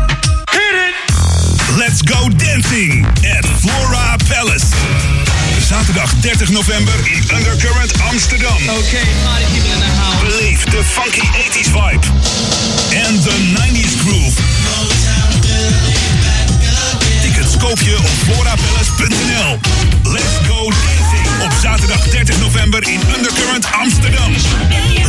Hit 0.50 0.74
it! 0.74 0.94
Let's 1.78 2.02
go 2.02 2.28
dancing 2.34 3.06
at 3.22 3.46
Flora 3.62 4.18
Palace. 4.26 4.74
Zaterdag 5.62 6.10
30 6.26 6.50
november 6.52 6.90
in 7.06 7.22
Undercurrent 7.30 7.94
Amsterdam. 8.10 8.58
Okay, 8.82 9.06
party 9.22 9.46
people 9.54 9.70
in 9.70 9.78
the 9.78 9.86
house. 9.94 10.18
Beleef 10.26 10.66
de 10.66 10.82
funky 10.82 11.22
80s 11.38 11.70
vibe 11.70 12.02
and 12.90 13.14
the 13.22 13.38
90s 13.54 13.94
groove. 14.02 14.34
Koop 17.61 17.81
je 17.81 17.97
op 17.99 18.07
florapalace.nl. 18.07 19.59
Let's 20.03 20.49
go 20.49 20.70
dancing 20.70 21.43
op 21.43 21.53
zaterdag 21.62 22.09
30 22.09 22.39
november 22.41 22.89
in 22.89 23.01
Undercurrent 23.16 23.66
Amsterdam. 23.73 24.32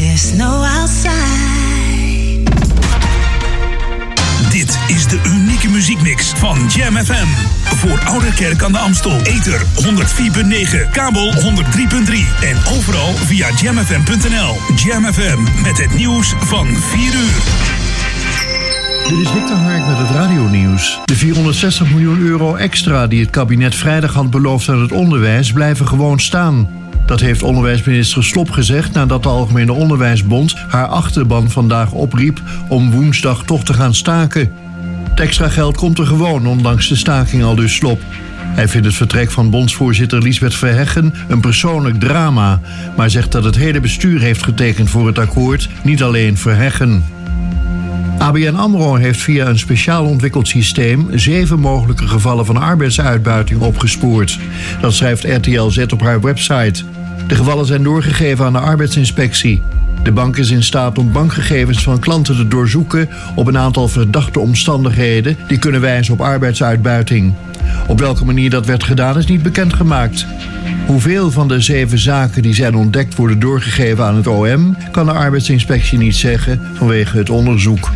Outside. 0.78 2.50
Dit 4.50 4.78
is 4.86 5.06
de 5.06 5.20
unieke 5.26 5.68
muziekmix 5.68 6.32
van 6.36 6.58
Jam 6.68 6.96
FM. 6.96 7.26
Voor 7.76 8.00
Oude 8.04 8.34
Kerk 8.34 8.62
aan 8.62 8.72
de 8.72 8.78
Amstel. 8.78 9.20
Ether 9.22 9.60
104.9, 9.60 10.90
kabel 10.92 11.32
103.3 11.32 11.40
en 12.42 12.56
overal 12.76 13.12
via 13.14 13.48
jamfm.nl. 13.60 14.56
Jam 14.76 15.12
FM 15.12 15.62
met 15.62 15.78
het 15.78 15.94
nieuws 15.94 16.34
van 16.38 16.66
4 16.66 17.14
uur. 17.14 17.42
Dit 19.08 19.18
is 19.18 19.28
Victor 19.28 19.56
Hark 19.56 19.86
met 19.86 19.98
het 19.98 20.10
radionieuws. 20.10 21.00
De 21.04 21.16
460 21.16 21.90
miljoen 21.90 22.18
euro 22.18 22.54
extra 22.54 23.06
die 23.06 23.20
het 23.20 23.30
kabinet 23.30 23.74
vrijdag 23.74 24.14
had 24.14 24.30
beloofd 24.30 24.68
aan 24.68 24.80
het 24.80 24.92
onderwijs 24.92 25.52
blijven 25.52 25.86
gewoon 25.86 26.20
staan. 26.20 26.68
Dat 27.08 27.20
heeft 27.20 27.42
onderwijsminister 27.42 28.24
Slop 28.24 28.50
gezegd 28.50 28.92
nadat 28.92 29.22
de 29.22 29.28
Algemene 29.28 29.72
Onderwijsbond 29.72 30.54
haar 30.68 30.86
achterban 30.86 31.50
vandaag 31.50 31.92
opriep 31.92 32.40
om 32.68 32.90
woensdag 32.90 33.44
toch 33.44 33.64
te 33.64 33.72
gaan 33.72 33.94
staken. 33.94 34.52
Het 35.10 35.20
extra 35.20 35.48
geld 35.48 35.76
komt 35.76 35.98
er 35.98 36.06
gewoon, 36.06 36.46
ondanks 36.46 36.88
de 36.88 36.96
staking 36.96 37.42
al 37.42 37.54
dus 37.54 37.74
Slop. 37.74 38.00
Hij 38.40 38.68
vindt 38.68 38.86
het 38.86 38.96
vertrek 38.96 39.30
van 39.30 39.50
bondsvoorzitter 39.50 40.22
Liesbeth 40.22 40.54
Verheggen 40.54 41.14
een 41.28 41.40
persoonlijk 41.40 42.00
drama, 42.00 42.60
maar 42.96 43.10
zegt 43.10 43.32
dat 43.32 43.44
het 43.44 43.56
hele 43.56 43.80
bestuur 43.80 44.20
heeft 44.20 44.42
getekend 44.42 44.90
voor 44.90 45.06
het 45.06 45.18
akkoord, 45.18 45.68
niet 45.82 46.02
alleen 46.02 46.36
Verheggen. 46.36 47.04
ABN 48.18 48.54
AMRO 48.54 48.94
heeft 48.94 49.20
via 49.20 49.46
een 49.46 49.58
speciaal 49.58 50.04
ontwikkeld 50.04 50.48
systeem 50.48 51.08
zeven 51.12 51.60
mogelijke 51.60 52.08
gevallen 52.08 52.46
van 52.46 52.56
arbeidsuitbuiting 52.56 53.60
opgespoord. 53.60 54.38
Dat 54.80 54.94
schrijft 54.94 55.24
RTL 55.24 55.68
Z 55.68 55.78
op 55.78 56.00
haar 56.00 56.20
website. 56.20 56.84
De 57.26 57.34
gevallen 57.34 57.66
zijn 57.66 57.82
doorgegeven 57.82 58.44
aan 58.44 58.52
de 58.52 58.58
arbeidsinspectie. 58.58 59.62
De 60.02 60.12
bank 60.12 60.36
is 60.36 60.50
in 60.50 60.62
staat 60.62 60.98
om 60.98 61.12
bankgegevens 61.12 61.82
van 61.82 61.98
klanten 61.98 62.36
te 62.36 62.48
doorzoeken 62.48 63.08
op 63.34 63.46
een 63.46 63.58
aantal 63.58 63.88
verdachte 63.88 64.40
omstandigheden 64.40 65.36
die 65.48 65.58
kunnen 65.58 65.80
wijzen 65.80 66.14
op 66.14 66.20
arbeidsuitbuiting. 66.20 67.34
Op 67.86 68.00
welke 68.00 68.24
manier 68.24 68.50
dat 68.50 68.66
werd 68.66 68.84
gedaan 68.84 69.18
is 69.18 69.26
niet 69.26 69.42
bekendgemaakt. 69.42 70.26
Hoeveel 70.88 71.30
van 71.30 71.48
de 71.48 71.60
zeven 71.60 71.98
zaken 71.98 72.42
die 72.42 72.54
zijn 72.54 72.74
ontdekt 72.74 73.14
worden 73.14 73.38
doorgegeven 73.38 74.04
aan 74.04 74.16
het 74.16 74.26
OM, 74.26 74.76
kan 74.90 75.06
de 75.06 75.12
arbeidsinspectie 75.12 75.98
niet 75.98 76.14
zeggen 76.14 76.60
vanwege 76.74 77.16
het 77.16 77.30
onderzoek. 77.30 77.90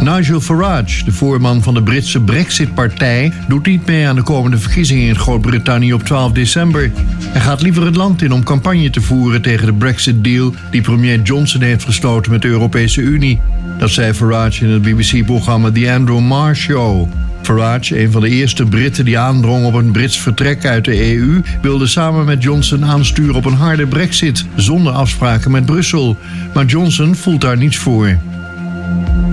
Nigel 0.00 0.40
Farage, 0.40 1.04
de 1.04 1.12
voorman 1.12 1.62
van 1.62 1.74
de 1.74 1.82
Britse 1.82 2.20
Brexit-partij, 2.20 3.32
doet 3.48 3.66
niet 3.66 3.86
mee 3.86 4.06
aan 4.06 4.16
de 4.16 4.22
komende 4.22 4.58
verkiezingen 4.58 5.08
in 5.08 5.16
Groot-Brittannië 5.16 5.92
op 5.92 6.02
12 6.02 6.32
december. 6.32 6.90
Hij 7.20 7.40
gaat 7.40 7.62
liever 7.62 7.84
het 7.84 7.96
land 7.96 8.22
in 8.22 8.32
om 8.32 8.44
campagne 8.44 8.90
te 8.90 9.00
voeren 9.00 9.42
tegen 9.42 9.66
de 9.66 9.74
Brexit-deal 9.74 10.54
die 10.70 10.82
premier 10.82 11.22
Johnson 11.22 11.60
heeft 11.60 11.84
gesloten 11.84 12.32
met 12.32 12.42
de 12.42 12.48
Europese 12.48 13.00
Unie. 13.00 13.40
Dat 13.78 13.90
zei 13.90 14.12
Farage 14.12 14.64
in 14.64 14.70
het 14.70 14.82
BBC-programma 14.82 15.70
The 15.70 15.92
Andrew 15.92 16.20
Marr 16.20 16.56
Show. 16.56 17.08
Farage, 17.48 18.00
een 18.00 18.12
van 18.12 18.20
de 18.20 18.28
eerste 18.28 18.66
Britten 18.66 19.04
die 19.04 19.18
aandrong 19.18 19.64
op 19.64 19.74
een 19.74 19.90
Brits 19.90 20.18
vertrek 20.18 20.66
uit 20.66 20.84
de 20.84 21.14
EU, 21.14 21.42
wilde 21.62 21.86
samen 21.86 22.24
met 22.24 22.42
Johnson 22.42 22.84
aansturen 22.84 23.34
op 23.34 23.44
een 23.44 23.54
harde 23.54 23.86
brexit, 23.86 24.44
zonder 24.56 24.92
afspraken 24.92 25.50
met 25.50 25.66
Brussel. 25.66 26.16
Maar 26.54 26.64
Johnson 26.64 27.14
voelt 27.14 27.40
daar 27.40 27.56
niets 27.56 27.76
voor. 27.76 28.18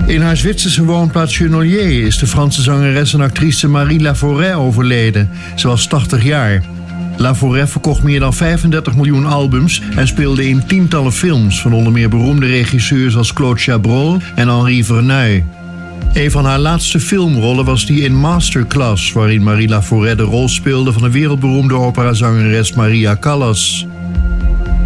In 0.06 0.20
haar 0.20 0.36
Zwitserse 0.36 0.84
woonplaats 0.84 1.36
Genolier 1.36 2.06
is 2.06 2.18
de 2.18 2.26
Franse 2.26 2.62
zangeres 2.62 3.14
en 3.14 3.20
actrice 3.20 3.68
Marie 3.68 4.00
Laforêt 4.00 4.54
overleden. 4.54 5.30
Ze 5.54 5.68
was 5.68 5.86
80 5.86 6.24
jaar. 6.24 6.62
Laforêt 7.16 7.70
verkocht 7.70 8.02
meer 8.02 8.20
dan 8.20 8.34
35 8.34 8.94
miljoen 8.94 9.26
albums 9.26 9.82
en 9.96 10.06
speelde 10.06 10.48
in 10.48 10.66
tientallen 10.66 11.12
films 11.12 11.60
van 11.60 11.72
onder 11.72 11.92
meer 11.92 12.08
beroemde 12.08 12.46
regisseurs 12.46 13.16
als 13.16 13.32
Claude 13.32 13.60
Chabrol 13.60 14.18
en 14.34 14.48
Henri 14.48 14.84
Verneuil. 14.84 15.42
Een 16.12 16.30
van 16.30 16.44
haar 16.44 16.58
laatste 16.58 17.00
filmrollen 17.00 17.64
was 17.64 17.86
die 17.86 18.00
in 18.00 18.14
Masterclass, 18.14 19.12
waarin 19.12 19.42
Marie 19.42 19.68
Laforêt 19.68 20.16
de 20.16 20.22
rol 20.22 20.48
speelde 20.48 20.92
van 20.92 21.02
de 21.02 21.10
wereldberoemde 21.10 21.74
operazangeres 21.74 22.72
Maria 22.72 23.16
Callas. 23.20 23.86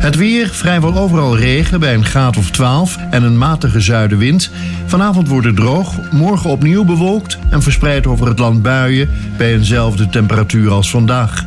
Het 0.00 0.16
weer, 0.16 0.48
vrijwel 0.48 0.96
overal 0.96 1.36
regen 1.36 1.80
bij 1.80 1.94
een 1.94 2.04
graad 2.04 2.36
of 2.36 2.50
12 2.50 2.96
en 3.10 3.22
een 3.22 3.38
matige 3.38 3.80
zuidenwind. 3.80 4.50
Vanavond 4.86 5.28
wordt 5.28 5.46
het 5.46 5.56
droog, 5.56 6.10
morgen 6.10 6.50
opnieuw 6.50 6.84
bewolkt 6.84 7.38
en 7.50 7.62
verspreid 7.62 8.06
over 8.06 8.26
het 8.26 8.38
land 8.38 8.62
buien 8.62 9.10
bij 9.36 9.54
eenzelfde 9.54 10.08
temperatuur 10.08 10.70
als 10.70 10.90
vandaag. 10.90 11.44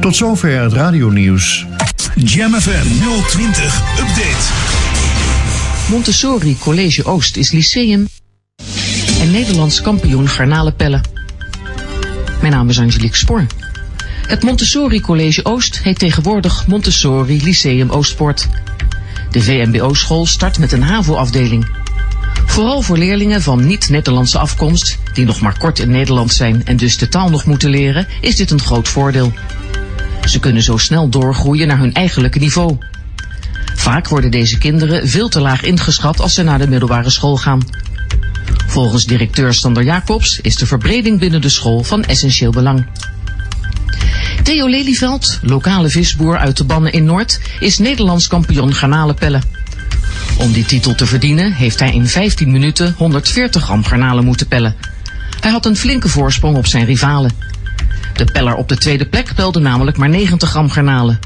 Tot 0.00 0.16
zover 0.16 0.60
het 0.60 0.72
radionieuws. 0.72 1.66
Jam 2.14 2.54
FM 2.54 2.86
020 3.28 3.82
Update. 3.98 4.74
Montessori 5.90 6.58
College 6.58 7.04
Oost 7.04 7.36
is 7.36 7.52
lyceum 7.52 8.06
Nederlands 9.30 9.80
kampioen 9.80 10.28
garnalenpellen. 10.28 11.00
Mijn 12.40 12.52
naam 12.52 12.68
is 12.68 12.78
Angelique 12.78 13.16
Spoor. 13.16 13.46
Het 14.26 14.42
Montessori 14.42 15.00
College 15.00 15.44
Oost 15.44 15.80
heet 15.82 15.98
tegenwoordig 15.98 16.66
Montessori 16.66 17.42
Lyceum 17.42 17.90
Oostpoort. 17.90 18.48
De 19.30 19.42
VMBO-school 19.42 20.26
start 20.26 20.58
met 20.58 20.72
een 20.72 20.82
HAVO-afdeling. 20.82 21.66
Vooral 22.46 22.82
voor 22.82 22.98
leerlingen 22.98 23.42
van 23.42 23.66
niet-Nederlandse 23.66 24.38
afkomst, 24.38 24.98
die 25.12 25.24
nog 25.24 25.40
maar 25.40 25.58
kort 25.58 25.78
in 25.78 25.90
Nederland 25.90 26.32
zijn 26.32 26.64
en 26.64 26.76
dus 26.76 26.96
de 26.96 27.08
taal 27.08 27.30
nog 27.30 27.44
moeten 27.44 27.70
leren, 27.70 28.06
is 28.20 28.36
dit 28.36 28.50
een 28.50 28.60
groot 28.60 28.88
voordeel. 28.88 29.32
Ze 30.24 30.38
kunnen 30.38 30.62
zo 30.62 30.76
snel 30.76 31.08
doorgroeien 31.08 31.66
naar 31.66 31.78
hun 31.78 31.94
eigenlijke 31.94 32.38
niveau. 32.38 32.78
Vaak 33.74 34.08
worden 34.08 34.30
deze 34.30 34.58
kinderen 34.58 35.08
veel 35.08 35.28
te 35.28 35.40
laag 35.40 35.62
ingeschat 35.62 36.20
als 36.20 36.34
ze 36.34 36.42
naar 36.42 36.58
de 36.58 36.68
middelbare 36.68 37.10
school 37.10 37.36
gaan. 37.36 37.60
Volgens 38.76 39.06
directeur 39.06 39.54
Sander 39.54 39.84
Jacobs 39.84 40.40
is 40.40 40.56
de 40.56 40.66
verbreding 40.66 41.18
binnen 41.18 41.40
de 41.40 41.48
school 41.48 41.82
van 41.82 42.04
essentieel 42.04 42.50
belang. 42.50 42.86
Theo 44.42 44.68
Lelyveld, 44.68 45.38
lokale 45.42 45.88
visboer 45.88 46.38
uit 46.38 46.56
de 46.56 46.64
Bannen 46.64 46.92
in 46.92 47.04
Noord, 47.04 47.40
is 47.60 47.78
Nederlands 47.78 48.28
kampioen 48.28 48.74
garnalenpellen. 48.74 49.42
Om 50.38 50.52
die 50.52 50.64
titel 50.64 50.94
te 50.94 51.06
verdienen 51.06 51.52
heeft 51.52 51.78
hij 51.78 51.92
in 51.92 52.06
15 52.06 52.50
minuten 52.50 52.94
140 52.96 53.62
gram 53.62 53.84
garnalen 53.84 54.24
moeten 54.24 54.46
pellen. 54.46 54.76
Hij 55.40 55.50
had 55.50 55.66
een 55.66 55.76
flinke 55.76 56.08
voorsprong 56.08 56.56
op 56.56 56.66
zijn 56.66 56.84
rivalen. 56.84 57.32
De 58.14 58.24
peller 58.24 58.54
op 58.54 58.68
de 58.68 58.76
tweede 58.76 59.06
plek 59.06 59.34
pelde 59.34 59.60
namelijk 59.60 59.96
maar 59.96 60.08
90 60.08 60.50
gram 60.50 60.70
garnalen. 60.70 61.18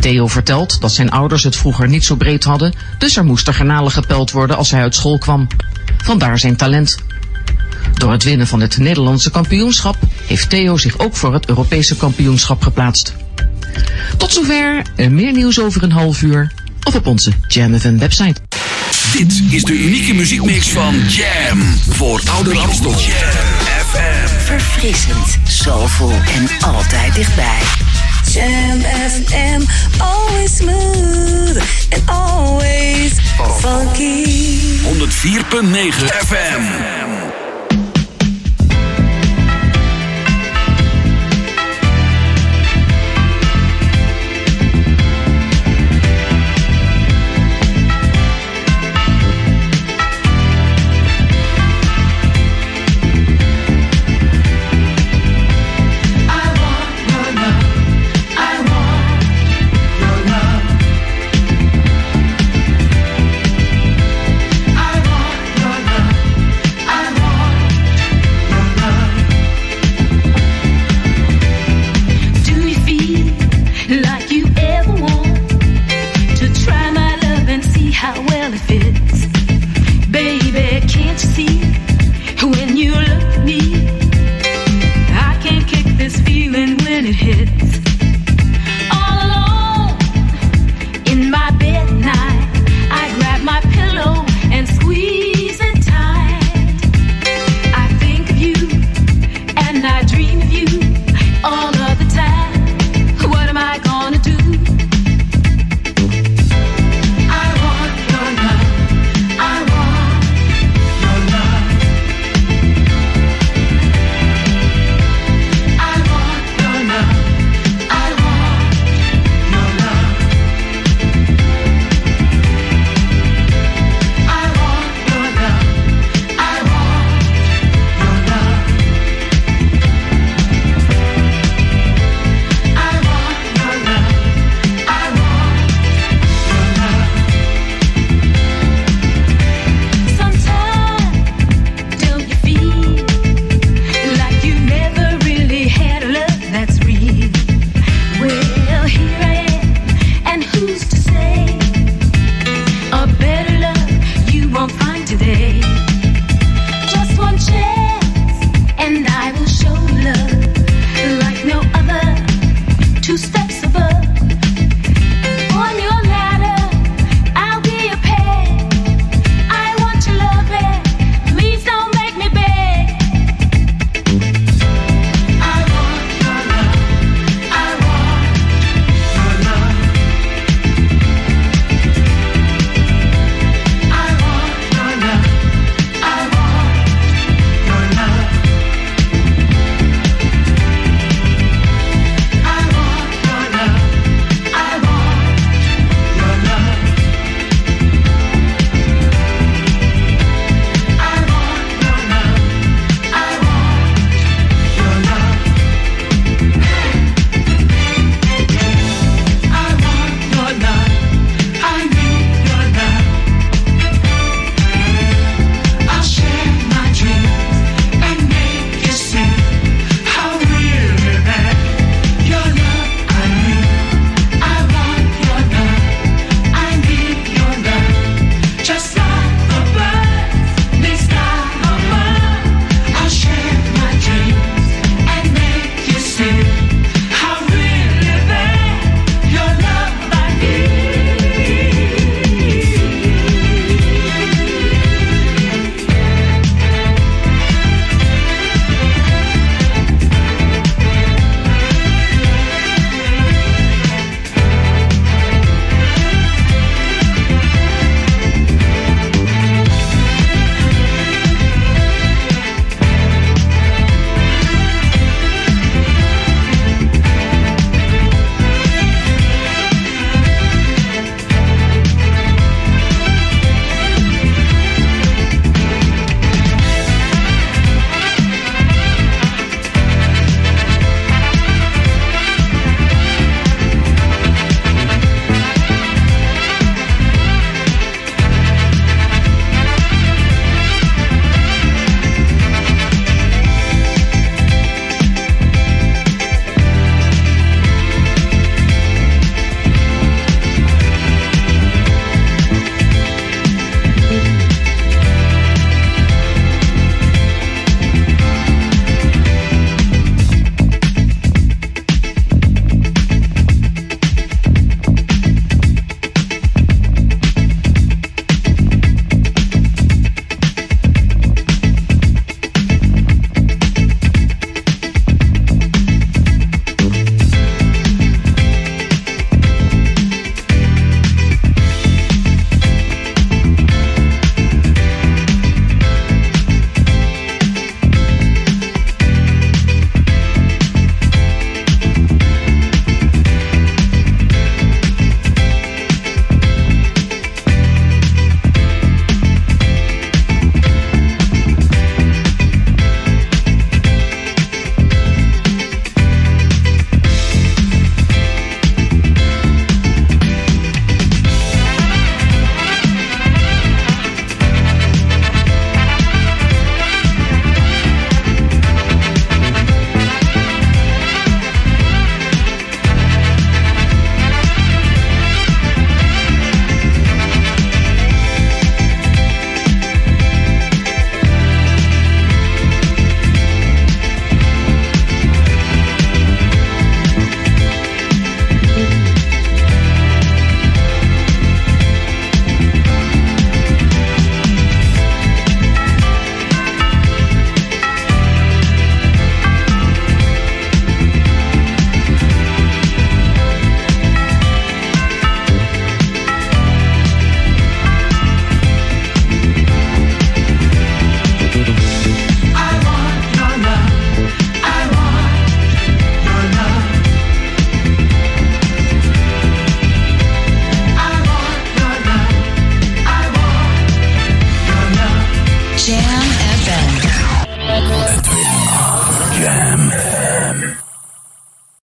Theo 0.00 0.26
vertelt 0.26 0.80
dat 0.80 0.92
zijn 0.92 1.10
ouders 1.10 1.44
het 1.44 1.56
vroeger 1.56 1.88
niet 1.88 2.04
zo 2.04 2.14
breed 2.14 2.44
hadden, 2.44 2.74
dus 2.98 3.16
er 3.16 3.24
moest 3.24 3.46
er 3.46 3.54
garnalen 3.54 3.92
gepeld 3.92 4.30
worden 4.30 4.56
als 4.56 4.70
hij 4.70 4.80
uit 4.80 4.94
school 4.94 5.18
kwam. 5.18 5.48
Vandaar 6.04 6.38
zijn 6.38 6.56
talent. 6.56 6.96
Door 7.94 8.12
het 8.12 8.22
winnen 8.22 8.46
van 8.46 8.60
het 8.60 8.78
Nederlandse 8.78 9.30
kampioenschap 9.30 9.96
heeft 10.26 10.50
Theo 10.50 10.76
zich 10.76 10.98
ook 10.98 11.16
voor 11.16 11.32
het 11.32 11.48
Europese 11.48 11.96
kampioenschap 11.96 12.62
geplaatst. 12.62 13.14
Tot 14.16 14.32
zover, 14.32 14.82
meer 15.10 15.32
nieuws 15.32 15.60
over 15.60 15.82
een 15.82 15.92
half 15.92 16.22
uur 16.22 16.52
of 16.82 16.94
op 16.94 17.06
onze 17.06 17.32
Jam 17.48 17.78
FM 17.78 17.98
website. 17.98 18.40
Dit 19.12 19.42
is 19.50 19.62
de 19.62 19.72
unieke 19.72 20.14
muziekmix 20.14 20.68
van 20.68 20.94
Jam 21.08 21.60
voor 21.88 22.20
Ouder 22.30 22.58
Amstel. 22.58 22.90
Jam 22.90 23.00
FM. 23.88 24.28
Verfrissend, 24.44 25.38
soulful 25.48 26.10
en 26.10 26.48
altijd 26.60 27.14
dichtbij. 27.14 27.58
Jam 28.34 28.80
FM, 28.80 29.62
always 30.02 30.56
smooth 30.56 31.56
and 31.92 32.02
always 32.10 33.20
funky. 33.62 34.24
104.9 34.82 35.92
FM. 36.10 37.33